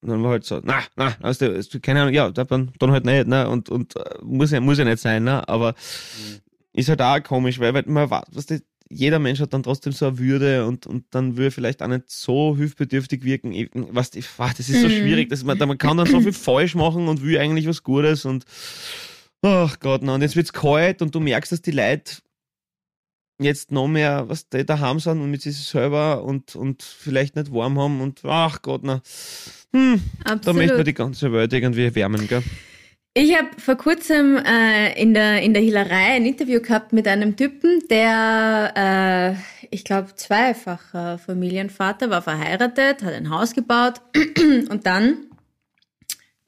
Und 0.01 0.10
dann 0.10 0.23
war 0.23 0.31
halt 0.31 0.45
so, 0.45 0.60
na, 0.63 0.81
na, 0.95 1.15
also, 1.21 1.45
keine 1.81 2.01
Ahnung, 2.01 2.13
ja, 2.13 2.29
dann, 2.29 2.71
dann 2.77 2.91
halt 2.91 3.05
nicht, 3.05 3.27
ne, 3.27 3.49
und, 3.49 3.69
und, 3.69 3.95
äh, 3.95 4.17
muss 4.23 4.51
ja, 4.51 4.60
muss 4.60 4.77
ja 4.77 4.86
nicht 4.86 4.99
sein, 4.99 5.23
ne, 5.23 5.47
aber, 5.47 5.71
mhm. 5.71 6.39
ist 6.73 6.89
halt 6.89 7.01
auch 7.01 7.21
komisch, 7.23 7.60
weil, 7.60 7.73
weil 7.73 7.84
man, 7.88 8.10
was, 8.10 8.45
das, 8.45 8.62
jeder 8.89 9.19
Mensch 9.19 9.39
hat 9.39 9.54
dann 9.54 9.63
trotzdem 9.63 9.93
so 9.93 10.08
eine 10.08 10.19
Würde 10.19 10.65
und, 10.65 10.86
und 10.86 11.06
dann 11.12 11.38
würde 11.38 11.52
vielleicht 11.52 11.82
auch 11.82 11.88
nicht 11.88 12.10
so 12.10 12.56
hilfsbedürftig 12.56 13.24
wirken. 13.24 13.69
Was, 13.91 14.12
das 14.12 14.26
ist 14.60 14.82
so 14.82 14.88
mhm. 14.88 14.91
schwierig, 14.91 15.30
dass 15.30 15.43
man, 15.43 15.58
man 15.58 15.78
kann 15.78 15.98
dann 15.98 16.08
so 16.08 16.21
viel 16.21 16.34
falsch 16.34 16.76
machen 16.76 17.08
und 17.08 17.24
will 17.24 17.38
eigentlich 17.39 17.67
was 17.67 17.84
Gutes 17.84 18.26
und 18.26 18.45
ach 19.41 19.80
Gott, 19.80 20.02
na, 20.04 20.15
und 20.15 20.21
jetzt 20.21 20.36
wird's 20.36 20.54
kalt 20.54 21.02
und 21.02 21.15
du 21.15 21.19
merkst, 21.19 21.52
dass 21.52 21.62
die 21.62 21.71
Leute 21.71 22.17
jetzt 23.39 23.71
noch 23.71 23.88
mehr, 23.88 24.30
was 24.30 24.50
die 24.50 24.65
daheim 24.65 25.00
sind 25.00 25.19
und 25.19 25.32
mit 25.32 25.41
sich 25.41 25.58
selber 25.58 26.24
und, 26.24 26.56
und 26.56 26.84
vielleicht 26.84 27.36
nicht 27.36 27.52
warm 27.52 27.80
haben 27.80 28.02
und 28.02 28.21
ach 28.24 28.62
Gott, 28.62 28.82
na, 28.84 29.02
hm, 29.74 30.02
da 30.24 30.54
möchte 30.54 30.76
man 30.76 30.86
die 30.86 30.93
ganze 30.93 31.32
Welt 31.34 31.52
irgendwie 31.54 31.93
wärmen, 31.95 32.28
gell? 32.28 32.43
Ich 33.17 33.34
habe 33.34 33.47
vor 33.58 33.75
kurzem 33.75 34.36
äh, 34.36 35.01
in, 35.01 35.13
der, 35.13 35.41
in 35.41 35.54
der 35.54 35.63
Hillerei 35.63 36.15
ein 36.15 36.25
Interview 36.25 36.60
gehabt 36.60 36.91
mit 36.91 37.08
einem 37.08 37.38
Typen, 37.38 37.82
der, 37.89 38.73
äh, 38.75 39.67
ich 39.73 39.86
glaube, 39.86 40.13
zweifacher 40.15 41.17
Familienvater, 41.17 42.10
war 42.10 42.21
verheiratet, 42.21 43.04
hat 43.04 43.13
ein 43.13 43.30
Haus 43.30 43.54
gebaut 43.54 44.01
und 44.69 44.86
dann, 44.86 45.28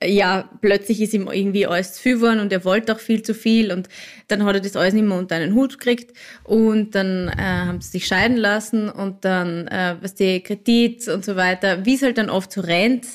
ja, 0.04 0.50
plötzlich 0.60 1.00
ist 1.00 1.14
ihm 1.14 1.30
irgendwie 1.32 1.66
alles 1.66 1.94
zu 1.94 2.02
viel 2.02 2.16
geworden 2.16 2.42
und 2.42 2.52
er 2.52 2.66
wollte 2.66 2.94
auch 2.94 3.00
viel 3.00 3.24
zu 3.24 3.34
viel 3.34 3.72
und 3.72 3.88
dann 4.28 4.44
hat 4.44 4.56
er 4.56 4.62
das 4.62 4.76
alles 4.76 4.94
nicht 4.94 5.08
mehr 5.08 5.18
unter 5.18 5.36
einen 5.36 5.56
Hut 5.56 5.80
gekriegt 5.80 6.18
und 6.44 6.96
dann 6.96 7.30
äh, 7.30 7.42
haben 7.42 7.80
sie 7.80 7.92
sich 7.92 8.08
scheiden 8.08 8.36
lassen 8.36 8.90
und 8.90 9.24
dann, 9.24 9.68
äh, 9.68 9.96
was 10.02 10.16
die 10.16 10.44
Kredit 10.44 11.08
und 11.08 11.24
so 11.24 11.38
weiter, 11.38 11.86
wie 11.86 11.96
es 11.96 12.02
halt 12.02 12.18
dann 12.18 12.30
oft 12.30 12.52
so 12.52 12.60
rennt, 12.60 13.06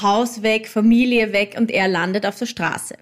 Haus 0.00 0.42
weg, 0.42 0.68
Familie 0.68 1.32
weg 1.32 1.54
und 1.58 1.70
er 1.70 1.88
landet 1.88 2.26
auf 2.26 2.38
der 2.38 2.46
Straße. 2.46 2.96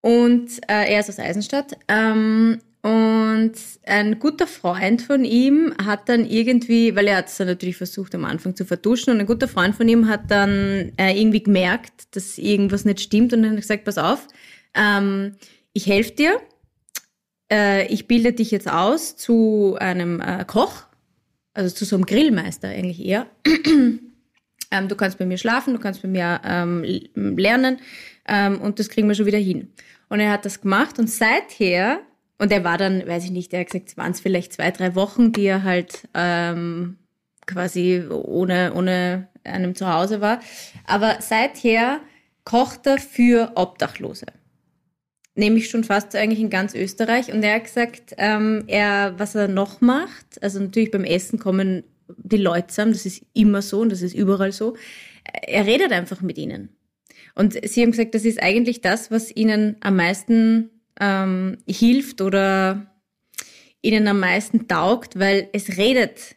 Und 0.00 0.58
äh, 0.68 0.92
er 0.92 1.00
ist 1.00 1.08
aus 1.08 1.18
Eisenstadt. 1.18 1.76
Ähm, 1.88 2.60
und 2.82 3.52
ein 3.86 4.18
guter 4.18 4.48
Freund 4.48 5.02
von 5.02 5.24
ihm 5.24 5.72
hat 5.84 6.08
dann 6.08 6.26
irgendwie, 6.26 6.96
weil 6.96 7.06
er 7.06 7.18
hat 7.18 7.28
es 7.28 7.38
natürlich 7.38 7.76
versucht 7.76 8.12
am 8.16 8.24
Anfang 8.24 8.56
zu 8.56 8.64
vertuschen, 8.64 9.12
und 9.12 9.20
ein 9.20 9.26
guter 9.26 9.46
Freund 9.46 9.76
von 9.76 9.88
ihm 9.88 10.08
hat 10.08 10.30
dann 10.32 10.92
äh, 10.96 11.16
irgendwie 11.16 11.44
gemerkt, 11.44 12.16
dass 12.16 12.38
irgendwas 12.38 12.84
nicht 12.84 13.00
stimmt 13.00 13.32
und 13.32 13.48
hat 13.48 13.56
gesagt, 13.56 13.84
pass 13.84 13.98
auf, 13.98 14.26
ähm, 14.74 15.36
ich 15.72 15.86
helfe 15.86 16.10
dir, 16.10 16.40
äh, 17.52 17.86
ich 17.86 18.08
bilde 18.08 18.32
dich 18.32 18.50
jetzt 18.50 18.68
aus 18.68 19.16
zu 19.16 19.76
einem 19.78 20.20
äh, 20.20 20.44
Koch, 20.44 20.82
also 21.54 21.72
zu 21.72 21.84
so 21.84 21.94
einem 21.94 22.06
Grillmeister 22.06 22.68
eigentlich 22.68 23.04
eher 23.04 23.28
ähm, 24.72 24.88
du 24.88 24.96
kannst 24.96 25.18
bei 25.18 25.26
mir 25.26 25.38
schlafen, 25.38 25.74
du 25.74 25.80
kannst 25.80 26.02
bei 26.02 26.08
mir 26.08 26.40
ähm, 26.44 26.84
lernen 27.14 27.78
ähm, 28.26 28.60
und 28.60 28.78
das 28.78 28.88
kriegen 28.88 29.06
wir 29.06 29.14
schon 29.14 29.26
wieder 29.26 29.38
hin. 29.38 29.72
Und 30.08 30.20
er 30.20 30.30
hat 30.30 30.44
das 30.44 30.60
gemacht 30.60 30.98
und 30.98 31.08
seither, 31.08 32.00
und 32.38 32.50
er 32.50 32.64
war 32.64 32.78
dann, 32.78 33.06
weiß 33.06 33.24
ich 33.24 33.30
nicht, 33.30 33.52
er 33.52 33.60
hat 33.60 33.68
gesagt, 33.68 33.88
es 33.88 33.96
waren 33.96 34.12
es 34.12 34.20
vielleicht 34.20 34.52
zwei, 34.52 34.70
drei 34.70 34.94
Wochen, 34.94 35.32
die 35.32 35.44
er 35.44 35.62
halt 35.62 36.08
ähm, 36.14 36.98
quasi 37.46 38.04
ohne, 38.10 38.72
ohne 38.74 39.28
einem 39.44 39.74
Zuhause 39.74 40.20
war. 40.20 40.40
Aber 40.84 41.18
seither 41.20 42.00
kocht 42.44 42.86
er 42.86 42.98
für 42.98 43.52
Obdachlose 43.54 44.26
nämlich 45.34 45.70
schon 45.70 45.84
fast 45.84 46.14
eigentlich 46.14 46.40
in 46.40 46.50
ganz 46.50 46.74
Österreich. 46.74 47.32
Und 47.32 47.42
er 47.42 47.56
hat 47.56 47.64
gesagt, 47.64 48.14
ähm, 48.18 48.64
er, 48.66 49.14
was 49.18 49.34
er 49.34 49.48
noch 49.48 49.80
macht, 49.80 50.42
also 50.42 50.60
natürlich 50.60 50.90
beim 50.90 51.04
Essen 51.04 51.38
kommen 51.38 51.84
die 52.18 52.36
Leute 52.36 52.68
zusammen, 52.68 52.92
das 52.92 53.06
ist 53.06 53.24
immer 53.32 53.62
so 53.62 53.80
und 53.80 53.90
das 53.90 54.02
ist 54.02 54.14
überall 54.14 54.52
so. 54.52 54.76
Er 55.24 55.66
redet 55.66 55.92
einfach 55.92 56.20
mit 56.20 56.38
ihnen. 56.38 56.70
Und 57.34 57.54
sie 57.66 57.82
haben 57.82 57.92
gesagt, 57.92 58.14
das 58.14 58.24
ist 58.24 58.42
eigentlich 58.42 58.80
das, 58.80 59.10
was 59.10 59.34
ihnen 59.34 59.76
am 59.80 59.96
meisten 59.96 60.70
ähm, 61.00 61.58
hilft 61.66 62.20
oder 62.20 62.92
ihnen 63.80 64.06
am 64.06 64.20
meisten 64.20 64.68
taugt, 64.68 65.18
weil 65.18 65.48
es 65.52 65.76
redet 65.76 66.36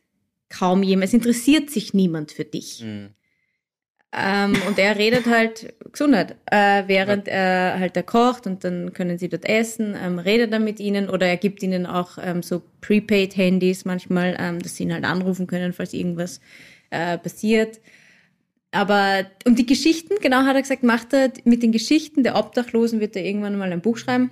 kaum 0.49 0.83
jemand, 0.83 1.09
es 1.09 1.13
interessiert 1.13 1.69
sich 1.69 1.93
niemand 1.93 2.31
für 2.31 2.45
dich. 2.45 2.81
Mhm. 2.83 3.09
Ähm, 4.17 4.53
und 4.67 4.79
er 4.79 4.97
redet 4.97 5.25
halt 5.25 5.73
Gesundheit, 5.91 6.37
äh, 6.45 6.83
während 6.87 7.27
ja. 7.27 7.33
er 7.33 7.79
halt 7.79 7.97
er 7.97 8.03
kocht 8.03 8.47
und 8.47 8.63
dann 8.63 8.93
können 8.93 9.17
sie 9.17 9.27
dort 9.27 9.43
essen, 9.43 9.93
ähm, 10.01 10.19
redet 10.19 10.53
er 10.53 10.59
mit 10.59 10.79
ihnen 10.79 11.09
oder 11.09 11.27
er 11.27 11.35
gibt 11.35 11.61
ihnen 11.61 11.85
auch 11.85 12.17
ähm, 12.21 12.41
so 12.41 12.61
Prepaid-Handys 12.79 13.83
manchmal, 13.83 14.37
ähm, 14.39 14.61
dass 14.61 14.77
sie 14.77 14.83
ihn 14.83 14.93
halt 14.93 15.03
anrufen 15.03 15.47
können, 15.47 15.73
falls 15.73 15.93
irgendwas 15.93 16.39
äh, 16.91 17.17
passiert. 17.17 17.81
Aber, 18.71 19.25
und 19.45 19.59
die 19.59 19.65
Geschichten, 19.65 20.15
genau 20.21 20.43
hat 20.43 20.55
er 20.55 20.61
gesagt, 20.61 20.83
macht 20.83 21.13
er 21.13 21.31
mit 21.43 21.61
den 21.61 21.73
Geschichten 21.73 22.23
der 22.23 22.37
Obdachlosen 22.37 23.01
wird 23.01 23.17
er 23.17 23.25
irgendwann 23.25 23.57
mal 23.57 23.71
ein 23.71 23.81
Buch 23.81 23.97
schreiben. 23.97 24.31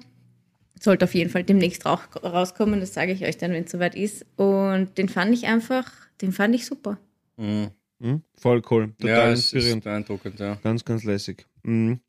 Sollte 0.79 1.05
auf 1.05 1.13
jeden 1.13 1.29
Fall 1.29 1.43
demnächst 1.43 1.85
auch 1.85 2.01
rauskommen, 2.23 2.79
das 2.79 2.93
sage 2.93 3.11
ich 3.11 3.25
euch 3.25 3.37
dann, 3.37 3.51
wenn 3.51 3.65
es 3.65 3.71
soweit 3.71 3.95
ist. 3.95 4.25
Und 4.37 4.97
den 4.97 5.09
fand 5.09 5.33
ich 5.33 5.47
einfach, 5.47 5.91
den 6.21 6.31
fand 6.31 6.55
ich 6.55 6.65
super. 6.65 6.97
Mhm. 7.35 7.71
Mhm. 8.03 8.21
Voll 8.35 8.61
cool. 8.69 8.93
Total 8.99 9.17
ja, 9.17 9.29
inspirierend. 9.31 9.83
beeindruckend, 9.85 10.39
ja. 10.39 10.55
Ganz, 10.55 10.83
ganz 10.83 11.03
lässig. 11.03 11.45
Mhm. 11.63 12.01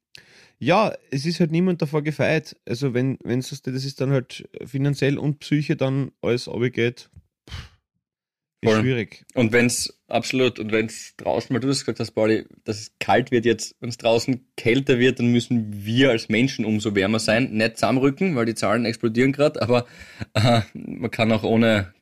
Ja, 0.59 0.93
es 1.11 1.25
ist 1.25 1.41
halt 1.41 1.53
niemand 1.53 1.83
davor 1.83 2.03
gefeit. 2.03 2.57
Also 2.67 2.95
wenn, 2.95 3.19
wenn 3.23 3.39
es 3.39 3.63
das 3.63 3.85
ist 3.85 4.01
dann 4.01 4.11
halt 4.11 4.49
finanziell 4.65 5.19
und 5.19 5.39
Psyche 5.39 5.77
dann 5.77 6.11
alles 6.21 6.49
abgeht, 6.49 7.11
Voll. 8.65 8.81
schwierig. 8.81 9.25
Und 9.35 9.53
wenn 9.53 9.67
es 9.67 10.01
absolut, 10.09 10.59
und 10.59 10.73
wenn 10.73 10.87
es 10.87 11.15
draußen, 11.19 11.53
weil 11.55 11.61
du 11.61 11.69
das 11.69 11.81
gesagt 11.81 12.01
hast, 12.01 12.13
Pauli, 12.13 12.47
dass 12.65 12.81
es 12.81 12.93
kalt 12.99 13.31
wird 13.31 13.45
jetzt, 13.45 13.77
wenn 13.81 13.91
es 13.91 13.99
draußen 13.99 14.41
kälter 14.57 14.99
wird, 14.99 15.19
dann 15.19 15.27
müssen 15.29 15.85
wir 15.85 16.11
als 16.11 16.29
Menschen 16.29 16.65
umso 16.65 16.95
wärmer 16.95 17.19
sein. 17.21 17.53
Nicht 17.53 17.77
zusammenrücken, 17.77 18.35
weil 18.35 18.47
die 18.47 18.55
Zahlen 18.55 18.85
explodieren 18.85 19.33
gerade, 19.33 19.61
aber 19.63 19.87
äh, 20.33 20.63
man 20.73 21.11
kann 21.11 21.31
auch 21.31 21.45
ohne 21.45 21.93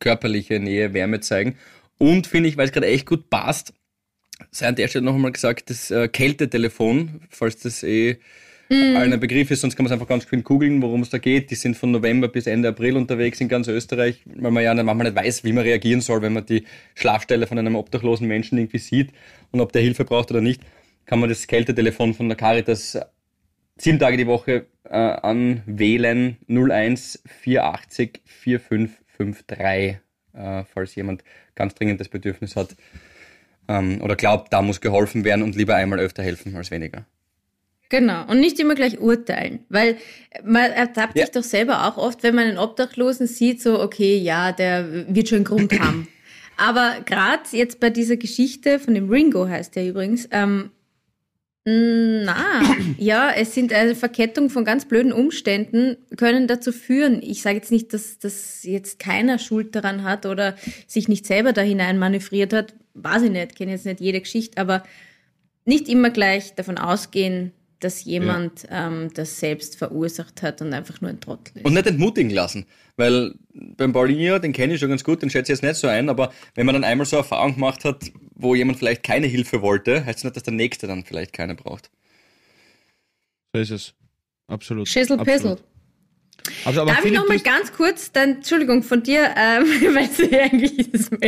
körperliche 0.00 0.60
Nähe 0.60 0.92
Wärme 0.92 1.20
zeigen. 1.20 1.56
Und 1.98 2.26
finde 2.26 2.48
ich, 2.48 2.56
weil 2.56 2.66
es 2.66 2.72
gerade 2.72 2.86
echt 2.86 3.06
gut 3.06 3.28
passt, 3.28 3.74
sei 4.50 4.68
an 4.68 4.76
der 4.76 4.88
Stelle 4.88 5.04
noch 5.04 5.14
einmal 5.14 5.32
gesagt, 5.32 5.70
das 5.70 5.90
äh, 5.90 6.08
Kältetelefon, 6.08 7.22
falls 7.28 7.58
das 7.58 7.82
eh 7.82 8.18
allen 8.70 9.14
ein 9.14 9.20
Begriff 9.20 9.50
ist, 9.50 9.62
sonst 9.62 9.76
kann 9.76 9.84
man 9.84 9.88
es 9.90 9.92
einfach 9.92 10.08
ganz 10.08 10.28
schön 10.28 10.44
googeln, 10.44 10.82
worum 10.82 11.00
es 11.00 11.08
da 11.08 11.16
geht. 11.16 11.50
Die 11.50 11.54
sind 11.54 11.76
von 11.76 11.90
November 11.90 12.28
bis 12.28 12.46
Ende 12.46 12.68
April 12.68 12.96
unterwegs 12.98 13.40
in 13.40 13.48
ganz 13.48 13.66
Österreich, 13.66 14.22
weil 14.26 14.50
man 14.50 14.62
ja 14.62 14.74
manchmal 14.74 15.10
nicht 15.10 15.16
weiß, 15.16 15.44
wie 15.44 15.54
man 15.54 15.64
reagieren 15.64 16.02
soll, 16.02 16.20
wenn 16.20 16.34
man 16.34 16.44
die 16.44 16.64
Schlafstelle 16.94 17.46
von 17.46 17.58
einem 17.58 17.76
obdachlosen 17.76 18.28
Menschen 18.28 18.58
irgendwie 18.58 18.78
sieht 18.78 19.12
und 19.52 19.60
ob 19.60 19.72
der 19.72 19.80
Hilfe 19.80 20.04
braucht 20.04 20.30
oder 20.30 20.42
nicht, 20.42 20.60
kann 21.06 21.18
man 21.18 21.30
das 21.30 21.46
Kältetelefon 21.46 22.12
von 22.12 22.28
der 22.28 22.36
Caritas 22.36 22.98
sieben 23.78 23.98
Tage 23.98 24.18
die 24.18 24.26
Woche 24.26 24.66
äh, 24.84 24.96
anwählen. 24.96 26.36
01 26.48 27.22
480 27.24 28.20
4553, 28.26 29.98
äh, 30.34 30.64
falls 30.72 30.94
jemand 30.94 31.22
ganz 31.54 31.74
dringend 31.74 32.00
das 32.00 32.08
Bedürfnis 32.08 32.56
hat 32.56 32.76
ähm, 33.68 34.00
oder 34.02 34.16
glaubt, 34.16 34.52
da 34.52 34.62
muss 34.62 34.80
geholfen 34.80 35.24
werden 35.24 35.42
und 35.42 35.56
lieber 35.56 35.74
einmal 35.76 35.98
öfter 36.00 36.22
helfen 36.22 36.54
als 36.56 36.70
weniger. 36.70 37.04
Genau. 37.90 38.26
Und 38.26 38.40
nicht 38.40 38.60
immer 38.60 38.74
gleich 38.74 39.00
urteilen. 39.00 39.60
Weil 39.70 39.96
man 40.44 40.70
ertappt 40.72 41.16
Ja. 41.16 41.24
sich 41.24 41.32
doch 41.32 41.42
selber 41.42 41.86
auch 41.86 41.96
oft, 41.96 42.22
wenn 42.22 42.34
man 42.34 42.46
einen 42.46 42.58
Obdachlosen 42.58 43.26
sieht, 43.26 43.62
so, 43.62 43.80
okay, 43.80 44.16
ja, 44.18 44.52
der 44.52 45.06
wird 45.08 45.28
schon 45.28 45.36
einen 45.36 45.44
Grund 45.44 45.78
haben. 45.80 46.06
Aber 46.58 46.96
gerade 47.06 47.42
jetzt 47.52 47.80
bei 47.80 47.88
dieser 47.88 48.16
Geschichte 48.16 48.78
von 48.78 48.94
dem 48.94 49.08
Ringo 49.08 49.48
heißt 49.48 49.74
der 49.76 49.86
übrigens, 49.88 50.28
ähm, 50.32 50.70
na, 51.70 52.62
ja, 52.96 53.30
es 53.30 53.52
sind 53.52 53.74
eine 53.74 53.94
Verkettung 53.94 54.48
von 54.48 54.64
ganz 54.64 54.86
blöden 54.86 55.12
Umständen, 55.12 55.96
können 56.16 56.46
dazu 56.46 56.72
führen. 56.72 57.20
Ich 57.22 57.42
sage 57.42 57.56
jetzt 57.56 57.70
nicht, 57.70 57.92
dass, 57.92 58.18
dass 58.18 58.62
jetzt 58.62 58.98
keiner 58.98 59.38
Schuld 59.38 59.74
daran 59.74 60.02
hat 60.02 60.24
oder 60.24 60.54
sich 60.86 61.08
nicht 61.08 61.26
selber 61.26 61.52
da 61.52 61.60
hinein 61.60 61.98
manövriert 61.98 62.54
hat. 62.54 62.74
Weiß 62.94 63.22
ich 63.22 63.30
nicht, 63.30 63.56
kenne 63.56 63.72
jetzt 63.72 63.84
nicht 63.84 64.00
jede 64.00 64.20
Geschichte, 64.20 64.58
aber 64.58 64.82
nicht 65.66 65.88
immer 65.88 66.08
gleich 66.08 66.54
davon 66.54 66.78
ausgehen, 66.78 67.52
dass 67.80 68.02
jemand 68.04 68.66
ähm, 68.70 69.10
das 69.14 69.38
selbst 69.38 69.76
verursacht 69.76 70.42
hat 70.42 70.62
und 70.62 70.72
einfach 70.72 71.00
nur 71.00 71.10
ein 71.10 71.20
Trottel 71.20 71.58
ist. 71.58 71.64
Und 71.64 71.74
nicht 71.74 71.86
entmutigen 71.86 72.30
lassen. 72.30 72.66
Weil 72.96 73.34
beim 73.52 73.92
Paulinho, 73.92 74.38
den 74.38 74.52
kenne 74.52 74.74
ich 74.74 74.80
schon 74.80 74.88
ganz 74.88 75.04
gut, 75.04 75.22
den 75.22 75.30
schätze 75.30 75.52
ich 75.52 75.58
jetzt 75.58 75.62
nicht 75.62 75.76
so 75.76 75.86
ein, 75.86 76.08
aber 76.08 76.32
wenn 76.54 76.66
man 76.66 76.74
dann 76.74 76.84
einmal 76.84 77.06
so 77.06 77.16
Erfahrung 77.16 77.54
gemacht 77.54 77.84
hat, 77.84 78.10
wo 78.38 78.54
jemand 78.54 78.78
vielleicht 78.78 79.02
keine 79.02 79.26
Hilfe 79.26 79.62
wollte, 79.62 80.04
heißt 80.06 80.18
es 80.18 80.24
nicht, 80.24 80.36
dass 80.36 80.42
der 80.44 80.54
Nächste 80.54 80.86
dann 80.86 81.04
vielleicht 81.04 81.32
keine 81.32 81.54
braucht. 81.54 81.90
So 83.52 83.60
ist 83.60 83.70
es. 83.70 83.94
Absolut. 84.46 84.88
Schissel 84.88 85.18
Pissel. 85.18 85.52
Absolut. 85.52 85.62
Also, 86.64 86.80
aber 86.80 86.90
Darf 86.92 86.98
ich 87.00 87.02
Philipp, 87.02 87.16
noch 87.18 87.22
du 87.24 87.28
mal 87.28 87.34
bist- 87.34 87.44
ganz 87.44 87.72
kurz, 87.72 88.12
dann, 88.12 88.36
Entschuldigung, 88.36 88.82
von 88.82 89.02
dir, 89.02 89.34
ähm, 89.36 89.64
weil 89.94 90.08
du 90.16 90.34
ja 90.34 90.44
eigentlich, 90.44 90.94
ist, 90.94 91.10
gut, 91.10 91.20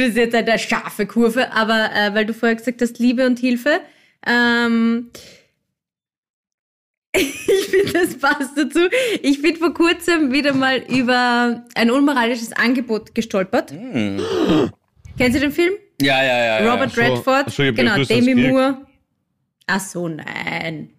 das 0.00 0.08
ist 0.10 0.16
jetzt 0.16 0.34
eine 0.34 0.58
scharfe 0.58 1.06
Kurve, 1.06 1.50
aber 1.52 1.90
äh, 1.94 2.14
weil 2.14 2.26
du 2.26 2.34
vorher 2.34 2.54
gesagt 2.56 2.80
hast, 2.80 2.98
Liebe 3.00 3.26
und 3.26 3.38
Hilfe, 3.40 3.80
ähm, 4.26 5.10
ich 7.16 7.66
finde, 7.68 7.92
das 7.92 8.16
passt 8.18 8.56
dazu. 8.56 8.80
Ich 9.22 9.42
bin 9.42 9.56
vor 9.56 9.74
kurzem 9.74 10.32
wieder 10.32 10.54
mal 10.54 10.78
über 10.88 11.64
ein 11.74 11.90
unmoralisches 11.90 12.52
Angebot 12.52 13.14
gestolpert. 13.14 13.72
Hm. 13.72 14.20
Kennen 15.18 15.32
Sie 15.32 15.40
den 15.40 15.52
Film? 15.52 15.72
Ja, 16.00 16.22
ja, 16.24 16.38
ja. 16.38 16.60
ja. 16.62 16.72
Robert 16.72 16.92
so. 16.92 17.00
Redford, 17.00 17.50
so, 17.50 17.62
genau, 17.72 18.02
Demi 18.04 18.34
Moore. 18.34 18.78
Ach 19.66 19.80
so, 19.80 20.08
nein. 20.08 20.90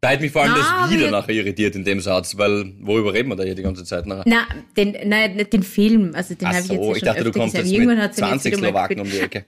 Da 0.00 0.10
hat 0.10 0.20
mich 0.20 0.32
vor 0.32 0.42
allem 0.42 0.52
Na, 0.56 0.80
das 0.82 0.90
wieder 0.90 1.04
wir- 1.04 1.10
nachher 1.12 1.32
irritiert 1.32 1.76
in 1.76 1.84
dem 1.84 2.00
Satz, 2.00 2.36
weil 2.36 2.72
worüber 2.80 3.14
reden 3.14 3.28
wir 3.28 3.36
da 3.36 3.44
hier 3.44 3.54
die 3.54 3.62
ganze 3.62 3.84
Zeit 3.84 4.04
nachher? 4.06 4.24
Na, 4.26 4.46
den, 4.76 4.96
nein, 5.08 5.36
nicht 5.36 5.52
den 5.52 5.62
Film. 5.62 6.12
Also 6.14 6.34
den 6.34 6.48
Ach 6.48 6.54
habe 6.54 6.64
ich 6.64 6.70
jetzt 6.70 6.72
ja 6.72 6.76
so, 6.76 6.84
schon 6.88 6.96
ich 6.96 7.02
dachte, 7.02 7.24
du 7.24 7.30
kommst 7.32 7.56
jetzt 7.56 7.70
Irgendwann 7.70 7.96
mit 7.96 8.04
hat's 8.04 8.18
ihn 8.18 8.24
jetzt 8.24 8.42
20 8.42 8.52
wieder 8.52 8.62
mal 8.62 8.68
Slowaken 8.88 9.00
um 9.00 9.10
die 9.10 9.18
Ecke. 9.20 9.44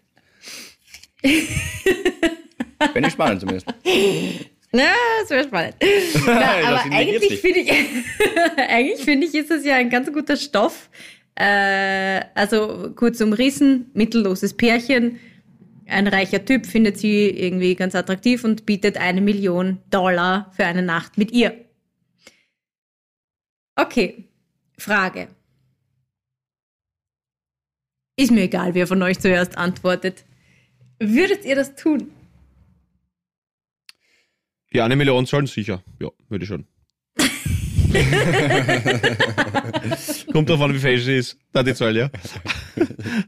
Bin 2.95 3.05
ich 3.05 3.13
spannend 3.13 3.41
zumindest. 3.41 3.67
Na, 4.73 4.83
das 5.21 5.31
wäre 5.31 5.45
spannend. 5.45 5.75
Na, 6.27 6.51
aber 6.67 6.83
eigentlich 6.93 7.41
finde 7.41 7.61
ich, 7.61 7.71
eigentlich 8.69 9.05
finde 9.05 9.27
ich, 9.27 9.35
ist 9.35 9.51
das 9.51 9.65
ja 9.65 9.77
ein 9.77 9.89
ganz 9.91 10.13
guter 10.13 10.37
Stoff. 10.37 10.89
Äh, 11.37 12.23
also 12.35 12.93
kurz 12.95 13.21
umrissen, 13.21 13.91
mittelloses 13.95 14.55
Pärchen. 14.55 15.19
Ein 15.87 16.07
reicher 16.07 16.45
Typ 16.45 16.67
findet 16.67 16.99
sie 16.99 17.29
irgendwie 17.29 17.75
ganz 17.75 17.95
attraktiv 17.95 18.45
und 18.45 18.67
bietet 18.67 18.97
eine 18.97 19.21
Million 19.21 19.79
Dollar 19.91 20.51
für 20.57 20.65
eine 20.65 20.83
Nacht 20.83 21.19
mit 21.19 21.33
ihr. 21.33 21.55
Okay, 23.77 24.25
Frage. 24.79 25.29
Ist 28.17 28.31
mir 28.31 28.43
egal, 28.43 28.75
wer 28.75 28.87
von 28.87 29.03
euch 29.03 29.19
zuerst 29.19 29.59
antwortet. 29.59 30.25
Würdet 31.01 31.45
ihr 31.45 31.57
das 31.57 31.75
tun? 31.75 32.11
Ja, 34.71 34.85
eine 34.85 34.97
Million 34.97 35.27
zahlen 35.27 35.47
sicher. 35.47 35.83
Ja, 36.01 36.11
würde 36.29 36.45
ich 36.45 36.49
schon. 36.49 36.67
Kommt 40.33 40.49
drauf 40.49 40.61
an, 40.61 40.75
wie 40.75 40.79
fest 40.79 41.05
sie 41.05 41.17
ist. 41.19 41.37
Da 41.53 41.63
die 41.63 41.75
Zahl, 41.75 41.97
ja. 41.97 42.11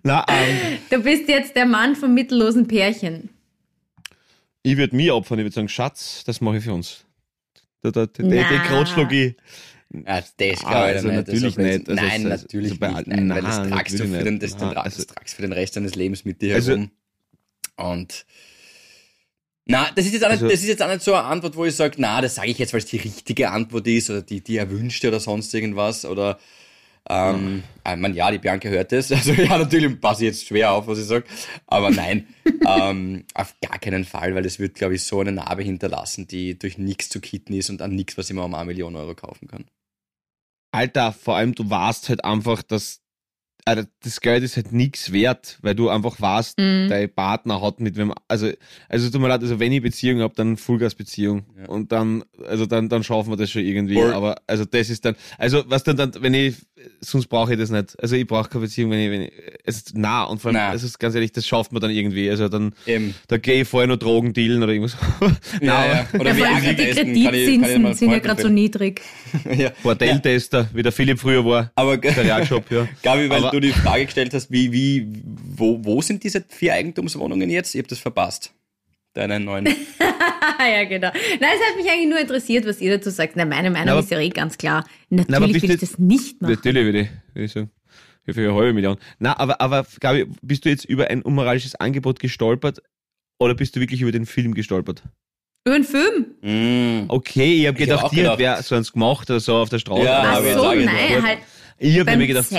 Na, 0.03 0.25
ähm, 0.29 0.79
Du 0.91 1.03
bist 1.03 1.29
jetzt 1.29 1.55
der 1.57 1.67
Mann 1.67 1.95
vom 1.97 2.15
mittellosen 2.15 2.67
Pärchen. 2.67 3.31
ich 4.63 4.77
würde 4.77 4.97
mich 4.97 5.11
opfern. 5.11 5.39
Ich 5.39 5.45
würde 5.45 5.55
sagen, 5.55 5.69
Schatz, 5.69 6.25
das 6.25 6.41
mache 6.41 6.59
ich 6.59 6.65
für 6.65 6.73
uns. 6.75 7.05
Da, 7.83 7.91
da, 7.91 8.07
da, 8.07 8.23
Na. 8.23 8.49
Den 8.49 8.63
Krotschlag 8.63 9.13
ich. 9.13 9.35
Ja, 9.93 10.21
das 10.21 10.35
glaube 10.37 10.59
ich 10.59 10.65
Also 10.67 11.09
nicht. 11.09 11.17
natürlich 11.17 11.55
Das 11.55 11.65
nicht. 11.65 11.89
Also 11.89 12.03
nein, 12.05 12.23
natürlich 12.25 12.71
also 12.73 12.81
bei 12.81 12.89
nicht. 12.89 12.97
allen- 12.97 13.27
Nein, 13.27 13.37
weil 13.37 13.43
das 13.43 13.59
nein, 13.59 13.71
tragst 13.71 13.95
du 13.95 13.99
natürlich 13.99 14.19
für 14.19 14.25
den, 14.25 14.35
nicht. 14.35 14.43
das, 14.43 14.59
Nein, 14.59 14.75
das 14.75 14.85
also- 14.85 15.05
tragst 15.05 15.35
für 15.37 15.43
den 15.43 15.53
Rest 15.53 15.77
deines 15.77 15.95
Lebens 15.95 16.25
mit 16.25 16.43
dir 16.43 16.55
Also- 16.57 16.73
herum. 16.73 16.91
Und 17.77 18.27
na, 19.69 19.91
das 19.95 20.07
ist 20.07 20.13
jetzt 20.13 20.25
auch 20.25 20.29
nicht, 20.31 20.43
Also- 20.43 20.49
das 20.49 20.61
ist 20.61 20.69
jetzt 20.69 20.83
auch 20.83 20.89
nicht 20.89 21.03
so 21.03 21.15
eine 21.15 21.25
Antwort, 21.25 21.57
wo 21.57 21.65
ich 21.65 21.75
sage, 21.75 21.95
na, 21.99 22.21
das 22.21 22.37
sage 22.37 22.51
ich 22.51 22.59
jetzt, 22.59 22.73
weil 22.73 22.79
es 22.81 22.87
die 22.87 22.99
richtige 22.99 23.51
Antwort 23.51 23.87
ist 23.87 24.11
oder 24.11 24.23
die, 24.23 24.41
die 24.41 24.57
erwünschte 24.57 25.09
oder 25.09 25.21
sonst 25.21 25.53
irgendwas 25.55 26.05
oder 26.05 26.39
ähm, 27.09 27.63
ich 27.89 27.97
meine, 27.97 28.17
ja, 28.17 28.33
die 28.33 28.39
Bianca 28.39 28.69
hört 28.69 28.93
es. 28.93 29.11
Also 29.13 29.33
ja, 29.33 29.59
natürlich 29.59 30.01
passe 30.01 30.25
ich 30.25 30.33
jetzt 30.33 30.47
schwer 30.47 30.73
auf, 30.73 30.89
was 30.89 30.99
ich 30.99 31.05
sage. 31.05 31.25
Aber 31.69 31.91
nein, 31.91 32.27
ähm, 32.67 33.25
auf 33.35 33.55
gar 33.61 33.79
keinen 33.79 34.05
Fall, 34.05 34.35
weil 34.35 34.43
das 34.43 34.59
wird, 34.59 34.75
glaube 34.75 34.97
ich, 34.97 35.05
so 35.05 35.21
eine 35.21 35.31
Narbe 35.31 35.63
hinterlassen, 35.63 36.27
die 36.27 36.59
durch 36.59 36.79
nichts 36.79 37.09
zu 37.09 37.21
kitten 37.21 37.53
ist 37.53 37.71
und 37.71 37.81
an 37.81 37.95
nichts, 37.95 38.19
was 38.19 38.29
ich 38.29 38.35
mir 38.35 38.45
um 38.45 38.55
eine 38.55 38.65
Million 38.65 38.97
Euro 38.97 39.15
kaufen 39.15 39.47
kann. 39.47 39.67
Alter, 40.73 41.13
vor 41.13 41.37
allem 41.37 41.55
du 41.55 41.69
weißt 41.71 42.09
halt 42.09 42.25
einfach, 42.25 42.63
dass 42.63 43.03
also 43.69 43.83
das 44.05 44.21
Geld 44.21 44.45
ist 44.45 44.57
halt 44.57 44.73
nichts 44.73 45.13
wert, 45.13 45.59
weil 45.61 45.75
du 45.75 45.89
einfach 45.91 46.21
weißt, 46.21 46.57
Mhm. 46.59 46.87
dein 46.89 47.13
Partner 47.13 47.61
hat 47.61 47.81
mit 47.81 47.97
wem, 47.97 48.13
also, 48.29 48.49
also 48.89 49.11
tut 49.11 49.21
mir 49.21 49.29
leid, 49.29 49.43
also 49.43 49.59
wenn 49.61 49.73
ich 49.73 49.83
Beziehung 49.83 50.21
habe, 50.21 50.33
dann 50.37 50.57
Vollgas-Beziehung 50.57 51.45
Ja. 51.61 51.69
und 51.69 51.91
dann, 51.91 52.25
also 52.49 52.65
dann, 52.67 52.89
dann 52.89 53.03
schaffen 53.03 53.31
wir 53.31 53.37
das 53.37 53.51
schon 53.51 53.63
irgendwie, 53.65 53.95
Voll. 53.97 54.13
aber 54.15 54.37
also 54.47 54.65
das 54.65 54.89
ist 54.89 55.05
dann, 55.05 55.17
also 55.37 55.65
was 55.67 55.83
dann, 55.83 55.97
dann 55.97 56.13
wenn 56.21 56.33
ich, 56.33 56.55
sonst 57.01 57.27
brauche 57.27 57.55
ich 57.55 57.59
das 57.59 57.71
nicht, 57.71 58.01
also 58.01 58.15
ich 58.15 58.27
brauche 58.27 58.49
keine 58.49 58.63
Beziehung, 58.63 58.93
wenn 58.93 59.01
ich, 59.01 59.11
wenn 59.11 59.23
ich, 59.23 59.33
es 59.65 59.77
ist 59.79 59.99
nah 59.99 60.23
und 60.25 60.41
vor 60.41 60.51
allem, 60.51 60.59
Na. 60.59 60.69
also 60.69 60.87
ganz 60.99 61.17
ehrlich, 61.17 61.33
das 61.33 61.45
schafft 61.45 61.73
man 61.73 61.83
dann 61.83 61.91
irgendwie, 61.91 62.31
also 62.31 62.49
dann, 62.49 62.73
Eben. 62.87 63.15
da 63.27 63.37
gehe 63.37 63.63
ich 63.63 63.69
vorher 63.69 63.89
nur 63.89 63.97
Drogen 63.97 64.33
dealen 64.33 64.63
oder 64.63 64.73
irgendwas. 64.73 64.97
Ja, 65.61 65.87
ja. 65.87 66.07
Oder 66.19 66.31
Ja, 66.31 66.35
vor 66.37 66.47
allem 66.47 66.77
die 66.77 67.25
Kreditzinsen 67.25 67.95
sind 67.95 68.11
ja 68.13 68.19
gerade 68.21 68.43
so 68.43 68.49
niedrig. 68.49 69.01
ja. 69.57 69.71
Bordelltester, 69.83 70.69
wie 70.73 70.83
der 70.83 70.93
Philipp 70.93 71.19
früher 71.19 71.45
war, 71.45 71.73
Aber 71.75 71.97
der 71.97 72.17
Realjob, 72.17 72.71
ja. 72.71 72.87
Gabi, 73.03 73.29
weil 73.29 73.39
Aber- 73.39 73.56
du 73.61 73.67
die 73.69 73.73
Frage 73.73 74.05
gestellt 74.07 74.33
hast, 74.35 74.51
wie, 74.51 74.73
wie, 74.73 75.23
wo, 75.25 75.85
wo 75.85 76.01
sind 76.03 76.23
diese 76.25 76.45
vier 76.49 76.75
Eigentumswohnungen 76.75 77.51
jetzt? 77.51 77.75
Ich 77.75 77.79
habe 77.81 77.89
das 77.89 77.99
verpasst. 77.99 78.53
Deine 79.15 79.41
neuen. 79.41 79.69
Ja, 80.59 80.85
genau. 80.85 81.09
Nein, 81.13 81.51
es 81.55 81.69
hat 81.69 81.77
mich 81.77 81.91
eigentlich 81.91 82.09
nur 82.09 82.19
interessiert, 82.19 82.67
was 82.67 82.81
ihr 82.81 82.91
dazu 82.97 83.11
sagt. 83.11 83.37
Na, 83.37 83.45
meine 83.45 83.71
Meinung 83.71 83.87
Na, 83.87 83.93
aber- 83.93 84.01
ist 84.01 84.11
ja 84.11 84.19
eh 84.19 84.31
ganz 84.31 84.57
klar. 84.59 84.85
Natürlich 85.11 85.53
bist 85.53 85.63
will 85.65 85.71
ich 85.73 85.81
das 85.81 85.99
nicht 85.99 86.41
machen. 86.41 86.55
Natürlich 86.55 86.85
würde 86.85 87.01
ich, 87.03 87.09
würde 87.35 87.45
ich 87.45 87.53
sagen. 87.53 87.71
Für 88.29 88.41
eine 88.41 88.55
halbe 88.55 88.73
Million. 88.73 88.97
Na, 89.19 89.39
aber, 89.39 89.61
aber 89.61 89.87
Gabi, 90.01 90.27
bist 90.43 90.65
du 90.65 90.69
jetzt 90.71 90.85
über 90.87 91.09
ein 91.09 91.23
unmoralisches 91.23 91.75
Angebot 91.77 92.19
gestolpert 92.21 92.83
oder 93.39 93.55
bist 93.55 93.77
du 93.77 93.81
wirklich 93.81 94.01
über 94.01 94.11
den 94.13 94.27
Film 94.27 94.55
gestolpert? 94.55 95.03
Über 95.67 95.77
einen 95.77 95.85
Film? 95.85 96.27
Mm. 96.43 97.11
Okay, 97.11 97.61
ich 97.61 97.67
habe 97.69 97.79
Ich 97.81 97.89
hab 97.91 97.97
gedacht, 97.99 98.05
auch 98.07 98.13
ihr 98.13 98.23
gedacht. 98.23 98.39
wäre 98.39 98.63
sonst 98.63 98.93
gemacht 98.93 99.31
oder 99.31 99.41
so 99.41 99.57
auf 99.57 99.69
der 99.69 99.79
Straße. 99.79 100.05
Ja, 100.05 100.23
Ach 100.25 100.35
hab 100.37 100.45
ich 100.45 100.53
so, 100.55 100.73
nein, 100.73 101.23
halt 101.23 101.39
ich 101.79 101.95
habe 101.97 102.07
beim 102.07 102.19
mir 102.19 102.27
gedacht, 102.27 102.49
so. 102.49 102.57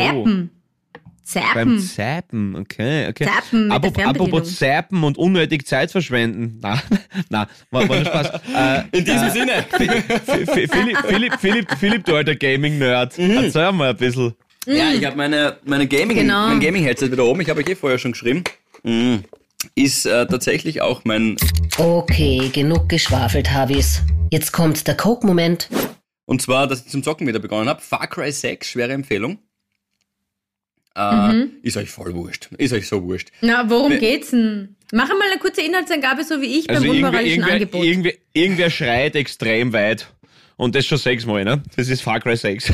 Zappen. 1.27 1.53
Beim 1.53 1.79
Zappen. 1.79 2.55
Okay, 2.55 3.07
okay. 3.09 3.25
Zappen 3.25 3.67
mit 3.67 3.97
der 3.97 4.07
Apropos, 4.07 4.55
Zappen 4.57 5.03
und 5.03 5.17
unnötig 5.17 5.67
Zeit 5.67 5.91
verschwenden. 5.91 6.59
Na, 6.61 6.81
na, 7.29 7.47
war, 7.69 7.87
war 7.89 7.95
nur 7.97 8.05
Spaß. 8.05 8.31
äh, 8.55 8.83
In 8.97 9.03
diesem 9.05 9.29
Sinne. 9.31 9.51
F- 9.71 10.27
F- 10.27 10.71
Philipp, 10.71 10.97
Philipp, 11.05 11.33
Philipp, 11.39 11.71
Philipp, 11.77 12.05
du 12.05 12.15
alter 12.15 12.35
Gaming-Nerd. 12.35 13.19
Erzähl 13.19 13.71
mal 13.73 13.89
ein 13.89 13.97
bisschen. 13.97 14.35
Ja, 14.65 14.91
ich 14.91 15.03
habe 15.05 15.15
meine, 15.17 15.57
meine 15.65 15.87
Gaming, 15.87 16.17
Genau. 16.17 16.47
mein 16.47 16.59
Gaming-Headset 16.59 17.11
wieder 17.11 17.25
oben. 17.25 17.41
Ich 17.41 17.49
habe 17.49 17.59
euch 17.61 17.67
eh 17.69 17.75
vorher 17.75 17.97
schon 17.99 18.11
geschrieben. 18.13 18.43
Mm. 18.83 19.17
Ist 19.75 20.05
äh, 20.05 20.25
tatsächlich 20.27 20.81
auch 20.81 21.01
mein. 21.03 21.35
Okay, 21.77 22.49
genug 22.53 22.89
geschwafelt, 22.89 23.51
Havis. 23.51 24.01
Jetzt 24.31 24.51
kommt 24.51 24.87
der 24.87 24.95
Coke-Moment. 24.95 25.69
Und 26.25 26.41
zwar, 26.41 26.67
dass 26.67 26.81
ich 26.85 26.87
zum 26.91 27.01
Zocken 27.03 27.25
wieder 27.27 27.39
begonnen 27.39 27.67
habe. 27.69 27.81
Far 27.81 28.07
Cry 28.07 28.31
6, 28.31 28.69
schwere 28.69 28.91
Empfehlung. 28.93 29.39
Äh, 30.97 31.33
Mhm. 31.33 31.51
Ist 31.61 31.77
euch 31.77 31.89
voll 31.91 32.13
wurscht. 32.15 32.49
Ist 32.57 32.73
euch 32.73 32.87
so 32.87 33.03
wurscht. 33.03 33.29
Na, 33.41 33.69
worum 33.69 33.91
Wer- 33.91 33.99
geht's 33.99 34.31
denn? 34.31 34.75
Mach 34.91 35.07
mal 35.09 35.29
eine 35.31 35.39
kurze 35.39 35.61
Inhaltsangabe, 35.61 36.23
so 36.23 36.41
wie 36.41 36.59
ich 36.59 36.69
Also 36.69 36.81
beim 36.81 36.89
irgendwer, 36.91 37.07
unmoralischen 37.09 37.39
irgendwer, 37.39 37.53
Angebot. 37.53 37.85
irgendwer, 37.85 38.13
irgendwer 38.33 38.69
schreit 38.69 39.15
extrem 39.15 39.73
weit. 39.73 40.07
Und 40.55 40.73
das 40.75 40.85
schon 40.87 40.97
sechsmal, 40.97 41.43
ne? 41.43 41.61
Das 41.75 41.87
ist 41.89 42.01
Far 42.01 42.19
Cry 42.19 42.35
6. 42.35 42.73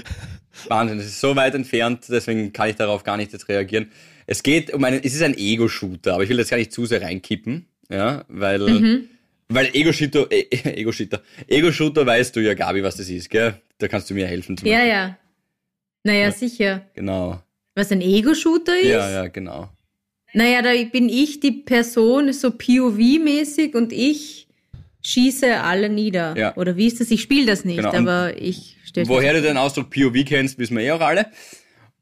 Wahnsinn, 0.68 0.98
es 1.00 1.06
ist 1.06 1.20
so 1.20 1.34
weit 1.36 1.54
entfernt, 1.54 2.04
deswegen 2.08 2.52
kann 2.52 2.70
ich 2.70 2.76
darauf 2.76 3.02
gar 3.04 3.16
nicht 3.16 3.32
jetzt 3.32 3.48
reagieren. 3.48 3.90
Es 4.26 4.42
geht 4.42 4.72
um 4.72 4.84
einen, 4.84 5.00
es 5.02 5.14
ist 5.14 5.22
ein 5.22 5.36
Ego-Shooter, 5.36 6.14
aber 6.14 6.22
ich 6.22 6.28
will 6.28 6.36
das 6.36 6.48
gar 6.48 6.56
nicht 6.56 6.72
zu 6.72 6.86
sehr 6.86 7.02
reinkippen, 7.02 7.66
ja, 7.90 8.24
weil 8.28 9.04
Weil 9.48 9.70
Ego-Shooter, 9.74 10.28
Ego-Shooter, 10.30 11.22
Ego-Shooter 11.48 12.06
weißt 12.06 12.36
du 12.36 12.40
ja, 12.40 12.54
Gabi, 12.54 12.82
was 12.82 12.96
das 12.96 13.08
ist, 13.08 13.28
gell? 13.30 13.54
Da 13.78 13.88
kannst 13.88 14.08
du 14.10 14.14
mir 14.14 14.26
helfen. 14.26 14.56
Zum 14.56 14.68
Ja, 14.68 14.76
Beispiel. 14.78 14.92
ja. 14.92 15.16
Naja, 16.04 16.30
sicher. 16.32 16.86
Genau. 16.94 17.42
Was 17.74 17.92
ein 17.92 18.00
Ego-Shooter 18.00 18.78
ist? 18.78 18.88
Ja, 18.88 19.10
ja, 19.10 19.28
genau. 19.28 19.68
Naja, 20.32 20.62
da 20.62 20.70
bin 20.90 21.08
ich 21.08 21.40
die 21.40 21.52
Person 21.52 22.32
so 22.32 22.48
POV-mäßig 22.48 23.74
und 23.74 23.92
ich 23.92 24.48
schieße 25.02 25.60
alle 25.60 25.88
nieder. 25.88 26.36
Ja. 26.36 26.56
Oder 26.56 26.76
wie 26.76 26.86
ist 26.86 27.00
das? 27.00 27.10
Ich 27.10 27.22
spiele 27.22 27.46
das 27.46 27.64
nicht, 27.64 27.78
Genau, 27.78 27.90
und 27.90 28.08
aber 28.08 28.40
ich 28.40 28.76
stelle 28.84 29.08
Woher 29.08 29.32
du 29.32 29.42
den 29.42 29.56
Ausdruck 29.56 29.90
POV 29.90 30.24
kennst, 30.24 30.58
wissen 30.58 30.76
wir 30.76 30.84
eh 30.84 30.92
auch 30.92 31.00
alle. 31.00 31.26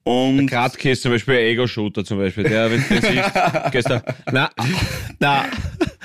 Und 0.04 0.46
Kratke 0.46 0.92
ist 0.92 1.02
zum 1.02 1.12
Beispiel 1.12 1.34
ein 1.34 1.44
Ego-Shooter 1.48 2.02
zum 2.02 2.18
Beispiel. 2.18 2.44
Der, 2.44 2.70
wenn 2.70 2.82
du 2.88 2.94
siehst, 2.94 3.30
gestern. 3.72 4.02
Na, 4.32 4.50
na. 5.18 5.44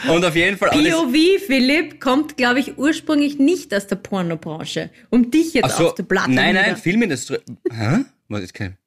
Und 0.10 0.26
auf 0.26 0.36
jeden 0.36 0.58
Fall. 0.58 0.72
POV, 0.72 1.46
Philipp, 1.48 2.02
kommt, 2.02 2.36
glaube 2.36 2.60
ich, 2.60 2.78
ursprünglich 2.78 3.40
nicht 3.40 3.74
aus 3.74 3.88
der 3.88 3.96
Pornobranche. 3.96 4.90
Um 5.10 5.32
dich 5.32 5.54
jetzt 5.54 5.78
so, 5.78 5.88
auf 5.88 5.96
der 5.96 6.04
Platte 6.04 6.32
nein, 6.32 6.56
nein. 6.56 6.76
Filmindustrie. 6.76 7.38
Hä? 7.72 8.04
Was 8.28 8.42
ist 8.42 8.54
kein. 8.54 8.78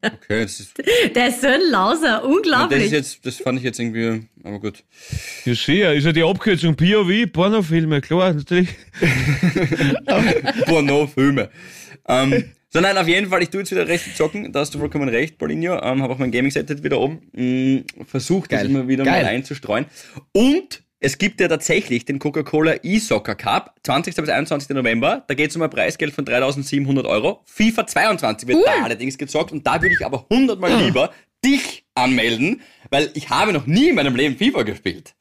Okay, 0.00 0.42
das 0.42 0.60
ist, 0.60 0.74
Der 1.16 1.26
ist 1.28 1.40
so 1.40 1.48
ein 1.48 1.60
Lauser, 1.70 2.20
das 2.22 2.24
unglaublich. 2.24 2.84
ist 2.84 2.92
jetzt, 2.92 3.26
das 3.26 3.36
fand 3.38 3.58
ich 3.58 3.64
jetzt 3.64 3.80
irgendwie, 3.80 4.28
aber 4.44 4.60
gut. 4.60 4.84
Ja, 5.44 5.54
sicher, 5.56 5.92
ist 5.92 6.04
ja 6.04 6.12
die 6.12 6.22
Abkürzung 6.22 6.76
POV, 6.76 7.32
Pornofilme, 7.32 8.00
klar, 8.00 8.32
natürlich. 8.32 8.68
Pornofilme. 10.66 11.50
ähm, 12.08 12.44
so 12.70 12.80
nein, 12.80 12.96
auf 12.98 13.08
jeden 13.08 13.28
Fall, 13.28 13.42
ich 13.42 13.48
tue 13.50 13.60
jetzt 13.60 13.70
wieder 13.70 13.88
recht 13.88 14.16
zocken, 14.16 14.52
da 14.52 14.60
hast 14.60 14.74
du 14.74 14.78
vollkommen 14.78 15.08
recht, 15.08 15.38
Paulinho. 15.38 15.74
Ähm, 15.82 16.02
habe 16.02 16.12
auch 16.12 16.18
mein 16.18 16.30
Gaming-Set 16.30 16.84
wieder 16.84 17.00
oben. 17.00 17.20
Mm, 17.32 18.04
Versucht 18.04 18.52
das 18.52 18.64
immer 18.64 18.86
wieder 18.86 19.04
Geil. 19.04 19.22
mal 19.24 19.28
einzustreuen. 19.30 19.86
Und 20.32 20.82
es 21.00 21.18
gibt 21.18 21.40
ja 21.40 21.48
tatsächlich 21.48 22.04
den 22.04 22.18
Coca-Cola 22.18 22.76
E-Soccer 22.82 23.34
Cup, 23.36 23.74
20. 23.84 24.16
bis 24.16 24.28
21. 24.28 24.70
November. 24.70 25.24
Da 25.28 25.34
geht 25.34 25.50
es 25.50 25.56
um 25.56 25.62
ein 25.62 25.70
Preisgeld 25.70 26.12
von 26.12 26.24
3700 26.24 27.06
Euro. 27.06 27.42
FIFA 27.46 27.86
22 27.86 28.48
wird 28.48 28.58
Cool. 28.58 28.64
da 28.66 28.84
allerdings 28.84 29.16
gezockt 29.16 29.52
und 29.52 29.66
da 29.66 29.80
würde 29.80 29.94
ich 29.98 30.04
aber 30.04 30.26
hundertmal 30.28 30.74
lieber 30.82 31.10
dich 31.44 31.84
anmelden, 31.94 32.60
weil 32.90 33.10
ich 33.14 33.30
habe 33.30 33.52
noch 33.52 33.66
nie 33.66 33.90
in 33.90 33.94
meinem 33.94 34.16
Leben 34.16 34.36
FIFA 34.36 34.62
gespielt. 34.64 35.14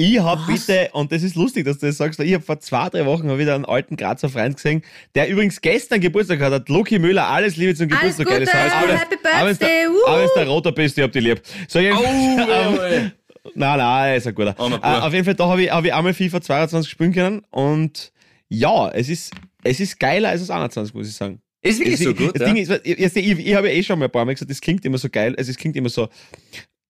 Ich 0.00 0.20
hab 0.20 0.46
bitte, 0.46 0.90
und 0.92 1.10
das 1.10 1.24
ist 1.24 1.34
lustig, 1.34 1.64
dass 1.64 1.78
du 1.78 1.86
das 1.86 1.96
sagst, 1.96 2.20
ich 2.20 2.32
hab 2.32 2.44
vor 2.44 2.60
zwei, 2.60 2.88
drei 2.88 3.04
Wochen 3.04 3.26
mal 3.26 3.36
wieder 3.40 3.56
einen 3.56 3.64
alten 3.64 3.96
Grazer 3.96 4.28
Freund 4.28 4.54
gesehen, 4.54 4.82
der 5.16 5.28
übrigens 5.28 5.60
gestern 5.60 6.00
Geburtstag 6.00 6.38
hat, 6.38 6.52
hat 6.52 6.68
Loki 6.68 7.00
Müller, 7.00 7.26
alles 7.26 7.56
Liebe 7.56 7.74
zum 7.74 7.90
Alles 7.90 8.16
Geburtstag. 8.16 8.26
Gute, 8.26 8.36
gell, 8.38 8.44
das 8.44 8.54
heißt, 8.54 9.00
Happy 9.00 9.16
Birthday, 9.20 9.86
aber 10.06 10.20
wenn's 10.20 10.34
der 10.34 10.46
Roter 10.46 10.70
bist, 10.70 10.96
ich 10.96 11.02
hab 11.02 11.10
dich 11.10 11.24
lieb. 11.24 11.42
So, 11.66 11.80
jetzt, 11.80 11.98
jawohl. 12.00 13.12
Nein, 13.54 13.78
nein, 13.78 14.16
ist 14.18 14.26
ein 14.26 14.34
guter. 14.34 14.52
Bub. 14.52 14.82
auf 14.82 15.12
jeden 15.12 15.24
Fall, 15.24 15.34
da 15.34 15.48
habe 15.48 15.62
ich, 15.62 15.70
hab 15.70 15.84
ich 15.84 15.92
einmal 15.94 16.14
FIFA 16.14 16.40
22 16.40 16.90
spielen 16.90 17.12
können 17.12 17.42
und 17.50 18.12
ja, 18.48 18.88
es 18.90 19.08
ist, 19.08 19.32
es 19.64 19.80
ist 19.80 19.98
geiler 20.00 20.30
als 20.30 20.40
das 20.40 20.50
21, 20.50 20.94
muss 20.94 21.08
ich 21.08 21.14
sagen. 21.14 21.40
Ist 21.60 21.80
wirklich 21.80 21.96
Das 21.98 22.04
so 22.04 22.14
gut, 22.14 22.34
Das 22.34 22.42
ja? 22.42 22.52
Ding 22.52 22.62
ist, 22.62 22.70
ich, 22.84 22.98
ich, 22.98 23.16
ich, 23.16 23.46
ich 23.46 23.54
habe 23.54 23.68
ja 23.68 23.74
eh 23.74 23.82
schon 23.82 23.98
mal 23.98 24.04
ein 24.06 24.10
paar 24.10 24.24
Mal 24.24 24.32
gesagt, 24.32 24.50
das 24.50 24.60
klingt 24.60 24.84
immer 24.84 24.98
so 24.98 25.08
geil, 25.10 25.34
also 25.36 25.50
es 25.50 25.56
klingt 25.56 25.76
immer 25.76 25.88
so, 25.88 26.08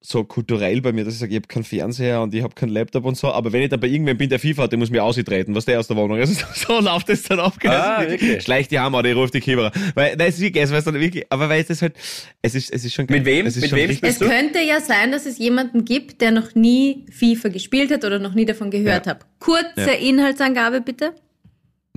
so 0.00 0.22
kulturell 0.22 0.80
bei 0.80 0.92
mir, 0.92 1.04
dass 1.04 1.14
ich 1.14 1.20
sage, 1.20 1.32
ich 1.32 1.36
habe 1.36 1.48
keinen 1.48 1.64
Fernseher 1.64 2.22
und 2.22 2.32
ich 2.32 2.42
habe 2.42 2.54
keinen 2.54 2.68
Laptop 2.70 3.04
und 3.04 3.16
so, 3.16 3.32
aber 3.32 3.52
wenn 3.52 3.62
ich 3.62 3.68
dann 3.68 3.80
bei 3.80 3.88
irgendwem 3.88 4.16
bin, 4.16 4.28
der 4.30 4.38
FIFA 4.38 4.62
hat, 4.62 4.70
der 4.72 4.78
muss 4.78 4.90
mir 4.90 5.02
austreten, 5.02 5.54
was 5.56 5.64
der 5.64 5.80
aus 5.80 5.88
der 5.88 5.96
Wohnung. 5.96 6.18
Also 6.18 6.34
so 6.54 6.80
läuft 6.80 7.08
das 7.08 7.22
dann 7.24 7.40
ab. 7.40 7.54
Ah, 7.64 8.02
wirklich? 8.06 8.42
Schleicht 8.42 8.70
die 8.70 8.78
Hammer, 8.78 9.02
die 9.02 9.10
ruft 9.10 9.34
die 9.34 9.40
Kieberer. 9.40 9.72
Weil, 9.94 10.14
nein, 10.16 10.28
es 10.28 10.36
ist 10.36 10.40
wirklich, 10.42 10.62
es 10.64 10.70
weiß 10.70 10.84
dann 10.84 10.94
wirklich, 10.94 11.24
aber 11.30 11.48
weil 11.48 11.60
es 11.62 11.70
ist 11.70 11.82
halt, 11.82 11.94
es 12.42 12.54
ist, 12.54 12.70
es 12.72 12.84
ist 12.84 12.94
schon 12.94 13.08
geil. 13.08 13.18
Mit 13.18 13.26
wem? 13.26 13.46
Es 13.46 13.56
ist 13.56 13.62
Mit 13.72 13.74
wem 13.74 13.98
Es 14.02 14.18
könnte 14.20 14.60
ja 14.60 14.80
sein, 14.80 15.10
dass 15.10 15.26
es 15.26 15.36
jemanden 15.38 15.84
gibt, 15.84 16.20
der 16.20 16.30
noch 16.30 16.54
nie 16.54 17.04
FIFA 17.10 17.48
gespielt 17.48 17.90
hat 17.90 18.04
oder 18.04 18.20
noch 18.20 18.34
nie 18.34 18.44
davon 18.44 18.70
gehört 18.70 19.06
Ja. 19.06 19.12
hat. 19.12 19.26
Kurze 19.40 19.64
Ja. 19.76 19.86
Inhaltsangabe 19.94 20.80
bitte. 20.80 21.12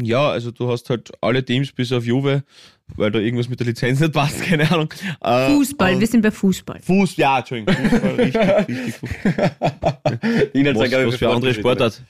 Ja, 0.01 0.29
also 0.29 0.49
du 0.51 0.69
hast 0.71 0.89
halt 0.89 1.11
alle 1.21 1.45
Teams 1.45 1.71
bis 1.71 1.91
auf 1.91 2.03
Juve, 2.05 2.43
weil 2.95 3.11
da 3.11 3.19
irgendwas 3.19 3.49
mit 3.49 3.59
der 3.59 3.67
Lizenz 3.67 3.99
nicht 3.99 4.13
passt, 4.13 4.41
keine 4.43 4.69
Ahnung. 4.71 4.93
Äh, 5.21 5.47
Fußball, 5.47 5.93
und 5.93 5.99
wir 5.99 6.07
sind 6.07 6.21
bei 6.21 6.31
Fußball. 6.31 6.79
Fuß, 6.81 7.17
ja, 7.17 7.39
Entschuldigung, 7.39 7.75
Fußball, 7.75 8.15
richtig, 8.15 8.41
richtig. 8.41 8.95
Fußball. 8.95 9.51
Was, 9.81 10.43
Inhaltsangabe 10.53 11.07
was 11.07 11.15
für 11.15 11.29
andere. 11.29 11.53
Sportart. 11.53 12.03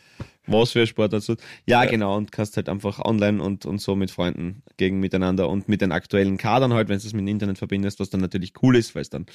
Was 0.48 0.72
für 0.72 0.80
eine 0.80 0.88
Sportart. 0.88 1.24
so. 1.24 1.36
Ja, 1.66 1.86
genau, 1.86 2.18
und 2.18 2.32
kannst 2.32 2.58
halt 2.58 2.68
einfach 2.68 3.00
online 3.00 3.42
und, 3.42 3.66
und 3.66 3.80
so 3.80 3.96
mit 3.96 4.12
Freunden 4.12 4.64
gegen 4.78 5.00
miteinander 5.00 5.50
und 5.50 5.70
mit 5.70 5.82
den 5.82 5.92
aktuellen 5.92 6.38
Kadern 6.38 6.74
halt, 6.74 6.90
wenn 6.90 7.00
du 7.00 7.06
es 7.06 7.14
mit 7.14 7.22
dem 7.22 7.28
Internet 7.28 7.58
verbindest, 7.58 8.00
was 8.00 8.10
dann 8.10 8.22
natürlich 8.22 8.54
cool 8.62 8.76
ist, 8.76 8.96
weil 8.96 9.04
es 9.04 9.10
dann 9.10 9.26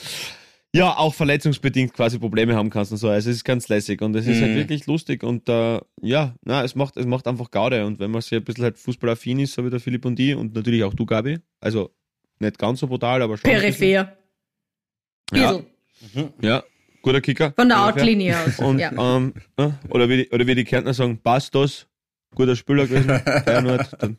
ja 0.76 0.96
auch 0.96 1.14
verletzungsbedingt 1.14 1.92
quasi 1.92 2.18
Probleme 2.18 2.54
haben 2.54 2.70
kannst 2.70 2.92
und 2.92 2.98
so. 2.98 3.08
Also 3.08 3.30
es 3.30 3.36
ist 3.36 3.44
ganz 3.44 3.68
lässig 3.68 4.02
und 4.02 4.14
es 4.14 4.26
ist 4.26 4.40
halt 4.40 4.52
Mhm. 4.52 4.56
wirklich 4.56 4.86
lustig 4.86 5.22
und 5.24 5.48
äh, 5.48 5.80
ja, 6.02 6.34
na, 6.44 6.62
es 6.64 6.74
macht, 6.74 6.96
es 6.96 7.06
macht 7.06 7.26
einfach 7.26 7.50
Gaude 7.50 7.84
und 7.86 7.98
wenn 7.98 8.10
man 8.10 8.20
sehr 8.22 8.38
ein 8.40 8.44
bisschen 8.44 8.64
halt 8.64 8.78
fußballaffin 8.78 9.40
ist, 9.40 9.54
so 9.54 9.64
wie 9.64 9.70
der 9.70 9.80
Philipp 9.80 10.04
und 10.04 10.16
die 10.18 10.34
und 10.34 10.54
natürlich 10.54 10.84
auch 10.84 10.94
du, 10.94 11.06
Gabi, 11.06 11.38
also 11.60 11.90
nicht 12.38 12.58
ganz 12.58 12.80
so 12.80 12.86
brutal, 12.86 13.22
aber 13.22 13.36
schon. 13.36 13.50
Peripher. 13.50 14.16
Ja, 15.32 15.58
Bisschen. 16.00 16.32
ja, 16.40 16.62
guter 17.02 17.20
Kicker. 17.20 17.52
Von 17.56 17.68
der. 17.68 17.82
Outlinie 17.84 18.36
aus. 18.38 18.58
Und, 18.60 18.78
ja. 18.78 18.92
ähm, 19.16 19.34
ja, 19.58 19.78
oder, 19.88 20.08
wie 20.08 20.18
die, 20.24 20.28
oder 20.30 20.46
wie 20.46 20.54
die 20.54 20.64
Kärntner 20.64 20.94
sagen, 20.94 21.18
Bastos, 21.22 21.86
guter 22.36 22.54
Spieler 22.54 22.86
gewesen, 22.86 23.08
Feyenoord, 23.44 23.88
dann, 24.00 24.16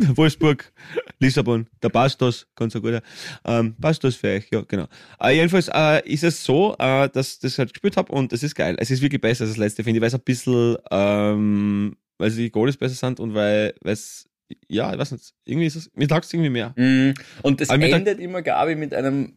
der 0.00 0.16
Wolfsburg, 0.16 0.72
Lissabon, 1.20 1.68
der 1.82 1.90
Bastos, 1.90 2.48
ganz 2.56 2.74
ein 2.74 2.82
guter. 2.82 3.02
Ähm, 3.44 3.76
Bastos 3.78 4.16
für 4.16 4.28
euch, 4.34 4.46
ja, 4.50 4.62
genau. 4.66 4.86
Äh, 5.22 5.36
jedenfalls 5.36 5.68
äh, 5.72 6.02
ist 6.08 6.24
es 6.24 6.42
so, 6.42 6.74
äh, 6.78 7.08
dass 7.08 7.34
ich 7.34 7.38
das 7.40 7.58
halt 7.58 7.72
gespielt 7.72 7.96
habe 7.96 8.10
und 8.12 8.32
es 8.32 8.42
ist 8.42 8.54
geil. 8.56 8.76
Es 8.80 8.90
ist 8.90 9.00
wirklich 9.02 9.20
besser 9.20 9.44
als 9.44 9.52
das 9.52 9.58
letzte, 9.58 9.84
finde 9.84 9.98
ich, 9.98 10.00
weil 10.02 10.08
es 10.08 10.14
ein 10.14 10.20
bisschen, 10.20 10.76
ähm, 10.90 11.96
weil 12.18 12.30
die 12.32 12.50
Goalies 12.50 12.76
besser 12.76 12.94
sind 12.94 13.20
und 13.20 13.34
weil 13.34 13.74
es, 13.84 14.28
ja, 14.68 14.92
ich 14.92 14.98
weiß 14.98 15.12
nicht, 15.12 15.32
irgendwie 15.44 15.66
ist 15.66 15.76
es, 15.76 15.90
mir 15.94 16.08
taugt 16.08 16.24
es 16.24 16.32
irgendwie 16.32 16.50
mehr. 16.50 16.72
Mhm. 16.76 17.14
Und 17.42 17.60
der- 17.60 17.70
endet 17.70 18.18
immer, 18.18 18.42
Gabi, 18.42 18.74
mit 18.74 18.92
einem 18.94 19.34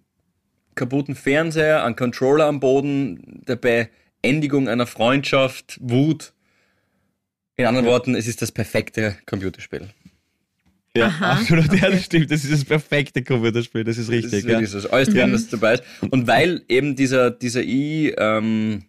kaputten 0.76 1.16
Fernseher, 1.16 1.84
einem 1.84 1.96
Controller 1.96 2.46
am 2.46 2.60
Boden, 2.62 3.44
der 3.48 3.58
Beendigung 3.58 4.70
einer 4.70 4.88
Freundschaft, 4.88 5.78
Wut. 5.82 6.34
In 7.60 7.66
anderen 7.66 7.88
Worten, 7.88 8.16
es 8.16 8.26
ist 8.26 8.42
das 8.42 8.54
perfekte 8.54 9.18
Computerspiel. 9.26 9.90
Ja, 10.96 11.08
Aha. 11.08 11.34
absolut, 11.34 11.74
ja, 11.74 11.90
das 11.90 12.06
stimmt. 12.06 12.32
Das 12.32 12.46
ist 12.46 12.54
das 12.54 12.64
perfekte 12.64 13.22
Computerspiel, 13.22 13.84
das 13.84 13.98
ist 13.98 14.08
Das 14.08 14.16
richtig. 14.16 14.32
ist 14.32 14.44
ja. 14.44 14.50
wirklich 14.52 14.70
so. 14.70 14.78
Das 14.78 14.86
ist 14.86 14.92
alles 14.92 15.10
drin, 15.10 15.32
das 15.34 15.50
dabei 15.50 15.74
ist. 15.74 15.84
Und 16.10 16.26
weil 16.26 16.62
eben 16.70 16.96
dieser, 16.96 17.32
dieser 17.32 17.62
E, 17.62 18.14
ähm, 18.18 18.86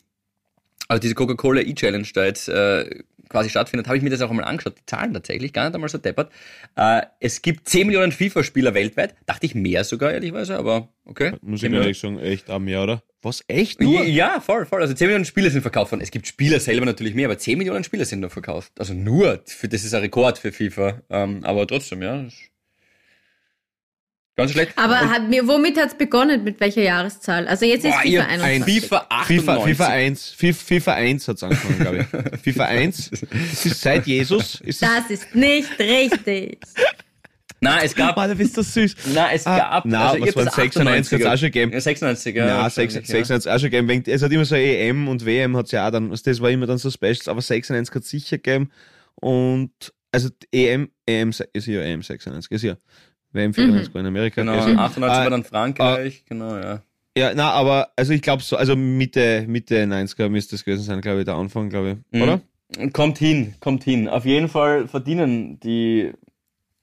also 0.86 1.00
diese 1.00 1.16
Coca-Cola 1.16 1.62
E-Challenge 1.62 2.06
da 2.14 2.24
jetzt 2.24 2.48
äh, 2.48 3.02
quasi 3.30 3.48
stattfindet, 3.48 3.86
habe 3.86 3.96
ich 3.96 4.02
mir 4.02 4.10
das 4.10 4.20
auch 4.20 4.28
einmal 4.28 4.44
angeschaut. 4.44 4.76
Die 4.76 4.84
Zahlen 4.84 5.14
tatsächlich, 5.14 5.54
gar 5.54 5.64
nicht 5.64 5.74
einmal 5.74 5.88
so 5.88 5.96
deppert. 5.96 6.30
Äh, 6.76 7.02
es 7.20 7.40
gibt 7.40 7.68
10 7.68 7.86
Millionen 7.86 8.12
FIFA-Spieler 8.12 8.74
weltweit. 8.74 9.14
Dachte 9.24 9.46
ich 9.46 9.54
mehr 9.54 9.84
sogar, 9.84 10.12
ehrlicherweise, 10.12 10.58
aber 10.58 10.88
okay. 11.06 11.32
Muss 11.40 11.60
10 11.60 11.66
ich 11.66 11.70
Millionen. 11.70 11.82
ehrlich 11.84 11.98
sagen, 11.98 12.18
echt 12.18 12.50
am 12.50 12.68
Jahr, 12.68 12.82
oder? 12.84 13.02
Was, 13.22 13.44
echt 13.48 13.80
Ja, 13.82 14.02
ja, 14.02 14.40
voll, 14.40 14.66
voll. 14.66 14.82
Also 14.82 14.92
10 14.94 15.06
Millionen 15.06 15.24
Spieler 15.24 15.50
sind 15.50 15.62
verkauft 15.62 15.92
worden. 15.92 16.02
Es 16.02 16.10
gibt 16.10 16.26
Spieler 16.26 16.58
selber 16.58 16.86
natürlich 16.86 17.14
mehr, 17.14 17.26
aber 17.26 17.38
10 17.38 17.56
Millionen 17.58 17.84
Spieler 17.84 18.04
sind 18.04 18.20
nur 18.20 18.30
verkauft. 18.30 18.72
Also 18.78 18.94
nur, 18.94 19.40
für, 19.46 19.68
das 19.68 19.84
ist 19.84 19.94
ein 19.94 20.00
Rekord 20.00 20.38
für 20.38 20.52
FIFA. 20.52 21.02
Ähm, 21.10 21.44
aber 21.44 21.66
trotzdem, 21.66 22.02
ja. 22.02 22.26
Ganz 24.36 24.52
schlecht. 24.52 24.72
Aber 24.76 24.98
hat 24.98 25.28
mir, 25.28 25.46
womit 25.46 25.76
hat 25.78 25.88
es 25.88 25.94
begonnen? 25.94 26.44
Mit 26.44 26.60
welcher 26.60 26.82
Jahreszahl? 26.82 27.46
Also 27.48 27.66
jetzt 27.66 27.84
ist 27.84 27.90
Boah, 27.92 28.00
FIFA 28.00 28.08
ihr- 28.08 28.26
21. 28.28 28.80
FIFA 28.82 29.06
98. 29.10 29.36
FIFA, 29.40 29.60
FIFA 29.66 29.86
1, 29.88 30.30
FIFA, 30.30 30.64
FIFA 30.64 30.92
1 30.94 31.28
hat's 31.28 31.42
angefangen, 31.42 31.78
glaube 31.78 31.98
ich. 32.34 32.40
FIFA 32.54 32.64
1, 32.64 33.10
das 33.10 33.66
ist 33.66 33.80
seit 33.82 34.06
Jesus. 34.06 34.60
Ist 34.62 34.80
das, 34.82 34.88
Das 35.02 35.10
ist 35.10 35.34
nicht 35.34 35.78
richtig. 35.78 36.58
Nein, 37.62 37.80
es 37.84 37.94
gab. 37.94 38.16
ah, 38.16 38.26
da 38.26 38.32
bist 38.32 38.56
du 38.56 38.62
süß. 38.62 38.94
Nein, 39.12 39.30
es 39.34 39.46
Ah, 39.46 39.58
gab. 39.58 39.84
nein, 39.84 40.00
also, 40.00 40.26
was 40.26 40.36
waren 40.36 40.44
das 40.46 40.54
96 40.54 41.12
hat's 41.12 41.26
auch 41.26 41.36
schon 41.38 41.48
gegeben. 41.48 41.72
Ja, 41.72 41.80
96, 41.82 42.34
ja. 42.34 42.46
Ja, 42.46 42.58
wahrscheinlich, 42.62 42.92
96, 42.94 43.26
96 43.26 43.52
auch 43.52 43.58
schon 43.60 43.70
gegeben. 43.70 44.02
Es 44.06 44.22
hat 44.22 44.32
immer 44.32 44.44
so 44.46 44.54
EM 44.54 45.08
und 45.08 45.26
WM 45.26 45.54
hat's 45.58 45.70
ja 45.72 45.86
auch 45.86 45.90
dann, 45.90 46.10
also 46.10 46.22
das 46.24 46.40
war 46.40 46.48
immer 46.50 46.64
dann 46.66 46.78
so 46.78 46.90
Specials, 46.90 47.28
aber 47.28 47.42
96 47.42 47.94
hat's 47.94 48.08
sicher 48.08 48.38
gegeben. 48.38 48.70
Und, 49.16 49.72
also 50.10 50.30
EM, 50.50 50.88
EM, 51.04 51.28
ist 51.52 51.66
ja 51.66 51.82
EM 51.82 52.00
96, 52.00 52.50
ist 52.50 52.62
ja. 52.62 52.76
WM 53.32 53.54
94 53.54 53.94
war 53.94 54.00
in 54.00 54.06
Amerika. 54.06 54.40
Genau, 54.40 54.54
ist 54.54 54.68
ja. 54.68 54.74
98 54.76 55.02
Ah, 55.02 55.22
war 55.22 55.30
dann 55.30 55.44
Frankreich, 55.44 56.24
genau, 56.28 56.56
ja. 56.56 56.82
Ja, 57.16 57.32
na, 57.34 57.50
aber, 57.50 57.90
also 57.96 58.12
ich 58.12 58.22
glaube 58.22 58.42
so, 58.42 58.56
also 58.56 58.76
Mitte, 58.76 59.44
Mitte 59.48 59.82
90er 59.84 60.28
müsste 60.28 60.56
es 60.56 60.64
gewesen 60.64 60.82
sein, 60.82 61.00
glaube 61.00 61.20
ich, 61.20 61.24
der 61.24 61.34
Anfang, 61.34 61.68
glaube 61.68 61.98
ich. 62.12 62.18
Mhm. 62.18 62.22
Oder? 62.22 62.40
Kommt 62.92 63.18
hin, 63.18 63.54
kommt 63.58 63.82
hin. 63.82 64.08
Auf 64.08 64.24
jeden 64.24 64.48
Fall 64.48 64.86
verdienen 64.86 65.58
die 65.58 66.12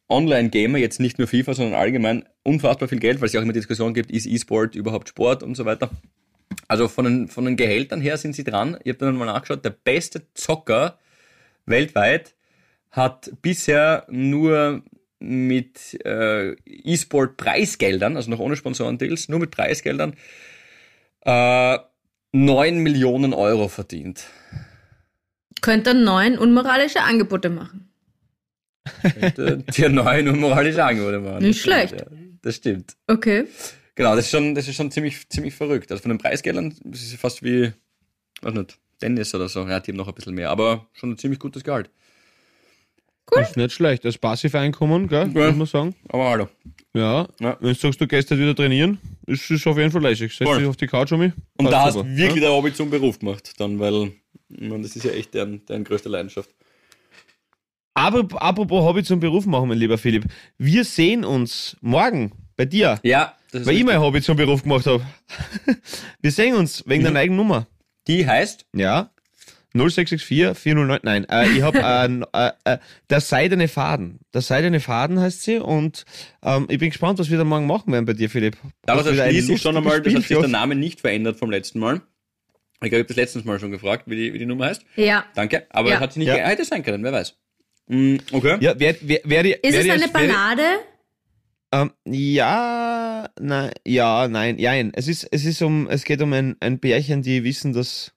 Online-Gamer 0.09 0.77
jetzt 0.77 0.99
nicht 0.99 1.17
nur 1.17 1.27
FIFA, 1.27 1.53
sondern 1.53 1.79
allgemein 1.79 2.25
unfassbar 2.43 2.89
viel 2.89 2.99
Geld, 2.99 3.19
weil 3.19 3.27
es 3.27 3.33
ja 3.33 3.39
auch 3.39 3.43
immer 3.43 3.53
die 3.53 3.59
Diskussion 3.59 3.93
gibt, 3.93 4.11
ist 4.11 4.25
E-Sport 4.25 4.75
überhaupt 4.75 5.09
Sport 5.09 5.43
und 5.43 5.55
so 5.55 5.65
weiter. 5.65 5.89
Also 6.67 6.87
von 6.87 7.05
den, 7.05 7.27
von 7.29 7.45
den 7.45 7.55
Gehältern 7.55 8.01
her 8.01 8.17
sind 8.17 8.35
sie 8.35 8.43
dran. 8.43 8.77
Ich 8.83 8.89
habe 8.89 9.05
dann 9.05 9.17
mal 9.17 9.25
nachgeschaut, 9.25 9.63
der 9.63 9.69
beste 9.69 10.23
Zocker 10.33 10.97
weltweit 11.65 12.35
hat 12.91 13.31
bisher 13.41 14.05
nur 14.09 14.83
mit 15.19 15.97
äh, 16.05 16.51
E-Sport-Preisgeldern, 16.65 18.15
also 18.15 18.29
noch 18.29 18.39
ohne 18.39 18.55
Sponsorendeals, 18.55 19.29
nur 19.29 19.39
mit 19.39 19.51
Preisgeldern, 19.51 20.13
äh, 21.21 21.77
9 22.33 22.77
Millionen 22.77 23.33
Euro 23.33 23.67
verdient. 23.67 24.25
Könnte 25.61 25.93
neun 25.93 26.37
unmoralische 26.37 27.01
Angebote 27.01 27.49
machen. 27.49 27.89
Könnte 29.19 29.63
dir 29.75 29.89
neuen 29.89 30.29
unmoralische 30.29 30.83
Angebote 30.83 31.19
machen. 31.19 31.43
Nicht 31.43 31.57
Das 31.57 31.61
stimmt, 31.61 31.89
schlecht. 31.89 32.01
Ja. 32.01 32.17
Das 32.41 32.55
stimmt. 32.55 32.97
Okay. 33.07 33.47
Genau, 33.95 34.15
das 34.15 34.25
ist 34.25 34.31
schon, 34.31 34.53
das 34.53 34.67
ist 34.67 34.75
schon 34.75 34.91
ziemlich, 34.91 35.27
ziemlich 35.29 35.55
verrückt. 35.55 35.91
Also 35.91 36.03
von 36.03 36.09
den 36.09 36.19
Preisgeldern, 36.19 36.75
das 36.83 37.01
ist 37.01 37.15
fast 37.15 37.43
wie, 37.43 37.73
weiß 38.41 38.53
nicht, 38.53 38.77
Dennis 39.01 39.33
oder 39.33 39.49
so. 39.49 39.67
Ja, 39.67 39.79
die 39.79 39.91
haben 39.91 39.97
noch 39.97 40.07
ein 40.07 40.13
bisschen 40.13 40.35
mehr, 40.35 40.51
aber 40.51 40.87
schon 40.93 41.11
ein 41.11 41.17
ziemlich 41.17 41.39
gutes 41.39 41.63
Gehalt. 41.63 41.89
Ist 43.35 43.57
nicht 43.57 43.73
schlecht. 43.73 44.05
Das 44.05 44.17
Passiveinkommen, 44.17 45.07
gell? 45.07 45.29
Ja. 45.33 45.47
Muss 45.51 45.55
man 45.57 45.67
sagen. 45.67 45.95
Aber 46.09 46.29
hallo. 46.29 46.47
Ja. 46.93 47.27
Ja. 47.39 47.57
Wenn 47.59 47.73
du 47.73 47.75
sagst, 47.75 47.99
du 48.01 48.07
gehst 48.07 48.31
halt 48.31 48.39
wieder 48.39 48.55
trainieren, 48.55 48.99
ist 49.25 49.51
es 49.51 49.67
auf 49.67 49.77
jeden 49.77 49.91
Fall 49.91 50.01
lässig. 50.01 50.33
Setz 50.35 50.47
Voll. 50.47 50.59
dich 50.59 50.67
auf 50.67 50.77
die 50.77 50.87
Couch 50.87 51.11
um 51.11 51.19
mich. 51.19 51.33
Und 51.57 51.69
da 51.69 51.83
hast 51.85 51.93
super. 51.95 52.07
du 52.07 52.15
wirklich 52.17 52.41
der 52.41 52.51
Hobby 52.51 52.73
zum 52.73 52.89
Beruf 52.89 53.19
gemacht, 53.19 53.51
dann, 53.57 53.79
weil, 53.79 54.13
ich 54.49 54.61
meine, 54.69 54.83
das 54.83 54.95
ist 54.95 55.03
ja 55.03 55.11
echt 55.11 55.33
deren, 55.33 55.65
deren 55.65 55.83
größte 55.83 56.09
Leidenschaft. 56.09 56.49
Aber 57.93 58.27
apropos 58.41 58.83
Hobby 58.83 59.03
zum 59.03 59.19
Beruf 59.19 59.45
machen, 59.45 59.69
mein 59.69 59.77
lieber 59.77 59.97
Philipp. 59.97 60.25
Wir 60.57 60.83
sehen 60.85 61.25
uns 61.25 61.75
morgen 61.81 62.31
bei 62.55 62.65
dir, 62.65 62.99
Ja, 63.03 63.33
das 63.51 63.61
ist 63.61 63.67
weil 63.67 63.73
ich 63.73 63.79
richtig. 63.81 63.85
mein 63.95 64.01
Hobby 64.01 64.21
zum 64.21 64.37
Beruf 64.37 64.63
gemacht 64.63 64.85
habe. 64.85 65.03
Wir 66.21 66.31
sehen 66.31 66.55
uns 66.55 66.83
wegen 66.87 67.03
der 67.03 67.11
neuen 67.11 67.35
Nummer. 67.35 67.67
Die 68.07 68.25
heißt, 68.27 68.65
Ja. 68.75 69.11
0664 69.77 70.57
409. 70.57 70.99
Nein, 71.03 71.25
äh, 71.29 71.47
ich 71.49 71.61
habe 71.61 71.79
äh, 71.79 72.47
äh, 72.65 72.73
äh, 72.73 72.77
der 73.09 73.21
seidene 73.21 73.67
Faden. 73.67 74.19
Der 74.33 74.41
seidene 74.41 74.79
Faden 74.79 75.19
heißt 75.19 75.43
sie 75.43 75.57
und 75.59 76.05
ähm, 76.43 76.65
ich 76.69 76.79
bin 76.79 76.89
gespannt, 76.89 77.19
was 77.19 77.29
wir 77.29 77.37
da 77.37 77.43
morgen 77.43 77.67
machen 77.67 77.91
werden 77.93 78.05
bei 78.05 78.13
dir, 78.13 78.29
Philipp. 78.29 78.57
wieder 78.83 78.95
ein 78.95 79.17
erschließt 79.17 79.47
sich 79.47 79.61
schon 79.61 79.77
einmal, 79.77 80.01
das 80.01 80.13
hat 80.13 80.23
sich 80.23 80.37
der? 80.37 80.47
Name 80.47 80.75
nicht 80.75 81.01
verändert 81.01 81.37
vom 81.37 81.51
letzten 81.51 81.79
Mal. 81.79 82.01
Ich 82.83 82.89
glaube, 82.89 82.97
ich 82.97 82.99
habe 82.99 83.05
das 83.05 83.17
letztes 83.17 83.43
Mal 83.45 83.59
schon 83.59 83.71
gefragt, 83.71 84.03
wie 84.07 84.15
die, 84.15 84.33
wie 84.33 84.39
die 84.39 84.45
Nummer 84.45 84.65
heißt. 84.67 84.83
Ja. 84.95 85.25
Danke, 85.33 85.65
aber 85.69 85.89
Ja. 85.89 85.99
hat 85.99 86.13
sich 86.13 86.19
nicht 86.19 86.27
Ja. 86.27 86.35
hätte 86.35 86.63
sein 86.65 86.83
können, 86.83 87.03
wer 87.03 87.11
weiß. 87.13 87.35
Mm, 87.87 88.17
okay. 88.33 88.57
Ja, 88.59 88.75
wer, 88.77 88.95
wer, 89.01 89.19
wer 89.23 89.43
die, 89.43 89.51
Ist 89.53 89.61
wer 89.63 89.79
es 89.79 89.83
die 89.85 89.91
eine 89.91 90.05
die- 90.05 90.11
Ballade? 90.11 90.61
Ähm, 91.73 91.91
ja, 92.05 93.27
nein, 93.39 93.71
ja, 93.85 94.27
nein, 94.27 94.55
nein. 94.59 94.91
Es 94.95 95.07
ist, 95.07 95.27
es 95.31 95.43
ist 95.43 95.61
um, 95.61 95.87
es 95.89 96.03
geht 96.05 96.21
um 96.21 96.31
ein, 96.33 96.55
ein 96.59 96.79
Pärchen, 96.79 97.21
die 97.23 97.43
wissen, 97.43 97.73
dass, 97.73 98.13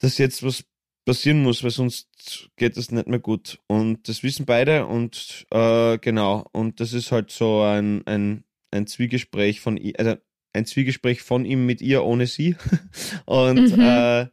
dass 0.00 0.18
jetzt 0.18 0.42
was 0.42 0.64
passieren 1.06 1.42
muss, 1.42 1.62
weil 1.62 1.70
sonst 1.70 2.08
geht 2.56 2.76
es 2.76 2.90
nicht 2.90 3.06
mehr 3.08 3.18
gut. 3.18 3.58
Und 3.66 4.08
das 4.08 4.22
wissen 4.22 4.46
beide 4.46 4.86
und 4.86 5.46
äh, 5.50 5.98
genau. 5.98 6.46
Und 6.52 6.80
das 6.80 6.92
ist 6.92 7.12
halt 7.12 7.30
so 7.30 7.62
ein, 7.62 8.06
ein, 8.06 8.44
ein 8.70 8.86
Zwiegespräch 8.86 9.60
von 9.60 9.80
also 9.96 10.16
ein 10.52 10.66
Zwiegespräch 10.66 11.22
von 11.22 11.44
ihm 11.44 11.64
mit 11.66 11.80
ihr 11.80 12.04
ohne 12.04 12.26
sie. 12.26 12.56
und 13.26 13.76
Mhm. 13.76 13.80
äh, 13.80 14.26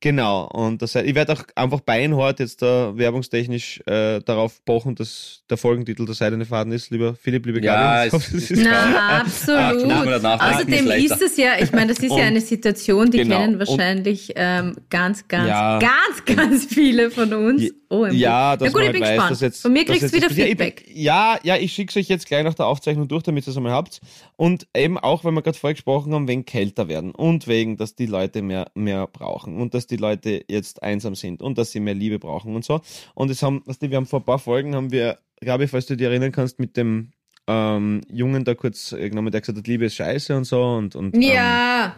Genau, 0.00 0.46
und 0.52 0.82
das, 0.82 0.94
ich 0.94 1.14
werde 1.14 1.32
auch 1.32 1.42
einfach 1.54 1.80
beinhart 1.80 2.38
jetzt 2.38 2.60
da 2.60 2.92
werbungstechnisch 2.96 3.80
äh, 3.86 4.20
darauf 4.20 4.62
pochen, 4.66 4.94
dass 4.94 5.42
der 5.48 5.56
Folgentitel 5.56 6.04
der 6.04 6.14
Seidene 6.14 6.44
Faden 6.44 6.72
ist, 6.72 6.90
lieber 6.90 7.14
Philipp, 7.14 7.46
liebe 7.46 7.64
Ja, 7.64 8.04
Gabi. 8.04 8.06
Ich 8.08 8.12
es- 8.12 8.12
hoffe, 8.12 8.32
das 8.34 8.42
es- 8.42 8.50
ist 8.50 8.62
Na, 8.62 8.94
Ach, 8.98 9.20
absolut. 9.22 9.90
denken, 9.90 10.26
Außerdem 10.26 10.86
ist 10.90 11.12
ist 11.12 11.22
es 11.22 11.36
ja, 11.38 11.52
ich 11.60 11.72
meine, 11.72 11.94
das 11.94 11.98
ist 12.02 12.10
Und- 12.10 12.18
ja 12.18 12.24
eine 12.24 12.42
Situation, 12.42 13.10
die 13.10 13.18
genau. 13.18 13.38
kennen 13.38 13.54
Und- 13.54 13.66
wahrscheinlich 13.68 14.32
ähm, 14.36 14.76
ganz, 14.90 15.26
ganz, 15.28 15.48
Ja. 15.48 15.78
ganz, 15.78 16.24
ganz 16.36 16.66
viele 16.66 17.10
von 17.10 17.32
uns. 17.32 17.62
Ja, 17.62 17.70
OMG. 17.88 18.12
Ja, 18.16 18.56
dass 18.56 18.66
Na 18.66 18.72
gut, 18.72 18.74
man 18.74 18.82
ich 18.82 18.86
halt 18.86 18.92
bin 18.94 19.02
weiß, 19.02 19.10
gespannt. 19.28 19.40
jetzt. 19.42 19.62
Von 19.62 19.72
mir 19.72 19.84
kriegst 19.84 20.02
du 20.12 20.12
wieder 20.16 20.28
das- 20.28 20.36
ja, 20.36 20.44
Feedback. 20.46 20.84
Ja, 20.92 21.38
ja, 21.44 21.56
ich 21.56 21.72
schicke 21.72 21.96
euch 21.98 22.08
jetzt 22.08 22.26
gleich 22.26 22.42
nach 22.42 22.54
der 22.54 22.66
Aufzeichnung 22.66 23.06
durch, 23.06 23.22
damit 23.22 23.46
ihr 23.46 23.50
es 23.52 23.56
einmal 23.56 23.72
habt. 23.72 24.00
Und 24.34 24.66
eben 24.76 24.98
auch, 24.98 25.22
weil 25.24 25.30
wir 25.32 25.40
gerade 25.42 25.56
vorher 25.56 25.74
gesprochen 25.74 26.12
haben, 26.12 26.26
wegen 26.28 26.44
kälter 26.44 26.88
werden 26.88 27.12
und 27.12 27.46
wegen, 27.46 27.76
dass 27.76 27.94
die 27.94 28.06
Leute 28.06 28.42
mehr, 28.42 28.66
mehr 28.74 29.06
brauchen 29.06 29.56
und 29.60 29.72
dass 29.72 29.85
die 29.86 29.96
Leute 29.96 30.44
jetzt 30.48 30.82
einsam 30.82 31.14
sind 31.14 31.42
und 31.42 31.58
dass 31.58 31.72
sie 31.72 31.80
mehr 31.80 31.94
Liebe 31.94 32.18
brauchen 32.18 32.54
und 32.54 32.64
so. 32.64 32.80
Und 33.14 33.30
es 33.30 33.42
haben, 33.42 33.62
weißt 33.66 33.82
du, 33.82 33.90
wir 33.90 33.96
haben 33.96 34.06
vor 34.06 34.20
ein 34.20 34.24
paar 34.24 34.38
Folgen 34.38 34.74
haben 34.74 34.92
wir, 34.92 35.18
glaube 35.40 35.64
ich, 35.64 35.70
falls 35.70 35.86
du 35.86 35.96
dich 35.96 36.06
erinnern 36.06 36.32
kannst, 36.32 36.58
mit 36.58 36.76
dem 36.76 37.12
ähm, 37.48 38.00
Jungen 38.10 38.44
da 38.44 38.54
kurz 38.54 38.90
genommen, 38.90 39.30
der 39.30 39.40
gesagt 39.40 39.58
hat, 39.58 39.66
Liebe 39.66 39.84
ist 39.84 39.94
scheiße 39.94 40.36
und 40.36 40.44
so 40.44 40.62
und, 40.62 40.96
und 40.96 41.14
ähm, 41.14 41.22
Ja, 41.22 41.96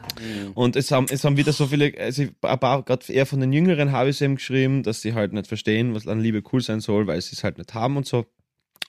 und 0.55 0.76
es 0.76 0.91
haben, 0.91 1.07
es 1.11 1.24
haben 1.24 1.36
wieder 1.36 1.53
so 1.53 1.66
viele, 1.66 1.93
also 1.99 2.24
ein 2.43 2.59
paar, 2.61 2.82
gerade 2.82 3.11
eher 3.11 3.24
von 3.24 3.41
den 3.41 3.53
Jüngeren 3.53 3.93
habe 3.93 4.11
ich 4.11 4.16
es 4.16 4.20
eben 4.20 4.36
geschrieben, 4.36 4.82
dass 4.82 5.01
sie 5.01 5.14
halt 5.14 5.32
nicht 5.32 5.47
verstehen, 5.47 5.95
was 5.95 6.07
an 6.07 6.20
Liebe 6.20 6.43
cool 6.53 6.61
sein 6.61 6.80
soll, 6.80 7.07
weil 7.07 7.20
sie 7.22 7.34
es 7.34 7.45
halt 7.45 7.59
nicht 7.59 7.72
haben 7.74 7.97
und 7.97 8.07
so. 8.07 8.26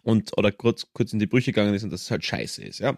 Und, 0.03 0.37
oder 0.37 0.51
kurz, 0.51 0.87
kurz 0.93 1.13
in 1.13 1.19
die 1.19 1.27
Brüche 1.27 1.51
gegangen 1.51 1.73
ist 1.73 1.83
und 1.83 1.91
dass 1.91 2.03
es 2.03 2.11
halt 2.11 2.25
scheiße 2.25 2.63
ist, 2.63 2.79
ja. 2.79 2.97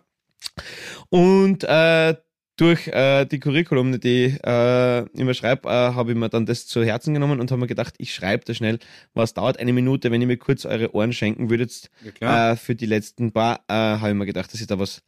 Und 1.09 1.63
äh, 1.63 2.15
durch 2.57 2.87
äh, 2.87 3.25
die 3.25 3.39
Curriculum, 3.39 3.99
die 3.99 4.25
ich 4.25 4.43
äh, 4.43 4.99
immer 5.13 5.33
schreibe, 5.33 5.67
äh, 5.67 5.71
habe 5.71 6.11
ich 6.11 6.17
mir 6.17 6.29
dann 6.29 6.45
das 6.45 6.67
zu 6.67 6.83
Herzen 6.83 7.13
genommen 7.13 7.39
und 7.39 7.49
habe 7.51 7.61
mir 7.61 7.67
gedacht, 7.67 7.95
ich 7.97 8.13
schreibe 8.13 8.45
da 8.45 8.53
schnell, 8.53 8.79
was 9.13 9.33
dauert 9.33 9.59
eine 9.59 9.73
Minute, 9.73 10.11
wenn 10.11 10.21
ihr 10.21 10.27
mir 10.27 10.37
kurz 10.37 10.65
eure 10.65 10.93
Ohren 10.93 11.13
schenken 11.13 11.49
würdet 11.49 11.89
Ja, 12.03 12.11
klar. 12.11 12.51
äh, 12.51 12.55
für 12.55 12.75
die 12.75 12.85
letzten 12.85 13.31
paar, 13.31 13.61
äh, 13.67 13.73
habe 13.73 14.09
ich 14.09 14.15
mir 14.15 14.25
gedacht, 14.25 14.53
dass 14.53 14.61
ich 14.61 14.67
da 14.67 14.77
was 14.77 15.01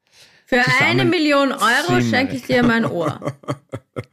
für 0.45 0.61
eine 0.81 1.05
Million 1.05 1.51
Euro 1.51 2.01
schenke 2.01 2.35
ich 2.35 2.43
dir 2.43 2.63
mein 2.63 2.85
Ohr. 2.85 3.33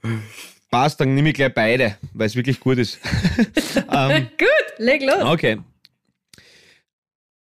passt, 0.71 1.01
dann 1.01 1.15
nehme 1.15 1.31
ich 1.31 1.35
gleich 1.35 1.53
beide, 1.53 1.97
weil 2.15 2.27
es 2.27 2.37
wirklich 2.37 2.61
gut 2.61 2.79
ist. 2.79 2.99
ähm, 3.93 4.29
Gut, 4.39 4.79
leg 4.79 5.03
los. 5.03 5.23
Okay. 5.23 5.59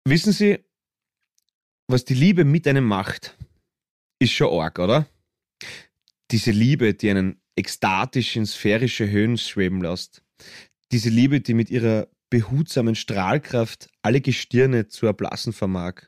Wissen 0.06 0.32
Sie, 0.32 0.60
was 1.88 2.06
die 2.06 2.14
Liebe 2.14 2.46
mit 2.46 2.68
einem 2.68 2.86
macht? 2.86 3.36
Ist 4.20 4.34
schon 4.34 4.54
arg, 4.54 4.80
oder? 4.80 5.08
Diese 6.32 6.52
Liebe, 6.52 6.94
die 6.94 7.10
einen 7.10 7.40
ekstatisch 7.56 8.36
in 8.36 8.46
sphärische 8.46 9.10
Höhen 9.10 9.38
schweben 9.38 9.82
lässt. 9.82 10.22
Diese 10.92 11.10
Liebe, 11.10 11.42
die 11.42 11.54
mit 11.54 11.70
ihrer 11.70 12.08
behutsamen 12.30 12.96
Strahlkraft 12.96 13.90
alle 14.02 14.22
Gestirne 14.22 14.88
zu 14.88 15.06
erblassen 15.06 15.54
vermag. 15.54 16.02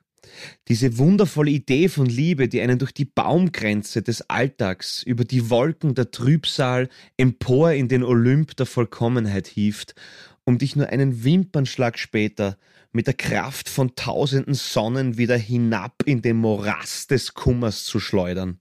Diese 0.67 0.97
wundervolle 0.97 1.51
Idee 1.51 1.87
von 1.87 2.05
Liebe, 2.05 2.49
die 2.49 2.61
einen 2.61 2.79
durch 2.79 2.91
die 2.91 3.05
Baumgrenze 3.05 4.01
des 4.01 4.29
Alltags, 4.29 5.03
über 5.03 5.23
die 5.23 5.49
Wolken 5.49 5.95
der 5.95 6.11
Trübsal 6.11 6.89
empor 7.15 7.71
in 7.71 7.87
den 7.87 8.03
Olymp 8.03 8.55
der 8.57 8.65
Vollkommenheit 8.65 9.47
hieft, 9.47 9.95
um 10.43 10.57
dich 10.57 10.75
nur 10.75 10.89
einen 10.89 11.23
Wimpernschlag 11.23 11.97
später 11.97 12.57
mit 12.91 13.07
der 13.07 13.13
Kraft 13.13 13.69
von 13.69 13.95
tausenden 13.95 14.53
Sonnen 14.53 15.17
wieder 15.17 15.37
hinab 15.37 16.03
in 16.05 16.21
den 16.21 16.37
Morast 16.37 17.11
des 17.11 17.33
Kummers 17.33 17.85
zu 17.85 17.99
schleudern. 17.99 18.59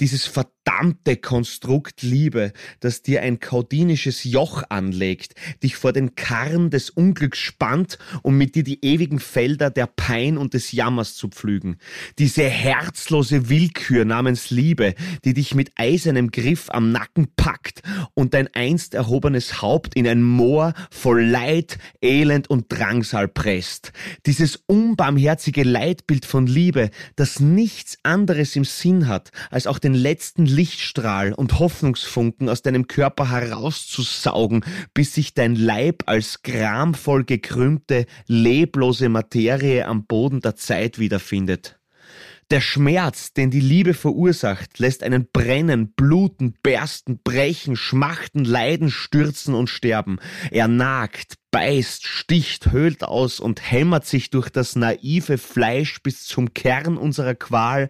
Dieses 0.00 0.26
verdammte 0.26 1.16
Konstrukt 1.16 2.02
Liebe, 2.02 2.52
das 2.80 3.02
dir 3.02 3.22
ein 3.22 3.40
kaudinisches 3.40 4.24
Joch 4.24 4.62
anlegt, 4.68 5.34
dich 5.62 5.76
vor 5.76 5.92
den 5.92 6.14
Karren 6.14 6.70
des 6.70 6.90
Unglücks 6.90 7.38
spannt, 7.38 7.98
um 8.22 8.38
mit 8.38 8.54
dir 8.54 8.64
die 8.64 8.84
ewigen 8.84 9.18
Felder 9.18 9.70
der 9.70 9.86
Pein 9.86 10.38
und 10.38 10.54
des 10.54 10.72
Jammers 10.72 11.14
zu 11.14 11.28
pflügen. 11.28 11.76
Diese 12.18 12.44
herzlose 12.44 13.48
Willkür 13.48 14.04
namens 14.04 14.50
Liebe, 14.50 14.94
die 15.24 15.34
dich 15.34 15.54
mit 15.54 15.72
eisernem 15.76 16.30
Griff 16.30 16.70
am 16.70 16.92
Nacken 16.92 17.28
packt 17.36 17.82
und 18.14 18.34
dein 18.34 18.48
einst 18.54 18.94
erhobenes 18.94 19.62
Haupt 19.62 19.94
in 19.94 20.06
ein 20.06 20.22
Moor 20.22 20.74
voll 20.90 21.22
Leid, 21.24 21.78
Elend 22.00 22.50
und 22.50 22.66
Drangsal 22.70 23.28
presst. 23.28 23.92
Dieses 24.26 24.62
unbarmherzige 24.66 25.62
Leitbild 25.62 26.24
von 26.24 26.46
Liebe, 26.46 26.90
das 27.16 27.40
nichts 27.40 27.98
anderes 28.02 28.56
im 28.56 28.64
Sinn 28.64 29.08
hat, 29.08 29.30
als 29.50 29.61
auch 29.66 29.78
den 29.78 29.94
letzten 29.94 30.46
Lichtstrahl 30.46 31.32
und 31.32 31.58
Hoffnungsfunken 31.58 32.48
aus 32.48 32.62
deinem 32.62 32.86
Körper 32.86 33.30
herauszusaugen, 33.30 34.64
bis 34.94 35.14
sich 35.14 35.34
dein 35.34 35.56
Leib 35.56 36.04
als 36.06 36.42
gramvoll 36.42 37.24
gekrümmte, 37.24 38.06
leblose 38.26 39.08
Materie 39.08 39.86
am 39.86 40.06
Boden 40.06 40.40
der 40.40 40.56
Zeit 40.56 40.98
wiederfindet. 40.98 41.81
Der 42.52 42.60
Schmerz, 42.60 43.32
den 43.32 43.50
die 43.50 43.60
Liebe 43.62 43.94
verursacht, 43.94 44.78
lässt 44.78 45.02
einen 45.02 45.26
brennen, 45.32 45.94
bluten, 45.94 46.52
bersten, 46.62 47.18
brechen, 47.24 47.76
schmachten, 47.76 48.44
leiden, 48.44 48.90
stürzen 48.90 49.54
und 49.54 49.68
sterben. 49.68 50.18
Er 50.50 50.68
nagt, 50.68 51.36
beißt, 51.50 52.06
sticht, 52.06 52.70
höhlt 52.70 53.04
aus 53.04 53.40
und 53.40 53.72
hämmert 53.72 54.04
sich 54.04 54.28
durch 54.28 54.50
das 54.50 54.76
naive 54.76 55.38
Fleisch 55.38 56.02
bis 56.02 56.26
zum 56.26 56.52
Kern 56.52 56.98
unserer 56.98 57.34
Qual, 57.34 57.88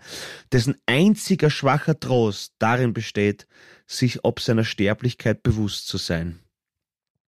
dessen 0.53 0.77
einziger 0.87 1.51
schwacher 1.51 1.99
Trost 1.99 2.55
darin 2.61 2.93
besteht, 2.93 3.49
sich 3.89 4.25
ob 4.25 4.39
seiner 4.39 4.65
Sterblichkeit 4.65 5.43
bewusst 5.43 5.89
zu 5.89 5.97
sein. 5.99 6.39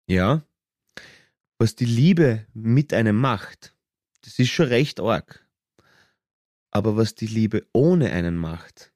Ja, 0.07 0.45
was 1.59 1.75
die 1.75 1.85
Liebe 1.85 2.47
mit 2.55 2.95
einem 2.95 3.17
macht, 3.17 3.75
das 4.23 4.39
ist 4.39 4.49
schon 4.49 4.69
recht 4.69 4.99
arg. 4.99 5.45
Aber 6.71 6.97
was 6.97 7.15
die 7.15 7.27
Liebe 7.27 7.67
ohne 7.73 8.11
einen 8.13 8.37
macht, 8.37 8.93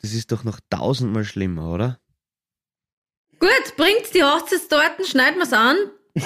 das 0.00 0.12
ist 0.12 0.32
doch 0.32 0.44
noch 0.44 0.60
tausendmal 0.70 1.24
schlimmer, 1.24 1.72
oder? 1.72 2.00
Gut, 3.38 3.76
bringt 3.76 4.12
die 4.14 4.22
Hochzeitstorten, 4.22 5.04
schneiden 5.04 5.38
wir's 5.38 5.52
an. 5.52 5.76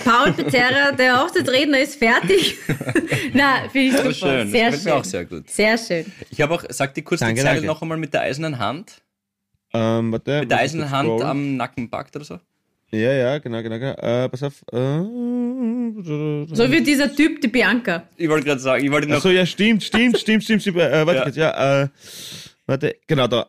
Paul 0.05 0.32
Pizzerra, 0.32 0.92
der 0.92 1.22
Hochzeitsredner, 1.22 1.78
ist 1.80 1.97
fertig. 1.97 2.59
Na, 3.34 3.68
finde 3.68 3.86
ich 3.88 3.97
super. 3.97 4.12
schön, 4.14 4.51
Sehr 4.51 4.70
das 4.70 4.82
schön. 4.82 4.90
mir 4.92 4.97
auch 4.99 5.05
sehr 5.05 5.24
gut. 5.24 5.49
Sehr 5.49 5.78
schön. 5.78 6.12
Ich 6.30 6.40
habe 6.40 6.55
auch, 6.55 6.64
sag 6.70 6.92
dir 6.94 7.03
kurz 7.03 7.20
Danke, 7.20 7.36
die 7.36 7.40
Zeile 7.42 7.55
danke. 7.57 7.66
noch 7.68 7.82
einmal 7.82 7.97
mit 7.99 8.12
der 8.12 8.22
eisernen 8.22 8.59
Hand. 8.59 9.03
Ähm, 9.72 10.11
warte, 10.12 10.40
Mit 10.40 10.51
der 10.51 10.59
eisernen 10.59 10.90
Hand 10.90 11.22
am 11.22 11.57
Nacken 11.57 11.88
packt 11.88 12.16
oder 12.16 12.24
so. 12.24 12.40
Ja, 12.93 13.12
ja, 13.12 13.39
genau, 13.39 13.62
genau, 13.62 13.78
genau. 13.78 13.93
Äh, 13.95 14.28
pass 14.28 14.43
auf. 14.45 14.62
Äh, 14.72 14.76
So 16.55 16.70
wie 16.70 16.82
dieser 16.82 17.14
Typ, 17.14 17.41
die 17.41 17.49
Bianca. 17.49 18.05
Ich 18.16 18.28
wollte 18.28 18.47
gerade 18.47 18.61
sagen, 18.61 18.84
ich 18.84 18.91
wollte 18.91 19.09
noch. 19.09 19.16
Achso, 19.16 19.30
ja, 19.30 19.45
stimmt, 19.45 19.82
stimmt, 19.82 20.18
stimmt, 20.20 20.45
stimmt, 20.45 20.62
stimmt. 20.62 20.78
Äh, 20.78 21.05
warte 21.07 21.18
Ja. 21.18 21.22
kurz, 21.24 21.37
ja, 21.37 21.82
äh, 21.82 21.89
warte, 22.66 22.97
genau 23.07 23.26
da. 23.26 23.47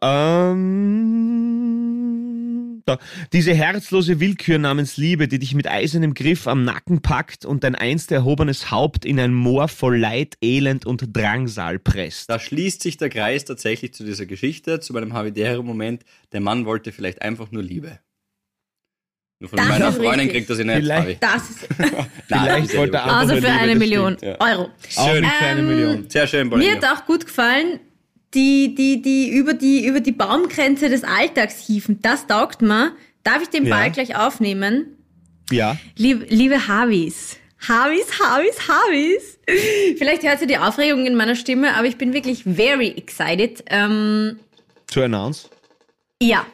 Ähm, 1.38 2.82
da. 2.86 2.98
Diese 3.34 3.54
herzlose 3.54 4.20
Willkür 4.20 4.58
namens 4.58 4.98
Liebe, 4.98 5.28
die 5.28 5.38
dich 5.40 5.54
mit 5.54 5.68
eisernem 5.68 6.14
Griff 6.16 6.48
am 6.48 6.64
Nacken 6.64 7.02
packt 7.02 7.46
und 7.46 7.64
dein 7.64 7.76
einst 7.76 8.12
erhobenes 8.12 8.72
Haupt 8.72 9.06
in 9.06 9.20
ein 9.20 9.34
Moor 9.34 9.68
voll 9.68 9.98
Leid, 10.00 10.36
Elend 10.42 10.86
und 10.86 11.16
Drangsal 11.16 11.78
presst. 11.80 12.30
Da 12.30 12.40
schließt 12.40 12.82
sich 12.82 12.98
der 12.98 13.10
Kreis 13.10 13.46
tatsächlich 13.46 13.94
zu 13.94 14.04
dieser 14.04 14.26
Geschichte, 14.26 14.80
zu 14.80 14.94
meinem 14.94 15.14
habitären 15.14 15.66
Moment. 15.66 16.04
Der 16.32 16.40
Mann 16.42 16.66
wollte 16.66 16.92
vielleicht 16.92 17.22
einfach 17.22 17.52
nur 17.52 17.62
Liebe. 17.62 18.00
Nur 19.40 19.50
von 19.50 19.58
Das 19.58 19.68
meiner 19.68 19.90
ist 19.90 19.96
Freundin 19.98 20.14
richtig. 20.22 20.32
kriegt 20.32 20.50
das 20.50 20.60
in 20.60 20.68
nicht. 20.68 20.78
Vielleicht-. 20.82 21.24
Das 21.24 21.50
ist 21.50 21.68
Vielleicht 22.28 22.78
wollte 22.78 22.98
er 22.98 23.06
also 23.06 23.34
nur 23.34 23.42
für 23.42 23.48
Liebe, 23.48 23.60
eine 23.60 23.72
das 23.74 23.80
Million 23.80 24.18
stimmt. 24.18 24.40
ja. 24.40 24.52
Euro. 24.52 24.70
Auch 24.96 25.10
Schön. 25.12 25.22
nicht 25.24 25.34
für 25.34 25.46
eine 25.46 25.60
Ähm, 25.60 25.68
Million. 25.68 26.10
Sehr 26.10 26.28
schön, 26.28 26.48
Mir 26.48 26.52
Pauline. 26.52 26.76
hat 26.82 26.86
auch 26.86 27.06
gut 27.06 27.26
gefallen, 27.26 27.80
die, 28.34 28.74
die, 28.76 29.02
die, 29.02 29.30
über 29.30 29.54
die, 29.54 29.86
über 29.86 30.00
die 30.00 30.12
Baumgrenze 30.12 30.90
des 30.90 31.04
Alltags 31.04 31.66
hieven. 31.66 32.00
Das 32.02 32.26
taugt 32.28 32.62
mir. 32.62 32.94
Darf 33.24 33.42
ich 33.44 33.50
den 33.50 33.66
Ja. 33.68 33.76
Ball 33.76 33.92
gleich 33.92 34.16
aufnehmen? 34.16 34.98
Ja. 35.52 35.78
Liebe, 35.96 36.26
liebe 36.30 36.68
Harvis. 36.68 37.38
Harvis, 37.68 38.20
Harvis, 38.20 38.68
Harvis. 38.68 39.40
Vielleicht 39.98 40.24
hört 40.24 40.42
ihr 40.42 40.48
die 40.48 40.58
Aufregung 40.58 41.06
in 41.06 41.16
meiner 41.16 41.36
Stimme, 41.36 41.76
aber 41.76 41.86
ich 41.88 41.98
bin 41.98 42.14
wirklich 42.14 42.44
very 42.44 42.90
excited. 42.98 43.64
Ähm, 43.70 44.40
To 44.92 45.04
announce. 45.04 45.50
ja. 46.22 46.46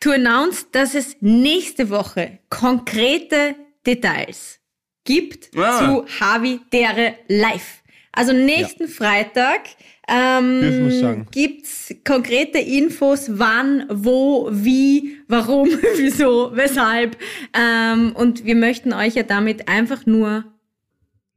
To 0.00 0.12
announce, 0.12 0.66
dass 0.70 0.94
es 0.94 1.16
nächste 1.20 1.90
Woche 1.90 2.38
konkrete 2.50 3.56
Details 3.86 4.60
gibt 5.04 5.56
Ah. 5.56 5.78
zu 5.78 6.20
Harvey 6.20 6.60
Dere 6.72 7.14
Live. 7.28 7.82
Also 8.12 8.32
nächsten 8.32 8.88
Freitag 8.88 9.62
Dürfen 10.08 10.84
wir's 10.86 10.94
ähm, 10.94 11.00
sagen. 11.00 11.26
gibt's 11.30 11.94
konkrete 12.06 12.58
Infos, 12.58 13.26
wann, 13.28 13.84
wo, 13.90 14.48
wie, 14.50 15.18
warum, 15.28 15.68
wieso, 15.96 16.50
weshalb. 16.54 17.16
Ähm, 17.52 18.12
und 18.14 18.44
wir 18.44 18.54
möchten 18.54 18.92
euch 18.92 19.14
ja 19.14 19.22
damit 19.22 19.68
einfach 19.68 20.06
nur 20.06 20.44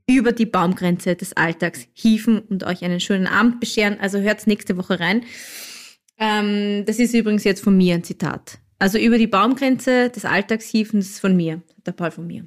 über 0.08 0.32
die 0.32 0.46
Baumgrenze 0.46 1.16
des 1.16 1.34
Alltags 1.34 1.88
hieven 1.94 2.40
und 2.40 2.64
euch 2.64 2.84
einen 2.84 3.00
schönen 3.00 3.28
Abend 3.28 3.60
bescheren. 3.60 3.98
Also 4.00 4.20
hört's 4.20 4.48
nächste 4.48 4.78
Woche 4.78 5.00
rein. 5.00 5.24
Ähm, 6.22 6.86
das 6.86 7.00
ist 7.00 7.14
übrigens 7.16 7.44
jetzt 7.44 7.64
von 7.64 7.76
mir 7.76 7.96
ein 7.96 8.04
Zitat. 8.04 8.60
Also 8.80 8.98
über 8.98 9.18
die 9.18 9.28
Baumgrenze 9.28 10.10
des 10.10 10.24
Alltags 10.24 10.66
hieven, 10.70 11.00
das 11.00 11.10
ist 11.10 11.20
von 11.20 11.36
mir. 11.36 11.62
Der 11.86 11.92
Paul 11.94 12.12
von 12.12 12.28
mir. 12.28 12.46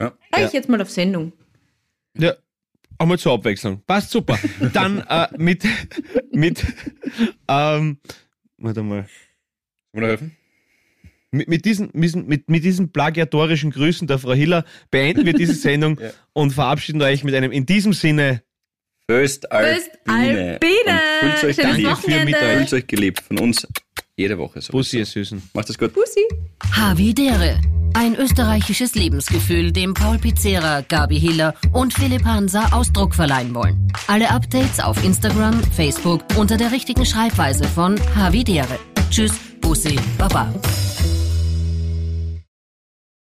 Ja. 0.00 0.12
War 0.30 0.40
Ja. 0.40 0.46
ich 0.46 0.52
jetzt 0.52 0.68
mal 0.68 0.80
auf 0.80 0.90
Sendung. 0.90 1.32
Ja. 2.16 2.34
Einmal 2.98 3.18
zur 3.18 3.32
Abwechslung. 3.32 3.82
Passt 3.86 4.10
super. 4.10 4.38
Dann 4.72 4.98
äh, 5.08 5.26
mit, 5.38 5.64
mit, 6.32 6.64
ähm, 7.48 7.98
warte 8.58 8.82
mal. 8.82 9.08
Wollen 9.92 10.02
wir 10.04 10.08
helfen? 10.08 10.36
Mit, 11.32 11.48
mit, 11.48 11.64
diesen- 11.64 11.90
mit, 11.94 12.48
mit 12.48 12.64
diesen 12.64 12.92
plagiatorischen 12.92 13.70
Grüßen 13.70 14.06
der 14.06 14.18
Frau 14.18 14.32
Hiller 14.34 14.64
beenden 14.90 15.24
wir 15.26 15.32
diese 15.32 15.54
Sendung 15.54 15.98
Ja. 16.02 16.10
und 16.32 16.52
verabschieden 16.52 17.00
euch 17.02 17.24
mit 17.24 17.34
einem 17.34 17.52
in 17.52 17.66
diesem 17.66 17.92
Sinne 17.92 18.42
Föst 19.10 19.50
Alpine. 19.50 19.80
Alpine. 20.06 21.00
Und 21.22 21.32
fühlt 21.38 21.44
euch 21.44 21.56
geliebt. 21.56 21.98
Fühlt 21.98 22.72
euch 22.72 22.86
geliebt. 22.86 23.20
Von 23.26 23.40
uns 23.40 23.66
jede 24.16 24.38
Woche. 24.38 24.60
So. 24.60 24.70
Bussi, 24.70 24.98
ihr 24.98 25.06
Süßen. 25.06 25.50
Macht 25.52 25.68
es 25.68 25.76
gut. 25.76 25.92
Pussy. 25.92 26.24
Havidere. 26.70 27.60
Ein 27.94 28.14
österreichisches 28.14 28.94
Lebensgefühl, 28.94 29.72
dem 29.72 29.94
Paul 29.94 30.18
Pizzera, 30.18 30.82
Gabi 30.82 31.18
Hiller 31.18 31.54
und 31.72 31.92
Philipp 31.92 32.24
Hansa 32.24 32.68
Ausdruck 32.70 33.16
verleihen 33.16 33.52
wollen. 33.52 33.92
Alle 34.06 34.30
Updates 34.30 34.78
auf 34.78 35.02
Instagram, 35.04 35.60
Facebook 35.72 36.22
unter 36.36 36.56
der 36.56 36.70
richtigen 36.70 37.04
Schreibweise 37.04 37.64
von 37.64 37.98
Havidere. 38.14 38.78
Tschüss, 39.10 39.32
Bussi, 39.60 39.98
Baba. 40.18 40.54